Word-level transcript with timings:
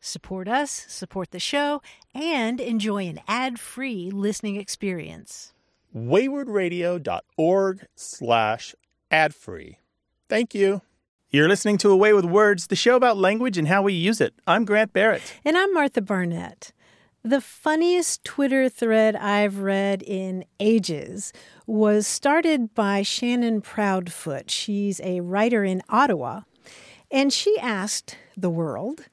Support 0.00 0.48
us, 0.48 0.70
support 0.88 1.30
the 1.30 1.38
show, 1.38 1.82
and 2.14 2.58
enjoy 2.58 3.06
an 3.06 3.20
ad-free 3.28 4.10
listening 4.10 4.56
experience. 4.56 5.52
waywordradio.org 5.94 7.86
slash 7.94 8.74
ad-free. 9.10 9.78
Thank 10.28 10.54
you. 10.54 10.80
You're 11.28 11.48
listening 11.48 11.76
to 11.78 11.90
A 11.90 11.96
Way 11.96 12.12
with 12.12 12.24
Words, 12.24 12.68
the 12.68 12.76
show 12.76 12.96
about 12.96 13.18
language 13.18 13.58
and 13.58 13.68
how 13.68 13.82
we 13.82 13.92
use 13.92 14.20
it. 14.20 14.34
I'm 14.46 14.64
Grant 14.64 14.92
Barrett. 14.92 15.34
And 15.44 15.58
I'm 15.58 15.72
Martha 15.74 16.00
Barnett. 16.00 16.72
The 17.22 17.42
funniest 17.42 18.24
Twitter 18.24 18.70
thread 18.70 19.14
I've 19.14 19.58
read 19.58 20.02
in 20.02 20.46
ages 20.58 21.32
was 21.66 22.06
started 22.06 22.74
by 22.74 23.02
Shannon 23.02 23.60
Proudfoot. 23.60 24.50
She's 24.50 24.98
a 25.04 25.20
writer 25.20 25.62
in 25.62 25.82
Ottawa. 25.90 26.40
And 27.10 27.32
she 27.32 27.58
asked 27.58 28.16
the 28.36 28.48
world, 28.50 29.08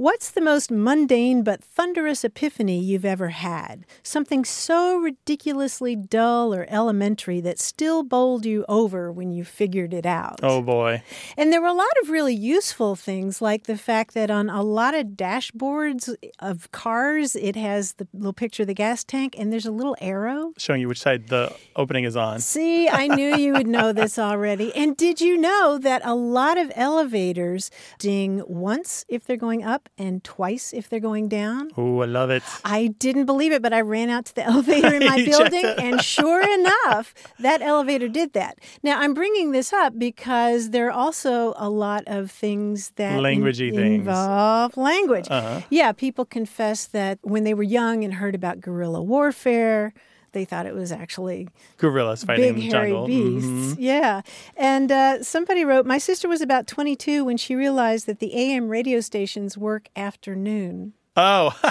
What's 0.00 0.30
the 0.30 0.40
most 0.40 0.70
mundane 0.70 1.42
but 1.42 1.62
thunderous 1.62 2.24
epiphany 2.24 2.80
you've 2.80 3.04
ever 3.04 3.28
had? 3.28 3.84
Something 4.02 4.46
so 4.46 4.96
ridiculously 4.96 5.94
dull 5.94 6.54
or 6.54 6.64
elementary 6.70 7.42
that 7.42 7.58
still 7.58 8.02
bowled 8.02 8.46
you 8.46 8.64
over 8.66 9.12
when 9.12 9.30
you 9.30 9.44
figured 9.44 9.92
it 9.92 10.06
out. 10.06 10.40
Oh 10.42 10.62
boy. 10.62 11.02
And 11.36 11.52
there 11.52 11.60
were 11.60 11.66
a 11.66 11.74
lot 11.74 11.92
of 12.02 12.08
really 12.08 12.34
useful 12.34 12.96
things, 12.96 13.42
like 13.42 13.64
the 13.64 13.76
fact 13.76 14.14
that 14.14 14.30
on 14.30 14.48
a 14.48 14.62
lot 14.62 14.94
of 14.94 15.08
dashboards 15.08 16.16
of 16.38 16.72
cars, 16.72 17.36
it 17.36 17.54
has 17.56 17.92
the 17.92 18.08
little 18.14 18.32
picture 18.32 18.62
of 18.62 18.68
the 18.68 18.74
gas 18.74 19.04
tank 19.04 19.34
and 19.38 19.52
there's 19.52 19.66
a 19.66 19.70
little 19.70 19.98
arrow. 20.00 20.54
Showing 20.56 20.80
you 20.80 20.88
which 20.88 21.02
side 21.02 21.28
the 21.28 21.54
opening 21.76 22.04
is 22.04 22.16
on. 22.16 22.40
See, 22.40 22.88
I 22.88 23.06
knew 23.06 23.36
you 23.36 23.52
would 23.52 23.66
know 23.66 23.92
this 23.92 24.18
already. 24.30 24.74
And 24.74 24.96
did 24.96 25.20
you 25.20 25.36
know 25.36 25.76
that 25.76 26.00
a 26.06 26.14
lot 26.14 26.56
of 26.56 26.72
elevators 26.74 27.70
ding 27.98 28.42
once 28.46 29.04
if 29.06 29.26
they're 29.26 29.36
going 29.36 29.62
up 29.62 29.89
and 29.98 30.24
twice 30.24 30.72
if 30.72 30.88
they're 30.88 31.00
going 31.00 31.28
down? 31.28 31.70
Oh, 31.76 32.00
I 32.00 32.06
love 32.06 32.30
it. 32.30 32.42
I 32.64 32.88
didn't 32.98 33.26
believe 33.26 33.52
it, 33.52 33.60
but 33.62 33.72
I 33.72 33.80
ran 33.82 34.08
out 34.10 34.24
to 34.26 34.34
the 34.34 34.44
elevator 34.52 34.94
in 34.94 35.04
my 35.06 35.24
building, 35.24 35.64
and 35.64 36.00
sure 36.02 36.42
enough, 36.60 37.14
that 37.38 37.60
elevator 37.62 38.08
did 38.08 38.32
that. 38.32 38.58
Now, 38.82 39.00
I'm 39.00 39.14
bringing 39.14 39.52
this 39.52 39.72
up 39.72 39.98
because 39.98 40.70
there 40.70 40.86
are 40.88 40.92
also 40.92 41.52
a 41.56 41.68
lot 41.68 42.04
of 42.06 42.30
things 42.30 42.92
that 42.96 43.16
in- 43.18 43.22
Languagey 43.22 43.74
things. 43.74 44.00
involve 44.00 44.76
language. 44.76 45.26
Uh-huh. 45.30 45.60
Yeah, 45.70 45.92
people 45.92 46.24
confess 46.24 46.86
that 46.88 47.18
when 47.22 47.44
they 47.44 47.54
were 47.54 47.62
young 47.62 48.04
and 48.04 48.14
heard 48.14 48.34
about 48.34 48.60
guerrilla 48.60 49.02
warfare, 49.02 49.92
they 50.32 50.44
thought 50.44 50.66
it 50.66 50.74
was 50.74 50.92
actually 50.92 51.48
Gorillas 51.78 52.24
fighting 52.24 52.48
in 52.48 52.54
big 52.56 52.64
the 52.70 52.76
hairy 52.76 52.90
jungle. 52.90 53.06
beasts. 53.06 53.48
Mhm. 53.48 53.76
Yeah. 53.78 54.20
And 54.56 54.92
uh, 54.92 55.22
somebody 55.22 55.64
wrote, 55.64 55.86
My 55.86 55.98
sister 55.98 56.28
was 56.28 56.40
about 56.40 56.66
22 56.66 57.24
when 57.24 57.36
she 57.36 57.54
realized 57.54 58.06
that 58.06 58.18
the 58.18 58.34
AM 58.34 58.68
radio 58.68 59.00
stations 59.00 59.56
work 59.58 59.88
afternoon. 59.96 60.92
Oh. 61.16 61.54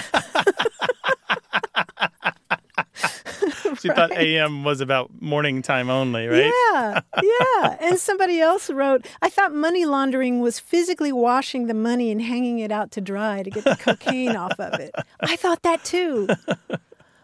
she 3.80 3.90
thought 3.90 4.12
AM 4.12 4.64
was 4.64 4.82
about 4.82 5.10
morning 5.22 5.62
time 5.62 5.90
only, 5.90 6.28
right? 6.28 6.52
Yeah, 6.74 7.02
yeah. 7.22 7.78
And 7.82 7.98
somebody 8.00 8.40
else 8.42 8.70
wrote, 8.70 9.06
I 9.22 9.30
thought 9.30 9.54
money 9.54 9.86
laundering 9.86 10.40
was 10.40 10.60
physically 10.60 11.12
washing 11.12 11.68
the 11.68 11.74
money 11.74 12.12
and 12.12 12.22
hanging 12.22 12.60
it 12.60 12.72
out 12.72 12.92
to 12.92 13.02
dry 13.02 13.44
to 13.44 13.50
get 13.50 13.64
the 13.64 13.76
cocaine 13.76 14.36
off 14.36 14.60
of 14.60 14.80
it. 14.80 14.94
I 15.22 15.36
thought 15.36 15.62
that 15.64 15.84
too. 15.84 16.28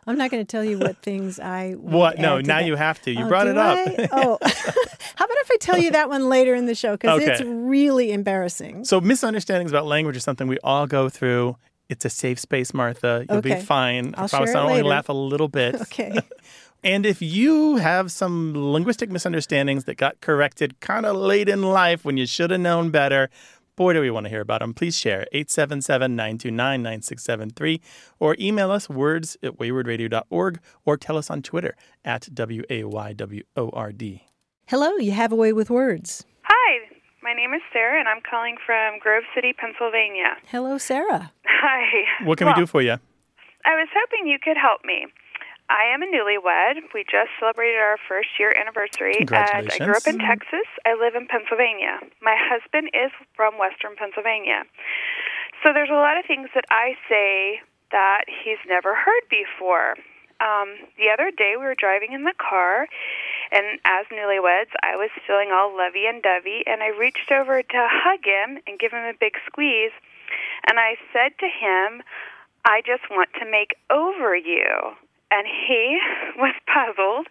I'm 0.07 0.17
not 0.17 0.29
going 0.31 0.45
to 0.45 0.49
tell 0.49 0.63
you 0.63 0.77
what 0.79 0.97
things 0.97 1.39
I. 1.39 1.71
What? 1.77 2.19
Uh, 2.19 2.21
no, 2.21 2.39
now 2.39 2.59
that. 2.59 2.65
you 2.65 2.75
have 2.75 3.01
to. 3.03 3.11
You 3.11 3.25
Oh, 3.25 3.27
brought 3.27 3.47
it 3.47 3.57
up. 3.57 3.77
I? 3.77 4.07
Oh, 4.11 4.37
how 4.43 5.25
about 5.25 5.37
if 5.37 5.51
I 5.51 5.57
tell 5.59 5.77
you 5.77 5.91
that 5.91 6.09
one 6.09 6.29
later 6.29 6.53
in 6.55 6.65
the 6.65 6.75
show? 6.75 6.93
Because 6.93 7.21
it's 7.23 7.41
really 7.41 8.11
embarrassing. 8.11 8.85
So 8.85 9.01
misunderstandings 9.01 9.71
about 9.71 9.85
language 9.85 10.15
is 10.17 10.23
something 10.23 10.47
we 10.47 10.59
all 10.63 10.87
go 10.87 11.09
through. 11.09 11.57
It's 11.89 12.03
a 12.05 12.09
safe 12.09 12.39
space, 12.39 12.73
Martha. 12.73 13.25
You'll 13.29 13.41
be 13.41 13.55
fine. 13.55 14.15
I 14.17 14.23
I'll 14.23 14.29
promise 14.29 14.49
share 14.49 14.57
it 14.57 14.59
I'll 14.59 14.69
only 14.69 14.81
laugh 14.81 15.09
a 15.09 15.13
little 15.13 15.47
bit. 15.47 15.75
Okay. 15.81 16.19
And 16.83 17.03
if 17.05 17.19
you 17.21 17.77
have 17.77 18.11
some 18.11 18.53
linguistic 18.55 19.09
misunderstandings 19.09 19.85
that 19.85 19.95
got 19.97 20.21
corrected 20.21 20.79
kind 20.81 21.05
of 21.07 21.15
late 21.15 21.49
in 21.49 21.63
life 21.63 22.05
when 22.05 22.15
you 22.15 22.27
should 22.27 22.51
have 22.51 22.59
known 22.59 22.91
better, 22.91 23.29
boy, 23.75 23.93
do 23.93 24.01
we 24.01 24.09
want 24.09 24.25
to 24.25 24.29
hear 24.29 24.41
about 24.41 24.59
them. 24.61 24.73
Please 24.73 24.97
share 24.97 25.27
877 25.31 26.15
929 26.15 26.81
9673 26.81 27.81
or 28.19 28.35
email 28.39 28.71
us 28.71 28.89
words 28.89 29.37
at 29.43 29.57
waywordradio.org 29.57 30.59
or 30.85 30.97
tell 30.97 31.17
us 31.17 31.29
on 31.29 31.41
Twitter 31.41 31.75
at 32.03 32.33
W 32.33 32.63
A 32.69 32.83
Y 32.85 33.13
W 33.13 33.43
O 33.55 33.69
R 33.69 33.91
D. 33.91 34.23
Hello, 34.67 34.95
you 34.97 35.11
have 35.11 35.31
a 35.31 35.35
way 35.35 35.53
with 35.53 35.69
words. 35.69 36.25
Hi, 36.43 36.79
my 37.21 37.33
name 37.33 37.53
is 37.53 37.61
Sarah, 37.71 37.99
and 37.99 38.07
I'm 38.07 38.21
calling 38.29 38.55
from 38.65 38.99
Grove 38.99 39.23
City, 39.35 39.53
Pennsylvania. 39.53 40.37
Hello, 40.47 40.77
Sarah. 40.77 41.31
Hi. 41.45 42.25
What 42.25 42.37
can 42.37 42.47
Well, 42.47 42.55
we 42.55 42.61
do 42.61 42.65
for 42.67 42.81
you? 42.81 42.93
I 43.65 43.73
was 43.75 43.87
hoping 43.93 44.27
you 44.27 44.37
could 44.43 44.57
help 44.57 44.81
me. 44.85 45.07
I 45.69 45.89
am 45.93 46.03
a 46.03 46.05
newlywed. 46.05 46.93
We 46.93 47.03
just 47.03 47.33
celebrated 47.39 47.79
our 47.79 47.97
first 48.07 48.29
year 48.39 48.53
anniversary. 48.53 49.25
And 49.57 49.71
I 49.71 49.77
grew 49.85 49.95
up 49.97 50.07
in 50.07 50.19
Texas. 50.19 50.67
I 50.85 50.93
live 50.93 51.15
in 51.15 51.27
Pennsylvania. 51.27 51.99
My 52.21 52.35
husband 52.37 52.89
is 52.93 53.11
from 53.35 53.57
Western 53.57 53.95
Pennsylvania. 53.97 54.63
So 55.63 55.73
there's 55.73 55.89
a 55.89 55.97
lot 55.97 56.17
of 56.17 56.25
things 56.25 56.49
that 56.53 56.65
I 56.69 56.93
say 57.09 57.61
that 57.91 58.25
he's 58.27 58.61
never 58.67 58.93
heard 58.93 59.25
before. 59.29 59.95
Um, 60.41 60.75
the 60.97 61.09
other 61.09 61.31
day 61.31 61.55
we 61.57 61.63
were 61.63 61.79
driving 61.79 62.11
in 62.11 62.25
the 62.25 62.35
car, 62.37 62.87
and 63.51 63.79
as 63.85 64.05
newlyweds, 64.11 64.75
I 64.83 64.97
was 64.97 65.09
feeling 65.25 65.49
all 65.53 65.71
lovey 65.75 66.05
and 66.07 66.21
dovey, 66.21 66.61
and 66.67 66.83
I 66.83 66.89
reached 66.89 67.31
over 67.31 67.63
to 67.63 67.87
hug 67.87 68.19
him 68.25 68.59
and 68.67 68.77
give 68.77 68.91
him 68.91 69.07
a 69.07 69.13
big 69.17 69.39
squeeze, 69.47 69.95
and 70.67 70.77
I 70.77 70.97
said 71.13 71.39
to 71.39 71.47
him, 71.47 72.03
I 72.65 72.81
just 72.85 73.09
want 73.09 73.29
to 73.39 73.49
make 73.49 73.75
over 73.89 74.35
you. 74.35 74.97
And 75.31 75.47
he 75.47 75.99
was 76.37 76.53
puzzled, 76.67 77.27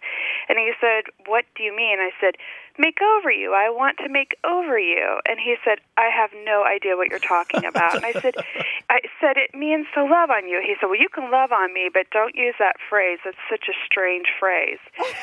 and 0.49 0.57
he 0.57 0.71
said, 0.79 1.05
What 1.25 1.45
do 1.55 1.63
you 1.63 1.75
mean? 1.75 1.99
I 1.99 2.11
said, 2.19 2.35
Make 2.77 2.99
over 3.01 3.31
you. 3.31 3.53
I 3.53 3.69
want 3.69 3.97
to 3.99 4.09
make 4.09 4.35
over 4.43 4.77
you. 4.77 5.19
And 5.27 5.39
he 5.39 5.55
said, 5.63 5.79
I 5.97 6.09
have 6.11 6.31
no 6.43 6.65
idea 6.65 6.97
what 6.97 7.09
you're 7.09 7.19
talking 7.19 7.63
about. 7.63 7.95
And 7.95 8.05
I 8.05 8.11
said, 8.11 8.35
I 8.89 8.99
said, 9.21 9.37
It 9.37 9.55
means 9.55 9.87
to 9.93 10.03
love 10.03 10.29
on 10.29 10.47
you. 10.47 10.61
He 10.61 10.75
said, 10.79 10.87
Well, 10.87 10.99
you 10.99 11.09
can 11.09 11.31
love 11.31 11.51
on 11.51 11.73
me, 11.73 11.89
but 11.91 12.09
don't 12.11 12.35
use 12.35 12.55
that 12.59 12.75
phrase. 12.89 13.19
It's 13.25 13.37
such 13.49 13.65
a 13.69 13.73
strange 13.85 14.27
phrase. 14.39 14.79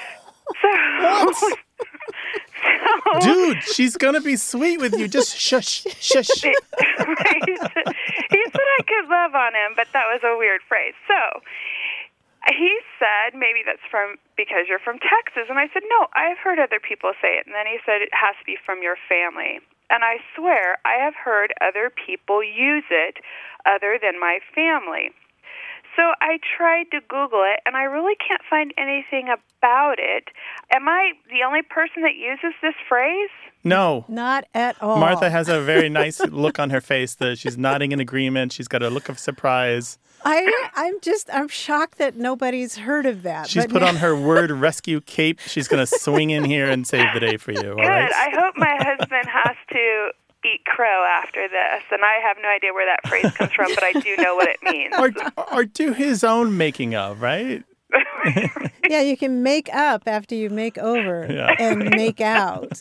So, 0.61 1.33
so 1.33 1.49
Dude, 3.21 3.63
she's 3.63 3.97
going 3.97 4.15
to 4.15 4.21
be 4.21 4.37
sweet 4.37 4.79
with 4.79 4.99
you. 4.99 5.09
Just 5.09 5.37
shush, 5.37 5.85
shush. 6.01 6.29
he 6.29 6.53
said 6.53 7.87
he 8.31 8.43
said 8.51 8.67
I 8.79 8.83
could 8.83 9.09
love 9.09 9.35
on 9.35 9.55
him, 9.55 9.73
but 9.77 9.89
that 9.93 10.07
was 10.07 10.21
a 10.25 10.37
weird 10.39 10.61
phrase. 10.69 10.95
So 11.09 11.41
he 12.51 12.81
said 12.99 13.39
maybe 13.39 13.63
that's 13.65 13.85
from 13.91 14.17
because 14.37 14.67
you're 14.67 14.83
from 14.83 14.99
Texas, 14.99 15.47
and 15.49 15.59
I 15.59 15.69
said 15.73 15.83
no, 15.87 16.09
I've 16.15 16.39
heard 16.39 16.59
other 16.59 16.81
people 16.81 17.13
say 17.23 17.39
it, 17.39 17.47
and 17.47 17.55
then 17.55 17.67
he 17.67 17.79
said 17.87 18.03
it 18.03 18.15
has 18.15 18.35
to 18.41 18.45
be 18.45 18.59
from 18.59 18.83
your 18.83 18.97
family. 19.09 19.61
And 19.91 20.03
I 20.03 20.19
swear 20.35 20.79
I 20.85 20.97
have 21.03 21.15
heard 21.15 21.53
other 21.61 21.93
people 21.93 22.43
use 22.43 22.89
it 22.91 23.19
other 23.67 23.99
than 24.01 24.19
my 24.19 24.41
family. 24.55 25.13
So 25.95 26.03
I 26.23 26.39
tried 26.57 26.91
to 26.93 27.01
Google 27.07 27.45
it, 27.45 27.61
and 27.67 27.77
I 27.77 27.83
really 27.83 28.17
can't 28.17 28.41
find 28.49 28.73
anything 28.79 29.29
about 29.29 29.97
it. 29.99 30.29
Am 30.73 30.89
I 30.89 31.13
the 31.29 31.45
only 31.47 31.61
person 31.63 32.03
that 32.03 32.17
uses 32.17 32.55
this 32.63 32.75
phrase? 32.89 33.29
No. 33.63 34.07
Not 34.09 34.47
at 34.55 34.83
all. 34.83 34.99
Martha 34.99 35.29
has 35.29 35.49
a 35.49 35.61
very 35.61 35.89
nice 35.91 36.19
look 36.21 36.59
on 36.59 36.71
her 36.71 36.81
face. 36.81 37.15
That 37.17 37.39
she's 37.39 37.59
nodding 37.59 37.93
in 37.93 38.01
agreement. 38.01 38.53
She's 38.53 38.69
got 38.69 38.83
a 38.83 38.89
look 38.89 39.11
of 39.11 39.19
surprise. 39.19 39.99
I, 40.25 40.71
I'm 40.75 41.01
just, 41.01 41.29
I'm 41.33 41.49
shocked 41.49 41.99
that 41.99 42.17
nobody's 42.17 42.77
heard 42.77 43.07
of 43.07 43.23
that. 43.23 43.49
She's 43.49 43.65
but 43.65 43.73
put 43.73 43.83
on 43.83 43.97
her 43.97 44.15
word 44.15 44.51
rescue 44.51 45.01
cape. 45.01 45.41
She's 45.41 45.69
going 45.69 45.85
to 45.85 45.99
swing 45.99 46.31
in 46.31 46.45
here 46.45 46.69
and 46.71 46.87
save 46.87 47.13
the 47.15 47.21
day 47.21 47.37
for 47.37 47.53
you. 47.53 47.71
All 47.71 47.77
Good. 47.77 47.83
right. 47.89 48.13
I 48.13 48.31
hope 48.39 48.55
my 48.57 48.77
husband 48.79 49.27
has 49.29 49.57
to 49.71 50.11
eat 50.45 50.65
crow 50.65 51.05
after 51.05 51.47
this, 51.49 51.83
and 51.93 52.05
I 52.05 52.15
have 52.27 52.37
no 52.43 52.49
idea 52.49 52.73
where 52.73 52.87
that 52.87 53.09
phrase 53.09 53.31
comes 53.33 53.53
from, 53.53 53.73
but 53.75 53.85
I 53.85 53.93
do 53.93 54.17
know 54.17 54.35
what 54.35 54.49
it 54.49 54.59
means. 54.65 54.95
or, 54.99 55.13
or 55.53 55.65
do 55.65 55.93
his 55.93 56.25
own 56.25 56.57
making 56.57 56.95
of, 56.95 57.23
right? 57.23 57.63
yeah, 58.89 59.01
you 59.01 59.17
can 59.17 59.43
make 59.43 59.73
up 59.75 60.03
after 60.07 60.35
you 60.35 60.51
make 60.51 60.79
over 60.79 61.27
Yeah. 61.33 61.55
and 61.59 61.91
make 61.91 62.21
out. 62.21 62.81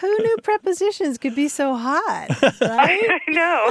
Who 0.00 0.18
knew 0.18 0.36
prepositions 0.42 1.18
could 1.18 1.34
be 1.34 1.48
so 1.48 1.74
hot, 1.74 2.28
right? 2.60 2.60
I 2.62 3.18
know. 3.28 3.70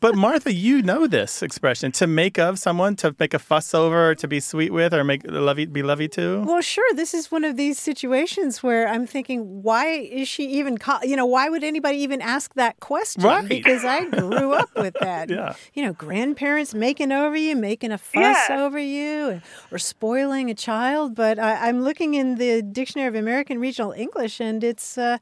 But 0.00 0.14
Martha, 0.14 0.52
you 0.52 0.82
know 0.82 1.06
this 1.06 1.42
expression 1.42 1.90
to 1.92 2.06
make 2.06 2.38
of 2.38 2.58
someone, 2.58 2.96
to 2.96 3.14
make 3.18 3.34
a 3.34 3.38
fuss 3.38 3.74
over, 3.74 4.14
to 4.14 4.28
be 4.28 4.40
sweet 4.40 4.72
with, 4.72 4.92
or 4.94 5.04
make 5.04 5.22
lovey, 5.24 5.66
be 5.66 5.82
lovey 5.82 6.08
to. 6.08 6.42
Well, 6.42 6.60
sure. 6.60 6.84
This 6.94 7.14
is 7.14 7.30
one 7.30 7.44
of 7.44 7.56
these 7.56 7.78
situations 7.78 8.62
where 8.62 8.86
I'm 8.88 9.06
thinking, 9.06 9.62
why 9.62 9.86
is 9.88 10.28
she 10.28 10.46
even, 10.50 10.78
call, 10.78 11.00
you 11.04 11.16
know, 11.16 11.26
why 11.26 11.48
would 11.48 11.64
anybody 11.64 11.98
even 11.98 12.20
ask 12.20 12.54
that 12.54 12.78
question? 12.80 13.22
Right. 13.22 13.48
Because 13.48 13.84
I 13.84 14.04
grew 14.04 14.52
up 14.52 14.70
with 14.76 14.94
that. 15.00 15.30
Yeah. 15.30 15.54
You 15.74 15.84
know, 15.84 15.92
grandparents 15.92 16.74
making 16.74 17.10
over 17.12 17.36
you, 17.36 17.56
making 17.56 17.90
a 17.92 17.98
fuss 17.98 18.36
Yeah. 18.48 18.60
over 18.64 18.78
you, 18.78 19.40
or 19.72 19.78
spoiling 19.78 20.45
a 20.50 20.54
child. 20.54 21.14
But 21.14 21.38
I, 21.38 21.68
I'm 21.68 21.82
looking 21.82 22.14
in 22.14 22.36
the 22.36 22.62
Dictionary 22.62 23.08
of 23.08 23.14
American 23.14 23.58
Regional 23.58 23.92
English, 23.92 24.40
and 24.40 24.62
it's 24.62 24.96
uh, 24.98 25.18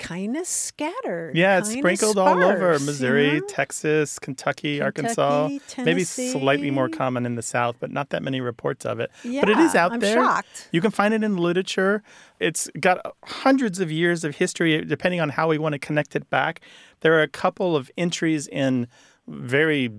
kind 0.00 0.36
of 0.36 0.46
scattered. 0.46 1.36
Yeah, 1.36 1.58
it's 1.58 1.70
sprinkled 1.70 2.18
all 2.18 2.42
over 2.42 2.56
sparse, 2.56 2.80
you 2.80 2.86
Missouri, 2.86 3.40
know? 3.40 3.46
Texas, 3.46 4.18
Kentucky, 4.18 4.78
Kentucky, 4.78 4.82
Arkansas. 4.82 5.48
Maybe 5.78 6.04
slightly 6.04 6.70
more 6.70 6.88
common 6.88 7.26
in 7.26 7.34
the 7.36 7.42
South, 7.42 7.76
but 7.78 7.90
not 7.90 8.10
that 8.10 8.22
many 8.22 8.40
reports 8.40 8.84
of 8.84 8.98
it. 8.98 9.10
but 9.22 9.48
it 9.48 9.58
is 9.58 9.74
out 9.74 9.92
I'm 9.92 10.00
there. 10.00 10.16
shocked. 10.16 10.68
You 10.72 10.80
can 10.80 10.90
find 10.90 11.14
it 11.14 11.22
in 11.22 11.36
literature. 11.36 12.02
It's 12.40 12.70
got 12.80 13.14
hundreds 13.24 13.78
of 13.78 13.92
years 13.92 14.24
of 14.24 14.36
history, 14.36 14.82
depending 14.84 15.20
on 15.20 15.28
how 15.28 15.48
we 15.48 15.58
want 15.58 15.74
to 15.74 15.78
connect 15.78 16.16
it 16.16 16.28
back. 16.30 16.60
There 17.00 17.12
are 17.14 17.22
a 17.22 17.28
couple 17.28 17.76
of 17.76 17.90
entries 17.96 18.48
in 18.48 18.88
very 19.28 19.90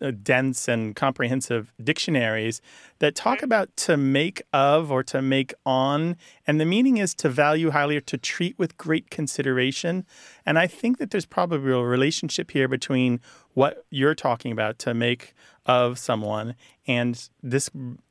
Uh, 0.00 0.12
dense 0.22 0.66
and 0.66 0.96
comprehensive 0.96 1.74
dictionaries 1.84 2.62
that 3.00 3.14
talk 3.14 3.42
about 3.42 3.68
to 3.76 3.98
make 3.98 4.40
of 4.50 4.90
or 4.90 5.02
to 5.02 5.20
make 5.20 5.52
on. 5.66 6.16
And 6.46 6.58
the 6.58 6.64
meaning 6.64 6.96
is 6.96 7.14
to 7.16 7.28
value 7.28 7.70
highly 7.70 7.98
or 7.98 8.00
to 8.00 8.16
treat 8.16 8.58
with 8.58 8.78
great 8.78 9.10
consideration. 9.10 10.06
And 10.46 10.58
I 10.58 10.68
think 10.68 10.96
that 10.96 11.10
there's 11.10 11.26
probably 11.26 11.70
a 11.70 11.82
relationship 11.82 12.52
here 12.52 12.66
between 12.66 13.20
what 13.52 13.84
you're 13.90 14.14
talking 14.14 14.52
about 14.52 14.78
to 14.78 14.94
make 14.94 15.34
of 15.66 15.98
someone 15.98 16.54
and 16.86 17.28
this 17.42 17.68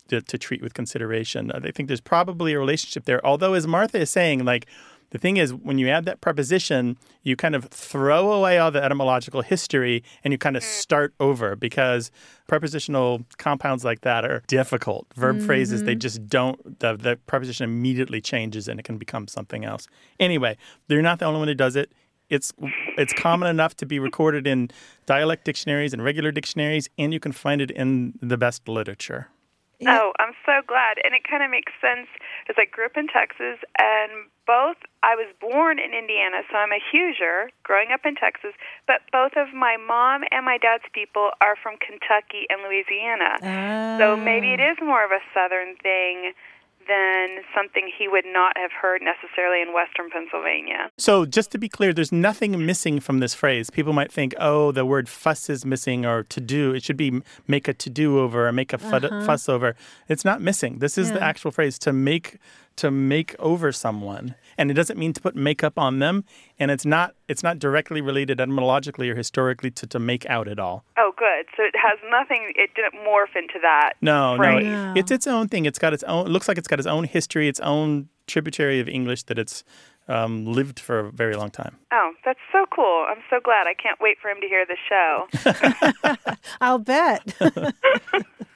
to, 0.09 0.21
to 0.21 0.37
treat 0.37 0.61
with 0.61 0.75
consideration. 0.75 1.51
I 1.51 1.71
think 1.71 1.87
there's 1.87 2.01
probably 2.01 2.53
a 2.53 2.59
relationship 2.59 3.05
there. 3.05 3.25
Although, 3.25 3.55
as 3.55 3.65
Martha 3.65 3.99
is 3.99 4.11
saying, 4.11 4.45
like, 4.45 4.67
the 5.11 5.17
thing 5.17 5.37
is, 5.37 5.53
when 5.53 5.77
you 5.77 5.89
add 5.89 6.05
that 6.05 6.21
preposition, 6.21 6.97
you 7.23 7.35
kind 7.35 7.55
of 7.55 7.65
throw 7.65 8.31
away 8.31 8.57
all 8.57 8.71
the 8.71 8.83
etymological 8.83 9.41
history 9.41 10.03
and 10.23 10.33
you 10.33 10.37
kind 10.37 10.57
of 10.57 10.63
mm. 10.63 10.65
start 10.65 11.13
over 11.19 11.55
because 11.55 12.11
prepositional 12.47 13.21
compounds 13.37 13.85
like 13.85 14.01
that 14.01 14.25
are 14.25 14.43
difficult. 14.47 15.07
Verb 15.15 15.41
phrases, 15.41 15.83
they 15.83 15.93
mm-hmm. 15.93 15.99
just 15.99 16.27
don't, 16.27 16.79
the, 16.79 16.95
the 16.95 17.17
preposition 17.27 17.63
immediately 17.63 18.19
changes 18.19 18.67
and 18.67 18.79
it 18.79 18.83
can 18.83 18.97
become 18.97 19.27
something 19.27 19.63
else. 19.63 19.87
Anyway, 20.19 20.57
you're 20.87 21.01
not 21.01 21.19
the 21.19 21.25
only 21.25 21.39
one 21.39 21.47
who 21.47 21.53
does 21.53 21.75
it. 21.75 21.91
It's 22.29 22.51
it's 22.97 23.13
common 23.13 23.47
enough 23.47 23.75
to 23.77 23.85
be 23.85 23.99
recorded 23.99 24.45
in 24.45 24.69
dialect 25.05 25.45
dictionaries 25.45 25.93
and 25.93 26.03
regular 26.03 26.29
dictionaries, 26.29 26.89
and 26.97 27.13
you 27.13 27.21
can 27.21 27.31
find 27.31 27.61
it 27.61 27.71
in 27.71 28.19
the 28.21 28.37
best 28.37 28.67
literature. 28.67 29.29
Oh, 29.85 30.11
I'm 30.17 30.33
so 30.45 30.65
glad. 30.65 30.97
And 31.03 31.13
it 31.13 31.21
kind 31.29 31.43
of 31.43 31.51
makes 31.51 31.71
sense 31.79 32.07
as 32.49 32.55
I 32.57 32.65
grew 32.65 32.85
up 32.85 32.97
in 32.97 33.05
Texas 33.07 33.61
and 33.77 34.25
both 34.47 34.77
I 35.03 35.13
was 35.13 35.27
born 35.39 35.77
in 35.77 35.93
Indiana, 35.93 36.41
so 36.49 36.57
I'm 36.57 36.71
a 36.71 36.79
Hoosier 36.91 37.51
growing 37.63 37.91
up 37.91 38.01
in 38.05 38.15
Texas, 38.15 38.55
but 38.87 39.03
both 39.11 39.33
of 39.35 39.53
my 39.53 39.75
mom 39.77 40.23
and 40.31 40.45
my 40.45 40.57
dad's 40.57 40.87
people 40.93 41.31
are 41.41 41.55
from 41.61 41.75
Kentucky 41.77 42.47
and 42.49 42.63
Louisiana. 42.63 43.37
So 43.99 44.15
maybe 44.15 44.55
ah. 44.55 44.57
it 44.57 44.61
is 44.63 44.77
more 44.81 45.03
of 45.03 45.11
a 45.11 45.19
southern 45.35 45.75
thing 45.83 46.33
than 46.87 47.43
something 47.55 47.89
he 47.97 48.07
would 48.07 48.25
not 48.25 48.57
have 48.57 48.71
heard 48.71 49.01
necessarily 49.01 49.61
in 49.61 49.73
western 49.73 50.09
Pennsylvania. 50.09 50.89
So, 50.97 51.25
just 51.25 51.51
to 51.51 51.57
be 51.57 51.69
clear, 51.69 51.93
there's 51.93 52.11
nothing 52.11 52.65
missing 52.65 52.99
from 52.99 53.19
this 53.19 53.33
phrase. 53.33 53.69
People 53.69 53.93
might 53.93 54.11
think, 54.11 54.33
oh, 54.39 54.71
the 54.71 54.85
word 54.85 55.09
fuss 55.09 55.49
is 55.49 55.65
missing 55.65 56.05
or 56.05 56.23
to 56.23 56.41
do. 56.41 56.73
It 56.73 56.83
should 56.83 56.97
be 56.97 57.21
make 57.47 57.67
a 57.67 57.73
to 57.73 57.89
do 57.89 58.19
over 58.19 58.47
or 58.47 58.51
make 58.51 58.73
a 58.73 58.77
fud- 58.77 59.05
uh-huh. 59.05 59.25
fuss 59.25 59.49
over. 59.49 59.75
It's 60.07 60.25
not 60.25 60.41
missing. 60.41 60.79
This 60.79 60.97
is 60.97 61.11
the 61.11 61.21
actual 61.21 61.51
phrase 61.51 61.77
to 61.79 61.93
make 61.93 62.37
to 62.77 62.91
make 62.91 63.35
over 63.39 63.71
someone. 63.71 64.35
And 64.57 64.71
it 64.71 64.73
doesn't 64.73 64.97
mean 64.97 65.13
to 65.13 65.21
put 65.21 65.35
makeup 65.35 65.77
on 65.77 65.99
them. 65.99 66.23
And 66.57 66.71
it's 66.71 66.85
not 66.85 67.15
it's 67.27 67.43
not 67.43 67.59
directly 67.59 68.01
related 68.01 68.39
etymologically 68.39 69.09
or 69.09 69.15
historically 69.15 69.71
to, 69.71 69.87
to 69.87 69.99
make 69.99 70.25
out 70.27 70.47
at 70.47 70.59
all. 70.59 70.83
Oh, 70.97 71.11
good. 71.17 71.45
So 71.55 71.63
it 71.63 71.75
has 71.75 71.99
nothing, 72.09 72.53
it 72.55 72.71
didn't 72.75 72.93
morph 73.05 73.35
into 73.35 73.59
that. 73.61 73.93
No, 74.01 74.35
phrase. 74.37 74.65
no. 74.65 74.93
It's 74.95 75.11
its 75.11 75.27
own 75.27 75.47
thing. 75.49 75.65
It's 75.65 75.79
got 75.79 75.93
its 75.93 76.03
own. 76.03 76.27
It 76.27 76.29
looks 76.29 76.47
like 76.47 76.57
it's 76.57 76.67
got 76.67 76.79
its 76.79 76.87
own 76.87 77.03
history, 77.03 77.47
its 77.47 77.59
own 77.59 78.09
tributary 78.27 78.79
of 78.79 78.87
English 78.87 79.23
that 79.23 79.37
it's 79.37 79.63
um, 80.07 80.45
lived 80.45 80.79
for 80.79 80.99
a 80.99 81.11
very 81.11 81.35
long 81.35 81.49
time. 81.49 81.77
Oh, 81.91 82.13
that's 82.23 82.39
so 82.51 82.65
cool. 82.73 83.05
I'm 83.09 83.21
so 83.29 83.39
glad. 83.43 83.67
I 83.67 83.73
can't 83.73 83.99
wait 83.99 84.17
for 84.21 84.29
him 84.29 84.37
to 84.41 84.47
hear 84.47 84.65
the 84.65 84.77
show. 84.87 86.15
I'll 86.61 86.79
bet. 86.79 87.33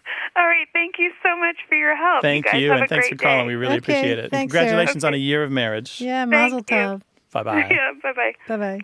All 0.41 0.47
right. 0.47 0.67
Thank 0.73 0.95
you 0.97 1.11
so 1.21 1.37
much 1.37 1.55
for 1.69 1.75
your 1.75 1.95
help. 1.95 2.23
Thank 2.23 2.45
you, 2.47 2.51
guys 2.51 2.61
you, 2.61 2.69
have 2.71 2.77
and 2.77 2.85
a 2.85 2.87
thanks 2.87 3.09
for 3.09 3.15
great 3.15 3.21
calling. 3.29 3.43
day. 3.43 3.47
We 3.47 3.55
really 3.55 3.75
Okay, 3.75 3.93
appreciate 3.93 4.17
it. 4.19 4.31
thanks, 4.31 4.51
Congratulations 4.51 5.03
on 5.03 5.13
a 5.13 5.17
year 5.17 5.43
of 5.43 5.51
marriage. 5.51 6.01
yeah, 6.01 6.25
mazel 6.25 6.63
tov. 6.63 7.01
Bye 7.31 7.43
bye. 7.43 7.67
Yeah, 7.71 7.91
bye 8.01 8.13
bye. 8.13 8.33
Bye 8.47 8.57
bye. 8.57 8.79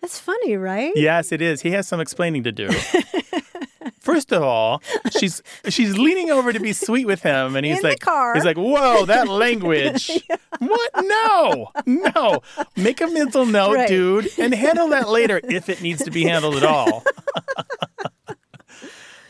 That's 0.00 0.18
funny, 0.20 0.56
right? 0.56 0.92
Yes, 0.94 1.32
it 1.32 1.42
is. 1.42 1.62
He 1.62 1.72
has 1.72 1.88
some 1.88 2.00
explaining 2.00 2.44
to 2.44 2.52
do. 2.52 2.70
First 4.00 4.32
of 4.32 4.42
all, 4.42 4.82
she's 5.18 5.42
she's 5.68 5.98
leaning 5.98 6.30
over 6.30 6.52
to 6.54 6.60
be 6.60 6.72
sweet 6.72 7.06
with 7.06 7.22
him, 7.22 7.54
and 7.54 7.66
he's 7.66 7.76
In 7.78 7.82
the 7.82 7.88
like, 7.90 8.00
car. 8.00 8.34
he's 8.34 8.44
like, 8.46 8.56
"Whoa, 8.56 9.04
that 9.06 9.28
language! 9.28 10.10
What? 10.58 10.90
No, 11.02 11.68
no. 11.86 12.40
Make 12.76 13.00
a 13.00 13.06
mental 13.06 13.46
note, 13.46 13.74
Right. 13.76 13.88
dude, 13.88 14.28
and 14.38 14.52
handle 14.54 14.88
that 14.88 15.08
later 15.08 15.40
if 15.44 15.70
it 15.70 15.80
needs 15.80 16.02
to 16.04 16.10
be 16.10 16.24
handled 16.24 16.56
at 16.56 16.64
all." 16.64 17.02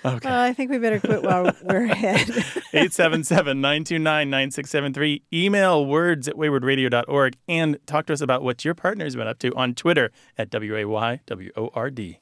Okay. 0.05 0.29
Well, 0.29 0.41
I 0.41 0.52
think 0.52 0.70
we 0.70 0.79
better 0.79 1.00
quit 1.00 1.23
while 1.23 1.50
we're 1.62 1.85
ahead. 1.87 2.26
877-929-9673. 2.73 5.23
Email 5.32 5.84
words 5.84 6.29
at 6.29 6.36
waywordradio.org 6.36 7.36
and 7.48 7.79
talk 7.86 8.06
to 8.06 8.13
us 8.13 8.20
about 8.20 8.43
what 8.43 8.65
your 8.65 8.74
partner's 8.74 9.17
been 9.17 9.27
up 9.29 9.39
to 9.41 9.53
on 9.55 9.74
Twitter 9.74 10.10
at 10.39 10.51
W-A-Y-W-O-R-D. 10.51 12.20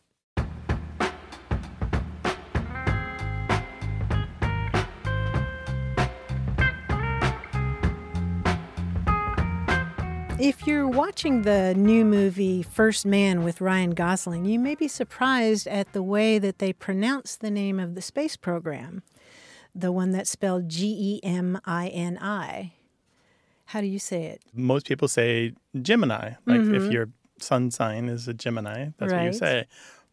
If 10.41 10.69
you're 10.69 10.87
watching 10.87 11.43
the 11.43 11.75
new 11.75 12.05
movie 12.05 12.63
First 12.63 13.05
Man 13.05 13.43
with 13.43 13.61
Ryan 13.61 13.91
Gosling, 13.91 14.45
you 14.45 14.61
may 14.61 14.77
be 14.77 14.87
surprised 14.87 15.67
at 15.67 15.93
the 15.93 16.03
way 16.03 16.39
that 16.39 16.61
they 16.61 16.73
pronounce 16.73 17.35
the 17.35 17.51
name 17.51 17.81
of 17.81 17.97
the 17.97 18.01
space 18.01 18.37
program, 18.37 19.03
the 19.75 19.91
one 19.91 20.13
that's 20.13 20.31
spelled 20.31 20.69
G 20.69 20.95
E 20.97 21.21
M 21.27 21.61
I 21.65 21.89
N 21.89 22.19
I. 22.23 22.73
How 23.67 23.81
do 23.81 23.89
you 23.89 23.99
say 23.99 24.27
it? 24.27 24.41
Most 24.55 24.87
people 24.87 25.09
say 25.09 25.55
Gemini. 25.83 26.35
Like 26.47 26.61
if 26.61 26.67
mm-hmm. 26.67 26.93
your 26.93 27.09
sun 27.41 27.73
sign 27.73 28.09
is 28.09 28.29
a 28.29 28.35
Gemini, 28.35 28.91
that's 28.97 29.13
what 29.13 29.25
you 29.25 29.33
say. 29.33 29.67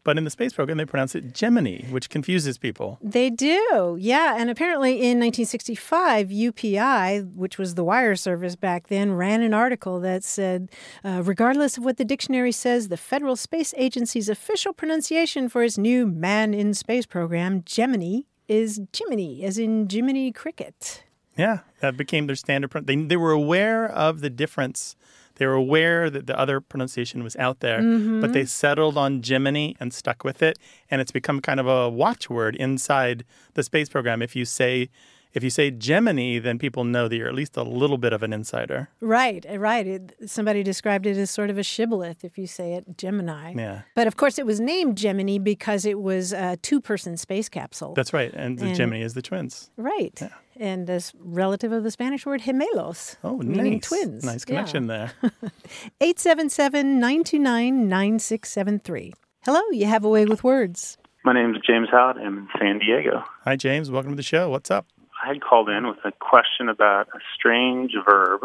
But 0.06 0.18
in 0.18 0.22
the 0.22 0.30
space 0.30 0.52
program, 0.52 0.78
they 0.78 0.84
pronounce 0.84 1.16
it 1.16 1.34
Gemini, 1.34 1.84
which 1.90 2.08
confuses 2.10 2.58
people. 2.58 2.96
They 3.02 3.28
do, 3.28 3.96
yeah. 3.98 4.36
And 4.38 4.48
apparently 4.48 4.92
in 4.92 5.18
1965, 5.18 6.28
UPI, 6.28 7.34
which 7.34 7.58
was 7.58 7.74
the 7.74 7.82
wire 7.82 8.14
service 8.14 8.54
back 8.54 8.86
then, 8.86 9.14
ran 9.14 9.42
an 9.42 9.52
article 9.52 9.98
that 9.98 10.22
said 10.22 10.70
uh, 11.04 11.22
regardless 11.24 11.76
of 11.76 11.84
what 11.84 11.96
the 11.96 12.04
dictionary 12.04 12.52
says, 12.52 12.86
the 12.86 12.96
Federal 12.96 13.34
Space 13.34 13.74
Agency's 13.76 14.28
official 14.28 14.72
pronunciation 14.72 15.48
for 15.48 15.64
its 15.64 15.76
new 15.76 16.06
man 16.06 16.54
in 16.54 16.72
space 16.72 17.04
program, 17.04 17.64
Gemini, 17.64 18.20
is 18.46 18.80
Jiminy, 18.96 19.42
as 19.42 19.58
in 19.58 19.88
Jiminy 19.90 20.30
Cricket. 20.30 21.02
Yeah, 21.36 21.60
that 21.80 21.96
became 21.96 22.28
their 22.28 22.36
standard. 22.36 22.70
They, 22.86 22.94
they 22.94 23.16
were 23.16 23.32
aware 23.32 23.86
of 23.86 24.20
the 24.20 24.30
difference. 24.30 24.94
They 25.36 25.46
were 25.46 25.54
aware 25.54 26.10
that 26.10 26.26
the 26.26 26.38
other 26.38 26.60
pronunciation 26.60 27.22
was 27.22 27.36
out 27.36 27.60
there, 27.60 27.80
mm-hmm. 27.80 28.20
but 28.20 28.32
they 28.32 28.44
settled 28.44 28.96
on 28.98 29.22
Gemini 29.22 29.72
and 29.78 29.92
stuck 29.92 30.24
with 30.24 30.42
it. 30.42 30.58
And 30.90 31.00
it's 31.00 31.12
become 31.12 31.40
kind 31.40 31.60
of 31.60 31.66
a 31.66 31.88
watchword 31.88 32.56
inside 32.56 33.24
the 33.54 33.62
space 33.62 33.88
program. 33.88 34.22
If 34.22 34.34
you 34.34 34.44
say, 34.44 34.88
If 35.36 35.44
you 35.44 35.50
say 35.50 35.70
Gemini, 35.70 36.38
then 36.38 36.58
people 36.58 36.84
know 36.84 37.08
that 37.08 37.14
you're 37.14 37.28
at 37.28 37.34
least 37.34 37.58
a 37.58 37.62
little 37.62 37.98
bit 37.98 38.14
of 38.14 38.22
an 38.22 38.32
insider. 38.32 38.88
Right, 39.02 39.44
uh, 39.46 39.58
right. 39.58 39.86
It, 39.86 40.14
somebody 40.24 40.62
described 40.62 41.04
it 41.04 41.18
as 41.18 41.30
sort 41.30 41.50
of 41.50 41.58
a 41.58 41.62
shibboleth 41.62 42.24
if 42.24 42.38
you 42.38 42.46
say 42.46 42.72
it 42.72 42.96
Gemini. 42.96 43.52
Yeah. 43.54 43.82
But 43.94 44.06
of 44.06 44.16
course, 44.16 44.38
it 44.38 44.46
was 44.46 44.60
named 44.60 44.96
Gemini 44.96 45.36
because 45.36 45.84
it 45.84 46.00
was 46.00 46.32
a 46.32 46.56
two 46.56 46.80
person 46.80 47.18
space 47.18 47.50
capsule. 47.50 47.92
That's 47.92 48.14
right. 48.14 48.32
And, 48.32 48.58
the 48.58 48.68
And- 48.68 48.74
Gemini 48.76 49.02
is 49.02 49.12
the 49.12 49.20
twins. 49.20 49.70
right. 49.76 50.18
And 50.58 50.88
as 50.88 51.12
relative 51.18 51.70
of 51.70 51.82
the 51.84 51.90
Spanish 51.90 52.24
word 52.24 52.40
gemelos, 52.40 53.16
Oh, 53.22 53.36
meaning 53.36 53.74
nice. 53.74 53.82
twins. 53.82 54.24
Nice 54.24 54.40
Yeah. 54.48 54.54
connection 54.54 54.86
there. 54.86 55.12
877 56.00 56.98
929 56.98 57.88
9673. 57.90 59.12
Hello, 59.44 59.60
you 59.72 59.84
have 59.84 60.02
a 60.02 60.08
way 60.08 60.24
with 60.24 60.42
words. 60.42 60.96
My 61.26 61.34
name 61.34 61.54
is 61.54 61.60
James 61.66 61.88
Howard. 61.90 62.16
I'm 62.16 62.38
in 62.38 62.48
San 62.58 62.78
Diego. 62.78 63.22
Hi, 63.44 63.56
James. 63.56 63.90
Welcome 63.90 64.12
to 64.12 64.16
the 64.16 64.22
show. 64.22 64.48
What's 64.48 64.70
up? 64.70 64.86
I 65.26 65.30
had 65.30 65.42
called 65.42 65.68
in 65.68 65.88
with 65.88 65.98
a 66.04 66.12
question 66.12 66.68
about 66.68 67.08
a 67.08 67.18
strange 67.36 67.92
verb, 68.08 68.42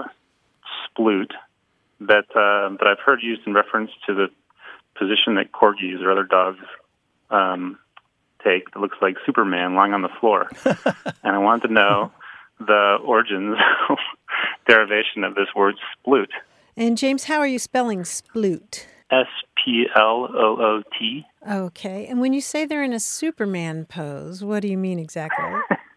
sploot, 0.89 1.29
that 1.99 2.25
uh, 2.31 2.75
that 2.77 2.87
I've 2.87 2.99
heard 3.05 3.19
used 3.21 3.41
in 3.45 3.53
reference 3.53 3.91
to 4.07 4.15
the 4.15 4.27
position 4.97 5.35
that 5.35 5.51
corgis 5.51 6.01
or 6.01 6.11
other 6.11 6.23
dogs 6.23 6.57
um, 7.29 7.77
take 8.43 8.71
that 8.71 8.79
looks 8.79 8.97
like 8.99 9.15
Superman 9.27 9.75
lying 9.75 9.93
on 9.93 10.01
the 10.01 10.09
floor. 10.19 10.49
and 10.65 11.35
I 11.35 11.37
wanted 11.37 11.67
to 11.67 11.73
know 11.73 12.11
the 12.59 12.97
origins, 13.05 13.57
derivation 14.67 15.23
of 15.23 15.35
this 15.35 15.49
word 15.55 15.75
sploot. 15.95 16.29
And 16.75 16.97
James, 16.97 17.25
how 17.25 17.37
are 17.37 17.47
you 17.47 17.59
spelling 17.59 18.01
sploot? 18.01 18.85
S 19.11 19.27
P 19.63 19.85
L 19.95 20.29
O 20.33 20.57
O 20.59 20.83
T. 20.97 21.27
Okay. 21.47 22.07
And 22.07 22.19
when 22.19 22.33
you 22.33 22.41
say 22.41 22.65
they're 22.65 22.83
in 22.83 22.93
a 22.93 22.99
Superman 22.99 23.85
pose, 23.85 24.43
what 24.43 24.61
do 24.61 24.67
you 24.67 24.79
mean 24.79 24.97
exactly? 24.97 25.45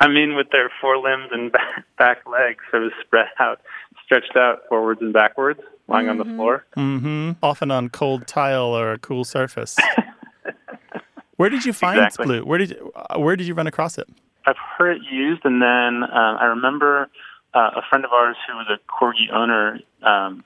I 0.00 0.08
mean, 0.08 0.36
with 0.36 0.50
their 0.50 0.70
forelimbs 0.80 1.30
and 1.32 1.52
back, 1.52 1.84
back 1.98 2.18
legs 2.28 2.62
sort 2.70 2.84
of 2.84 2.92
spread 3.04 3.26
out, 3.38 3.60
stretched 4.04 4.36
out 4.36 4.60
forwards 4.68 5.00
and 5.00 5.12
backwards, 5.12 5.60
lying 5.88 6.08
on 6.08 6.18
the 6.18 6.24
floor. 6.24 6.64
hmm 6.74 7.32
Often 7.42 7.70
on 7.70 7.88
cold 7.88 8.26
tile 8.26 8.76
or 8.76 8.92
a 8.92 8.98
cool 8.98 9.24
surface. 9.24 9.76
Where 11.36 11.48
did 11.48 11.64
you 11.64 11.72
find 11.72 12.00
Exactly. 12.00 12.26
Sploot? 12.26 12.44
Where 12.44 12.58
did 12.58 12.70
you, 12.70 12.92
uh, 12.96 13.18
where 13.18 13.36
did 13.36 13.46
you 13.46 13.54
run 13.54 13.68
across 13.68 13.96
it? 13.96 14.08
I've 14.44 14.56
heard 14.56 14.96
it 14.96 15.02
used, 15.08 15.42
and 15.44 15.62
then 15.62 16.02
um, 16.02 16.36
I 16.40 16.46
remember 16.46 17.08
uh, 17.54 17.70
a 17.76 17.82
friend 17.88 18.04
of 18.04 18.10
ours 18.12 18.36
who 18.48 18.56
was 18.56 18.66
a 18.68 18.78
corgi 18.90 19.32
owner 19.32 19.78
um, 20.02 20.42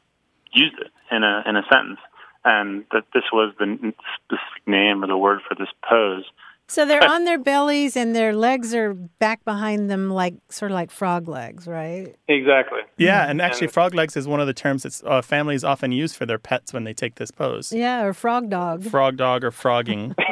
used 0.52 0.74
it 0.78 0.90
in 1.10 1.22
a 1.22 1.42
in 1.46 1.56
a 1.56 1.62
sentence, 1.72 1.98
and 2.44 2.84
that 2.92 3.04
this 3.14 3.22
was 3.32 3.54
the 3.58 3.66
specific 4.16 4.66
name 4.66 5.02
or 5.02 5.06
the 5.06 5.16
word 5.16 5.40
for 5.48 5.54
this 5.54 5.68
pose. 5.88 6.24
So 6.72 6.86
they're 6.86 7.04
on 7.08 7.24
their 7.24 7.38
bellies 7.38 7.96
and 7.98 8.16
their 8.16 8.34
legs 8.34 8.74
are 8.74 8.94
back 8.94 9.44
behind 9.44 9.90
them, 9.90 10.08
like 10.08 10.34
sort 10.48 10.70
of 10.70 10.74
like 10.74 10.90
frog 10.90 11.28
legs, 11.28 11.66
right? 11.66 12.16
Exactly. 12.28 12.80
Yeah, 12.96 13.28
and 13.28 13.42
actually, 13.42 13.66
And- 13.66 13.74
frog 13.74 13.94
legs 13.94 14.16
is 14.16 14.26
one 14.26 14.40
of 14.40 14.46
the 14.46 14.54
terms 14.54 14.84
that 14.84 15.02
uh, 15.06 15.20
families 15.20 15.64
often 15.64 15.92
use 15.92 16.14
for 16.14 16.24
their 16.24 16.38
pets 16.38 16.72
when 16.72 16.84
they 16.84 16.94
take 16.94 17.16
this 17.16 17.30
pose. 17.30 17.72
Yeah, 17.72 18.02
or 18.02 18.14
frog 18.14 18.48
dog. 18.48 18.84
Frog 18.84 19.18
dog 19.18 19.44
or 19.44 19.50
frogging. 19.50 20.14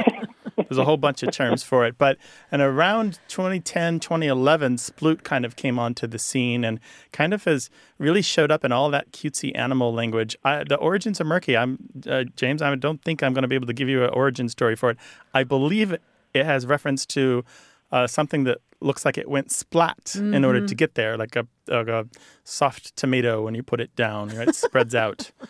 There's 0.56 0.78
a 0.78 0.84
whole 0.84 0.96
bunch 0.96 1.24
of 1.24 1.32
terms 1.32 1.64
for 1.64 1.84
it. 1.84 1.98
But 1.98 2.16
and 2.52 2.62
around 2.62 3.18
2010, 3.26 3.98
2011, 3.98 4.76
Sploot 4.76 5.24
kind 5.24 5.44
of 5.44 5.56
came 5.56 5.80
onto 5.80 6.06
the 6.06 6.18
scene 6.18 6.64
and 6.64 6.78
kind 7.12 7.34
of 7.34 7.42
has 7.44 7.70
really 7.98 8.22
showed 8.22 8.52
up 8.52 8.64
in 8.64 8.70
all 8.70 8.88
that 8.90 9.10
cutesy 9.10 9.50
animal 9.56 9.92
language. 9.92 10.36
I, 10.44 10.62
the 10.62 10.76
origins 10.76 11.20
are 11.20 11.24
murky. 11.24 11.56
I'm 11.56 11.78
uh, 12.08 12.22
James. 12.36 12.62
I 12.62 12.72
don't 12.76 13.02
think 13.02 13.20
I'm 13.22 13.34
going 13.34 13.42
to 13.42 13.48
be 13.48 13.56
able 13.56 13.66
to 13.66 13.72
give 13.72 13.88
you 13.88 14.04
an 14.04 14.10
origin 14.10 14.48
story 14.48 14.76
for 14.76 14.90
it. 14.90 14.96
I 15.34 15.42
believe 15.42 15.96
it 16.34 16.44
has 16.46 16.66
reference 16.66 17.06
to 17.06 17.44
uh, 17.92 18.06
something 18.06 18.44
that 18.44 18.58
looks 18.80 19.04
like 19.04 19.18
it 19.18 19.28
went 19.28 19.50
splat 19.50 20.16
in 20.16 20.44
order 20.44 20.66
to 20.66 20.74
get 20.74 20.94
there, 20.94 21.16
like 21.18 21.36
a, 21.36 21.46
like 21.68 21.88
a 21.88 22.06
soft 22.44 22.96
tomato 22.96 23.42
when 23.42 23.54
you 23.54 23.62
put 23.62 23.80
it 23.80 23.94
down. 23.96 24.28
Right? 24.28 24.48
It 24.48 24.54
spreads 24.54 24.94
out. 24.94 25.30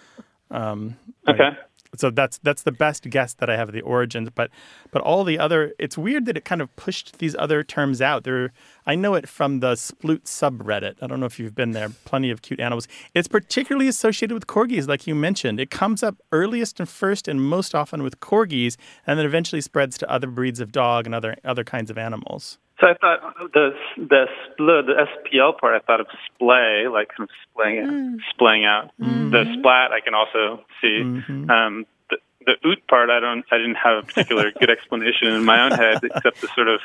Um, 0.52 0.96
Okay. 1.28 1.50
So 2.00 2.10
that's 2.10 2.38
that's 2.38 2.62
the 2.62 2.72
best 2.72 3.08
guess 3.10 3.34
that 3.34 3.50
I 3.50 3.56
have 3.56 3.68
of 3.68 3.74
the 3.74 3.82
origins. 3.82 4.30
But 4.34 4.50
but 4.90 5.02
all 5.02 5.22
the 5.22 5.38
other, 5.38 5.74
it's 5.78 5.98
weird 5.98 6.24
that 6.26 6.36
it 6.36 6.44
kind 6.44 6.62
of 6.62 6.74
pushed 6.76 7.18
these 7.18 7.36
other 7.38 7.62
terms 7.62 8.00
out. 8.00 8.24
There, 8.24 8.52
I 8.86 8.94
know 8.94 9.14
it 9.14 9.28
from 9.28 9.60
the 9.60 9.74
Sploot 9.74 10.22
subreddit. 10.24 10.96
I 11.02 11.06
don't 11.06 11.20
know 11.20 11.26
if 11.26 11.38
you've 11.38 11.54
been 11.54 11.72
there. 11.72 11.90
Plenty 12.04 12.30
of 12.30 12.42
cute 12.42 12.60
animals. 12.60 12.88
It's 13.14 13.28
particularly 13.28 13.88
associated 13.88 14.34
with 14.34 14.46
corgis, 14.46 14.88
like 14.88 15.06
you 15.06 15.14
mentioned. 15.14 15.60
It 15.60 15.70
comes 15.70 16.02
up 16.02 16.16
earliest 16.32 16.80
and 16.80 16.88
first, 16.88 17.28
and 17.28 17.42
most 17.42 17.74
often 17.74 18.02
with 18.02 18.20
corgis, 18.20 18.76
and 19.06 19.18
then 19.18 19.26
eventually 19.26 19.60
spreads 19.60 19.98
to 19.98 20.10
other 20.10 20.26
breeds 20.26 20.60
of 20.60 20.72
dog 20.72 21.06
and 21.06 21.14
other 21.14 21.36
other 21.44 21.64
kinds 21.64 21.90
of 21.90 21.98
animals. 21.98 22.58
So 22.80 22.86
I 22.88 22.94
thought 22.94 23.34
the 23.52 23.74
the 23.96 24.26
spl 24.58 24.86
the 24.86 25.06
SPL 25.06 25.58
part 25.58 25.74
I 25.80 25.84
thought 25.84 26.00
of 26.00 26.06
splay, 26.34 26.86
like 26.90 27.08
kind 27.16 27.28
of 27.28 27.30
splaying 27.50 28.20
splaying 28.30 28.64
out. 28.64 28.90
The 28.98 29.44
splat 29.58 29.92
I 29.92 30.00
can 30.00 30.14
also 30.14 30.64
see. 30.80 31.00
Um, 31.02 31.84
the, 32.08 32.16
the 32.46 32.52
oot 32.66 32.86
part 32.88 33.10
I 33.10 33.20
don't 33.20 33.44
I 33.50 33.58
didn't 33.58 33.76
have 33.76 34.02
a 34.04 34.06
particular 34.06 34.50
good 34.58 34.70
explanation 34.70 35.28
in 35.28 35.44
my 35.44 35.60
own 35.62 35.72
head 35.72 35.98
except 36.02 36.40
to 36.40 36.48
sort 36.54 36.68
of 36.68 36.80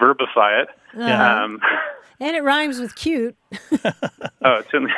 verbify 0.00 0.62
it. 0.62 0.68
Yeah. 0.96 1.44
Um, 1.44 1.60
And 2.20 2.36
it 2.36 2.44
rhymes 2.44 2.78
with 2.78 2.94
cute. 2.94 3.36
oh, 4.42 4.62
it's 4.62 4.72
in, 4.72 4.88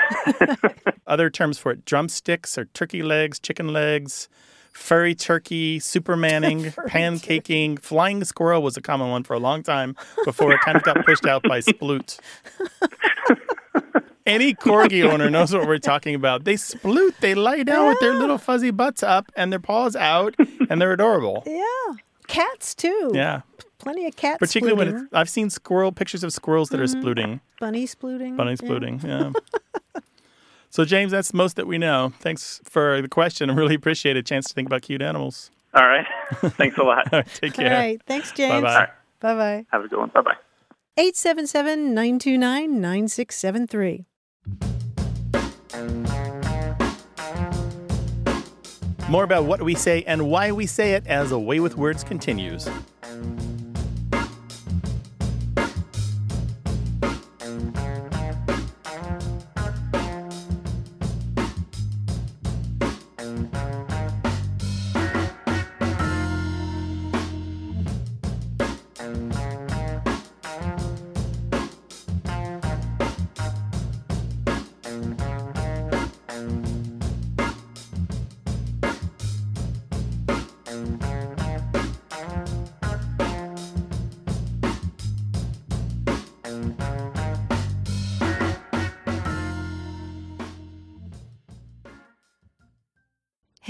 Other 1.06 1.30
terms 1.30 1.58
for 1.58 1.72
it: 1.72 1.86
drumsticks 1.86 2.58
or 2.58 2.66
turkey 2.66 3.02
legs, 3.02 3.38
chicken 3.40 3.72
legs. 3.72 4.28
Furry 4.76 5.14
turkey, 5.14 5.80
supermanning, 5.80 6.72
pancaking, 6.88 7.78
flying 7.80 8.22
squirrel 8.24 8.62
was 8.62 8.76
a 8.76 8.82
common 8.82 9.10
one 9.10 9.24
for 9.24 9.32
a 9.34 9.38
long 9.38 9.62
time 9.62 9.96
before 10.24 10.52
it 10.52 10.60
kind 10.60 10.76
of 10.76 10.82
got 10.82 11.04
pushed 11.04 11.26
out 11.26 11.42
by 11.42 11.60
sploot. 11.60 12.20
Any 14.26 14.54
corgi 14.54 15.02
owner 15.08 15.30
knows 15.30 15.52
what 15.54 15.66
we're 15.66 15.78
talking 15.78 16.14
about. 16.14 16.44
They 16.44 16.54
sploot, 16.54 17.16
they 17.20 17.34
lie 17.34 17.62
down 17.62 17.88
with 17.88 18.00
their 18.00 18.14
little 18.14 18.38
fuzzy 18.38 18.70
butts 18.70 19.02
up 19.02 19.32
and 19.34 19.50
their 19.50 19.58
paws 19.58 19.96
out, 19.96 20.36
and 20.68 20.80
they're 20.80 20.92
adorable. 20.92 21.42
Yeah. 21.46 21.94
Cats, 22.28 22.74
too. 22.74 23.12
Yeah, 23.14 23.42
Plenty 23.78 24.06
of 24.06 24.14
cats. 24.16 24.38
particularly 24.38 24.76
when 24.76 24.96
it's, 24.96 25.12
I've 25.12 25.30
seen 25.30 25.48
squirrel 25.48 25.90
pictures 25.90 26.22
of 26.22 26.32
squirrels 26.32 26.68
that 26.68 26.80
are 26.80 26.84
mm-hmm. 26.84 27.06
splooting, 27.06 27.40
Bunny 27.60 27.86
splooting. 27.86 28.36
bunny 28.36 28.56
yeah. 29.02 29.30
Yeah. 29.94 30.00
So 30.76 30.84
James, 30.84 31.10
that's 31.10 31.32
most 31.32 31.56
that 31.56 31.66
we 31.66 31.78
know. 31.78 32.12
Thanks 32.20 32.60
for 32.64 33.00
the 33.00 33.08
question. 33.08 33.48
I 33.48 33.54
really 33.54 33.74
appreciate 33.74 34.14
a 34.18 34.22
chance 34.22 34.46
to 34.48 34.52
think 34.52 34.68
about 34.68 34.82
cute 34.82 35.00
animals. 35.00 35.50
all 35.72 35.88
right. 35.88 36.04
Thanks 36.34 36.76
a 36.76 36.82
lot. 36.82 37.10
All 37.14 37.20
right, 37.20 37.28
take 37.40 37.54
care. 37.54 37.72
All 37.72 37.78
right. 37.78 37.98
Thanks, 38.06 38.30
James. 38.32 38.62
Bye-bye. 38.62 38.88
Bye 39.20 39.34
bye. 39.34 39.66
Have 39.72 39.86
a 39.86 39.88
good 39.88 39.98
one. 39.98 40.10
Bye 40.10 40.20
bye. 40.20 40.36
877 40.98 41.94
929 41.94 42.78
9673. 42.78 44.04
More 49.08 49.24
about 49.24 49.44
what 49.44 49.62
we 49.62 49.74
say 49.74 50.04
and 50.06 50.28
why 50.28 50.52
we 50.52 50.66
say 50.66 50.92
it 50.92 51.06
as 51.06 51.32
A 51.32 51.38
Way 51.38 51.58
with 51.58 51.78
Words 51.78 52.04
continues. 52.04 52.68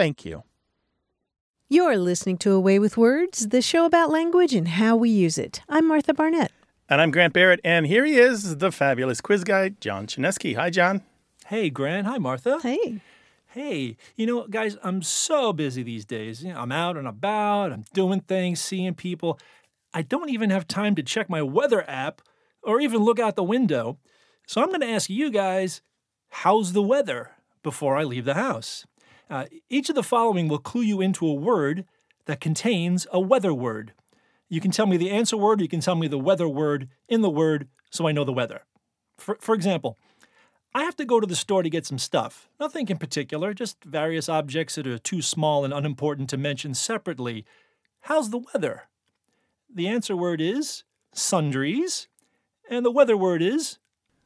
Thank 0.00 0.24
you. 0.24 0.44
You're 1.68 1.98
listening 1.98 2.38
to 2.38 2.52
A 2.52 2.58
Way 2.58 2.78
with 2.78 2.96
Words, 2.96 3.48
the 3.48 3.60
show 3.60 3.84
about 3.84 4.08
language 4.08 4.54
and 4.54 4.66
how 4.66 4.96
we 4.96 5.10
use 5.10 5.36
it. 5.36 5.60
I'm 5.68 5.86
Martha 5.86 6.14
Barnett. 6.14 6.52
And 6.88 7.02
I'm 7.02 7.10
Grant 7.10 7.34
Barrett, 7.34 7.60
and 7.64 7.86
here 7.86 8.06
he 8.06 8.18
is, 8.18 8.56
the 8.56 8.72
fabulous 8.72 9.20
quiz 9.20 9.44
guy, 9.44 9.68
John 9.78 10.06
Chaneski. 10.06 10.56
Hi, 10.56 10.70
John. 10.70 11.02
Hey, 11.48 11.68
Grant. 11.68 12.06
Hi, 12.06 12.16
Martha. 12.16 12.60
Hey. 12.62 13.02
Hey, 13.48 13.98
you 14.16 14.24
know, 14.24 14.46
guys, 14.46 14.78
I'm 14.82 15.02
so 15.02 15.52
busy 15.52 15.82
these 15.82 16.06
days. 16.06 16.42
You 16.42 16.54
know, 16.54 16.60
I'm 16.60 16.72
out 16.72 16.96
and 16.96 17.06
about, 17.06 17.70
I'm 17.70 17.84
doing 17.92 18.22
things, 18.22 18.58
seeing 18.58 18.94
people. 18.94 19.38
I 19.92 20.00
don't 20.00 20.30
even 20.30 20.48
have 20.48 20.66
time 20.66 20.94
to 20.94 21.02
check 21.02 21.28
my 21.28 21.42
weather 21.42 21.84
app 21.86 22.22
or 22.62 22.80
even 22.80 23.04
look 23.04 23.18
out 23.18 23.36
the 23.36 23.42
window. 23.42 23.98
So 24.46 24.62
I'm 24.62 24.68
going 24.68 24.80
to 24.80 24.88
ask 24.88 25.10
you 25.10 25.30
guys, 25.30 25.82
how's 26.30 26.72
the 26.72 26.82
weather 26.82 27.32
before 27.62 27.98
I 27.98 28.04
leave 28.04 28.24
the 28.24 28.32
house? 28.32 28.86
Uh, 29.30 29.46
each 29.68 29.88
of 29.88 29.94
the 29.94 30.02
following 30.02 30.48
will 30.48 30.58
clue 30.58 30.82
you 30.82 31.00
into 31.00 31.26
a 31.26 31.32
word 31.32 31.84
that 32.26 32.40
contains 32.40 33.06
a 33.12 33.20
weather 33.20 33.54
word. 33.54 33.92
You 34.48 34.60
can 34.60 34.72
tell 34.72 34.86
me 34.86 34.96
the 34.96 35.10
answer 35.10 35.36
word, 35.36 35.60
or 35.60 35.62
you 35.62 35.68
can 35.68 35.80
tell 35.80 35.94
me 35.94 36.08
the 36.08 36.18
weather 36.18 36.48
word 36.48 36.88
in 37.08 37.22
the 37.22 37.30
word 37.30 37.68
so 37.90 38.08
I 38.08 38.12
know 38.12 38.24
the 38.24 38.32
weather. 38.32 38.62
For, 39.16 39.38
for 39.40 39.54
example, 39.54 39.96
I 40.74 40.82
have 40.82 40.96
to 40.96 41.04
go 41.04 41.20
to 41.20 41.26
the 41.26 41.36
store 41.36 41.62
to 41.62 41.70
get 41.70 41.86
some 41.86 41.98
stuff. 41.98 42.48
Nothing 42.58 42.88
in 42.88 42.98
particular, 42.98 43.54
just 43.54 43.84
various 43.84 44.28
objects 44.28 44.74
that 44.74 44.86
are 44.86 44.98
too 44.98 45.22
small 45.22 45.64
and 45.64 45.72
unimportant 45.72 46.28
to 46.30 46.36
mention 46.36 46.74
separately. 46.74 47.44
How's 48.02 48.30
the 48.30 48.38
weather? 48.52 48.88
The 49.72 49.86
answer 49.86 50.16
word 50.16 50.40
is 50.40 50.82
sundries, 51.12 52.08
and 52.68 52.84
the 52.84 52.90
weather 52.90 53.16
word 53.16 53.42
is 53.42 53.78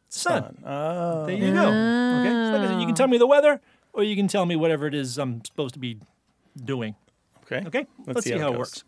sun. 0.09 0.63
Oh. 0.65 1.27
There 1.27 1.37
you 1.37 1.53
go. 1.53 1.61
Okay, 1.61 2.31
so 2.31 2.53
like 2.53 2.61
I 2.63 2.67
said, 2.69 2.81
you 2.81 2.87
can 2.87 2.95
tell 2.95 3.09
me 3.09 3.19
the 3.19 3.27
weather, 3.27 3.61
or 3.95 4.03
you 4.03 4.17
can 4.17 4.29
tell 4.29 4.45
me 4.45 4.57
whatever 4.57 4.87
it 4.87 4.95
is 4.95 5.19
I'm 5.19 5.45
supposed 5.45 5.75
to 5.75 5.81
be 5.81 5.99
doing. 6.63 6.95
Okay. 7.45 7.63
Okay, 7.67 7.87
let's, 8.07 8.25
see, 8.25 8.33
how, 8.33 8.49
it 8.49 8.51
goes. 8.53 8.59
works. 8.59 8.85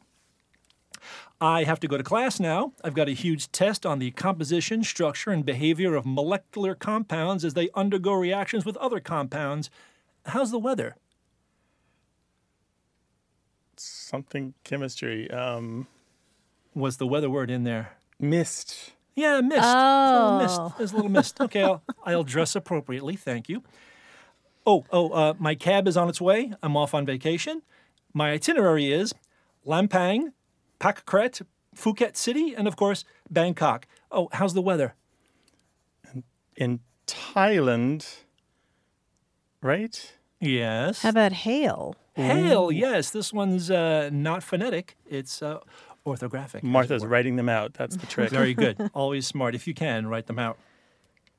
I 1.40 1.64
have 1.64 1.78
to 1.80 1.88
go 1.88 1.96
to 1.98 2.02
class 2.02 2.40
now. 2.40 2.72
I've 2.82 2.94
got 2.94 3.08
a 3.08 3.12
huge 3.12 3.52
test 3.52 3.84
on 3.84 3.98
the 3.98 4.10
composition, 4.12 4.82
structure, 4.82 5.30
and 5.30 5.44
behavior 5.44 5.94
of 5.94 6.06
molecular 6.06 6.74
compounds 6.74 7.44
as 7.44 7.54
they 7.54 7.68
undergo 7.74 8.12
reactions 8.14 8.64
with 8.64 8.76
other 8.78 9.00
compounds. 9.00 9.70
How's 10.26 10.50
the 10.50 10.58
weather? 10.58 10.96
Something 13.76 14.54
chemistry. 14.64 15.30
Um, 15.30 15.86
Was 16.74 16.96
the 16.96 17.06
weather 17.06 17.28
word 17.30 17.50
in 17.50 17.64
there? 17.64 17.98
mist. 18.18 18.92
Yeah, 19.14 19.40
mist. 19.42 19.60
Oh. 19.62 20.38
There's 20.38 20.52
a 20.52 20.56
little 20.56 20.60
mist. 20.62 20.78
There's 20.78 20.92
a 20.92 20.96
little 20.96 21.10
mist. 21.10 21.40
Okay, 21.40 21.62
I'll, 21.62 21.82
I'll 22.04 22.24
dress 22.24 22.56
appropriately. 22.56 23.16
Thank 23.16 23.48
you. 23.48 23.62
Oh, 24.66 24.84
oh, 24.90 25.10
uh, 25.10 25.34
my 25.38 25.54
cab 25.54 25.86
is 25.86 25.96
on 25.96 26.08
its 26.08 26.20
way. 26.20 26.52
I'm 26.62 26.76
off 26.76 26.92
on 26.92 27.06
vacation. 27.06 27.62
My 28.12 28.32
itinerary 28.32 28.92
is 28.92 29.14
Lampang, 29.64 30.32
Pakret, 30.80 31.42
Phuket 31.76 32.16
City, 32.16 32.54
and 32.54 32.66
of 32.66 32.74
course, 32.74 33.04
Bangkok. 33.30 33.86
Oh, 34.10 34.28
how's 34.32 34.54
the 34.54 34.62
weather? 34.62 34.94
In 36.56 36.80
Thailand, 37.06 38.16
right? 39.62 40.14
Yes. 40.40 41.02
How 41.02 41.10
about 41.10 41.32
hail? 41.32 41.94
Hail, 42.14 42.72
yes. 42.72 43.10
This 43.10 43.32
one's 43.32 43.70
uh, 43.70 44.10
not 44.12 44.42
phonetic, 44.42 44.96
it's 45.08 45.42
uh, 45.42 45.60
orthographic. 46.06 46.56
as 46.56 46.62
it 46.62 46.64
Martha's 46.64 47.04
writing 47.04 47.36
them 47.36 47.48
out. 47.48 47.74
That's 47.74 47.96
the 47.96 48.06
trick. 48.06 48.30
Very 48.30 48.54
good. 48.54 48.90
Always 48.94 49.26
smart. 49.26 49.54
If 49.54 49.66
you 49.66 49.74
can, 49.74 50.06
write 50.06 50.26
them 50.26 50.38
out. 50.38 50.58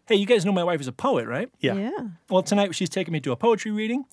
Hey, 0.08 0.16
you 0.16 0.26
guys 0.26 0.46
know 0.46 0.54
my 0.54 0.64
wife 0.64 0.80
is 0.80 0.88
a 0.88 0.94
poet, 0.94 1.28
right? 1.28 1.50
Yeah. 1.60 1.74
Yeah. 1.76 1.92
Well, 2.30 2.42
tonight 2.42 2.74
she's 2.74 2.90
taking 2.90 3.12
me 3.12 3.20
to 3.20 3.34
a 3.34 3.36
poetry 3.36 3.72
reading. 3.72 4.06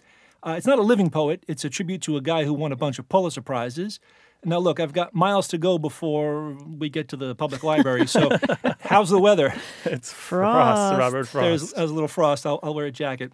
Uh, 0.42 0.54
it's 0.58 0.66
not 0.66 0.78
a 0.78 0.82
living 0.82 1.08
poet, 1.08 1.42
it's 1.48 1.64
a 1.64 1.70
tribute 1.70 2.02
to 2.02 2.16
a 2.16 2.20
guy 2.20 2.44
who 2.44 2.52
won 2.52 2.72
a 2.72 2.76
bunch 2.76 2.98
of 2.98 3.08
Pulitzer 3.08 3.40
Prizes. 3.40 4.00
Now, 4.44 4.58
look, 4.58 4.78
I've 4.78 4.92
got 4.92 5.14
miles 5.14 5.48
to 5.48 5.58
go 5.58 5.78
before 5.78 6.50
we 6.50 6.90
get 6.90 7.08
to 7.10 7.16
the 7.16 7.34
public 7.34 7.62
library. 7.62 8.06
So, 8.06 8.28
how's 8.80 9.08
the 9.08 9.18
weather? 9.18 9.54
It's 9.86 10.12
Frost. 10.12 10.96
Frost, 10.96 10.98
Robert 10.98 11.24
Frost. 11.28 11.44
There's, 11.44 11.72
there's 11.72 11.90
a 11.90 11.94
little 11.94 12.08
frost. 12.08 12.44
I'll, 12.44 12.60
I'll 12.62 12.74
wear 12.74 12.86
a 12.86 12.90
jacket. 12.90 13.32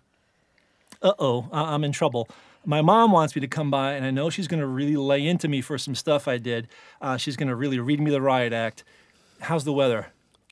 Uh 1.03 1.15
oh, 1.19 1.49
I'm 1.51 1.83
in 1.83 1.93
trouble. 1.93 2.29
My 2.67 2.83
mom 2.83 3.11
wants 3.11 3.35
me 3.35 3.41
to 3.41 3.49
come 3.49 3.71
by, 3.71 3.95
and 3.95 4.05
I 4.05 4.11
know 4.11 4.29
she's 4.29 4.47
going 4.47 4.61
to 4.61 4.67
really 4.67 4.97
lay 4.97 5.27
into 5.27 5.49
me 5.49 5.63
for 5.63 5.79
some 5.79 5.95
stuff 5.95 6.29
I 6.29 6.37
did. 6.37 6.69
Uh, 7.01 7.17
she's 7.17 7.37
going 7.37 7.49
to 7.49 7.57
really 7.57 7.79
read 7.79 8.01
me 8.01 8.11
the 8.11 8.21
riot 8.21 8.53
act. 8.53 8.85
How's 9.41 9.65
the 9.65 9.73
weather? 9.73 10.09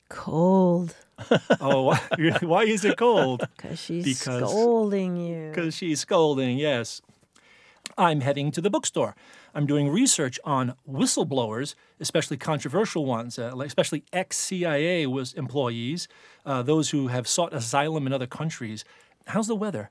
Cold. 0.09 0.95
Oh, 1.61 1.83
why, 1.83 1.99
why 2.41 2.63
is 2.63 2.83
it 2.85 2.97
cold? 2.97 3.47
Because 3.57 3.79
she's 3.79 4.03
Because- 4.03 4.49
scolding 4.49 5.17
you. 5.17 5.49
Because 5.49 5.75
she's 5.75 5.99
scolding, 6.01 6.57
yes. 6.57 7.01
I'm 7.97 8.21
heading 8.21 8.51
to 8.51 8.61
the 8.61 8.69
bookstore. 8.69 9.15
I'm 9.53 9.65
doing 9.65 9.89
research 9.89 10.39
on 10.45 10.75
whistleblowers, 10.87 11.73
especially 11.99 12.37
controversial 12.37 13.03
ones, 13.05 13.37
uh, 13.39 13.51
especially 13.65 14.03
ex 14.13 14.37
CIA 14.37 15.03
employees, 15.03 16.07
uh, 16.45 16.61
those 16.61 16.91
who 16.91 17.07
have 17.07 17.27
sought 17.27 17.53
asylum 17.53 18.05
in 18.07 18.13
other 18.13 18.27
countries. 18.27 18.85
How's 19.27 19.47
the 19.47 19.55
weather? 19.55 19.89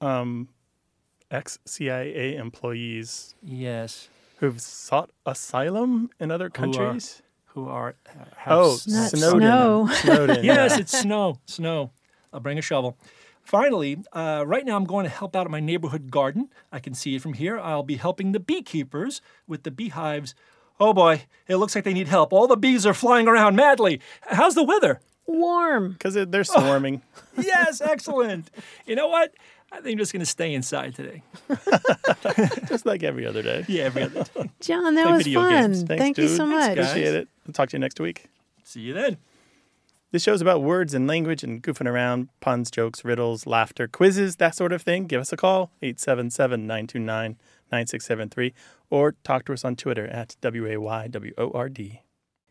Um, 0.00 0.48
Ex 1.30 1.58
CIA 1.64 2.36
employees 2.36 3.34
Yes. 3.42 4.08
who've 4.38 4.60
sought 4.60 5.10
asylum 5.24 6.10
in 6.18 6.30
other 6.30 6.44
Who 6.46 6.48
are- 6.48 6.50
countries. 6.50 7.22
Who 7.54 7.68
are 7.68 7.94
have 8.36 8.58
Oh, 8.58 8.74
s- 8.74 8.86
Not 8.86 9.10
Snowden. 9.10 9.40
snow. 9.40 9.88
Snowden. 9.92 10.44
yes, 10.44 10.78
it's 10.78 10.98
snow. 10.98 11.38
Snow. 11.46 11.90
I'll 12.32 12.40
bring 12.40 12.58
a 12.58 12.62
shovel. 12.62 12.96
Finally, 13.42 13.98
uh, 14.12 14.44
right 14.46 14.64
now 14.64 14.76
I'm 14.76 14.84
going 14.84 15.04
to 15.04 15.10
help 15.10 15.34
out 15.34 15.46
at 15.46 15.50
my 15.50 15.58
neighborhood 15.60 16.10
garden. 16.10 16.48
I 16.70 16.78
can 16.78 16.94
see 16.94 17.16
it 17.16 17.22
from 17.22 17.32
here. 17.32 17.58
I'll 17.58 17.82
be 17.82 17.96
helping 17.96 18.30
the 18.32 18.38
beekeepers 18.38 19.20
with 19.48 19.64
the 19.64 19.70
beehives. 19.72 20.34
Oh 20.78 20.92
boy, 20.92 21.24
it 21.48 21.56
looks 21.56 21.74
like 21.74 21.84
they 21.84 21.92
need 21.92 22.06
help. 22.08 22.32
All 22.32 22.46
the 22.46 22.56
bees 22.56 22.86
are 22.86 22.94
flying 22.94 23.26
around 23.26 23.56
madly. 23.56 24.00
How's 24.22 24.54
the 24.54 24.62
weather? 24.62 25.00
Warm. 25.26 25.92
Because 25.92 26.14
they're 26.28 26.44
swarming. 26.44 27.02
yes, 27.38 27.80
excellent. 27.80 28.50
You 28.86 28.94
know 28.96 29.08
what? 29.08 29.34
I 29.72 29.80
think 29.80 29.92
I'm 29.94 29.98
just 29.98 30.12
going 30.12 30.20
to 30.20 30.26
stay 30.26 30.52
inside 30.52 30.94
today. 30.94 31.22
just 32.68 32.86
like 32.86 33.02
every 33.02 33.26
other 33.26 33.42
day. 33.42 33.64
Yeah, 33.68 33.84
every 33.84 34.02
other 34.02 34.24
day. 34.24 34.50
John, 34.60 34.94
that 34.96 35.04
Play 35.06 35.12
was 35.12 35.24
video 35.24 35.40
fun. 35.42 35.50
games. 35.52 35.82
Thanks, 35.84 36.00
Thank 36.02 36.18
you 36.18 36.28
so 36.28 36.46
Thanks, 36.48 36.66
much. 36.68 36.76
guys. 36.76 36.90
Appreciate 36.90 37.14
it. 37.14 37.28
I'll 37.46 37.52
talk 37.52 37.68
to 37.70 37.76
you 37.76 37.78
next 37.80 38.00
week. 38.00 38.26
See 38.64 38.80
you 38.80 38.94
then. 38.94 39.16
This 40.12 40.24
show's 40.24 40.40
about 40.40 40.62
words 40.62 40.92
and 40.92 41.06
language 41.06 41.44
and 41.44 41.62
goofing 41.62 41.86
around, 41.88 42.30
puns, 42.40 42.68
jokes, 42.72 43.04
riddles, 43.04 43.46
laughter, 43.46 43.86
quizzes, 43.86 44.36
that 44.36 44.56
sort 44.56 44.72
of 44.72 44.82
thing. 44.82 45.06
Give 45.06 45.20
us 45.20 45.32
a 45.32 45.36
call, 45.36 45.70
877 45.82 46.66
929 46.66 47.36
9673, 47.70 48.52
or 48.90 49.14
talk 49.22 49.44
to 49.44 49.52
us 49.52 49.64
on 49.64 49.76
Twitter 49.76 50.06
at 50.08 50.34
WAYWORD. 50.42 52.00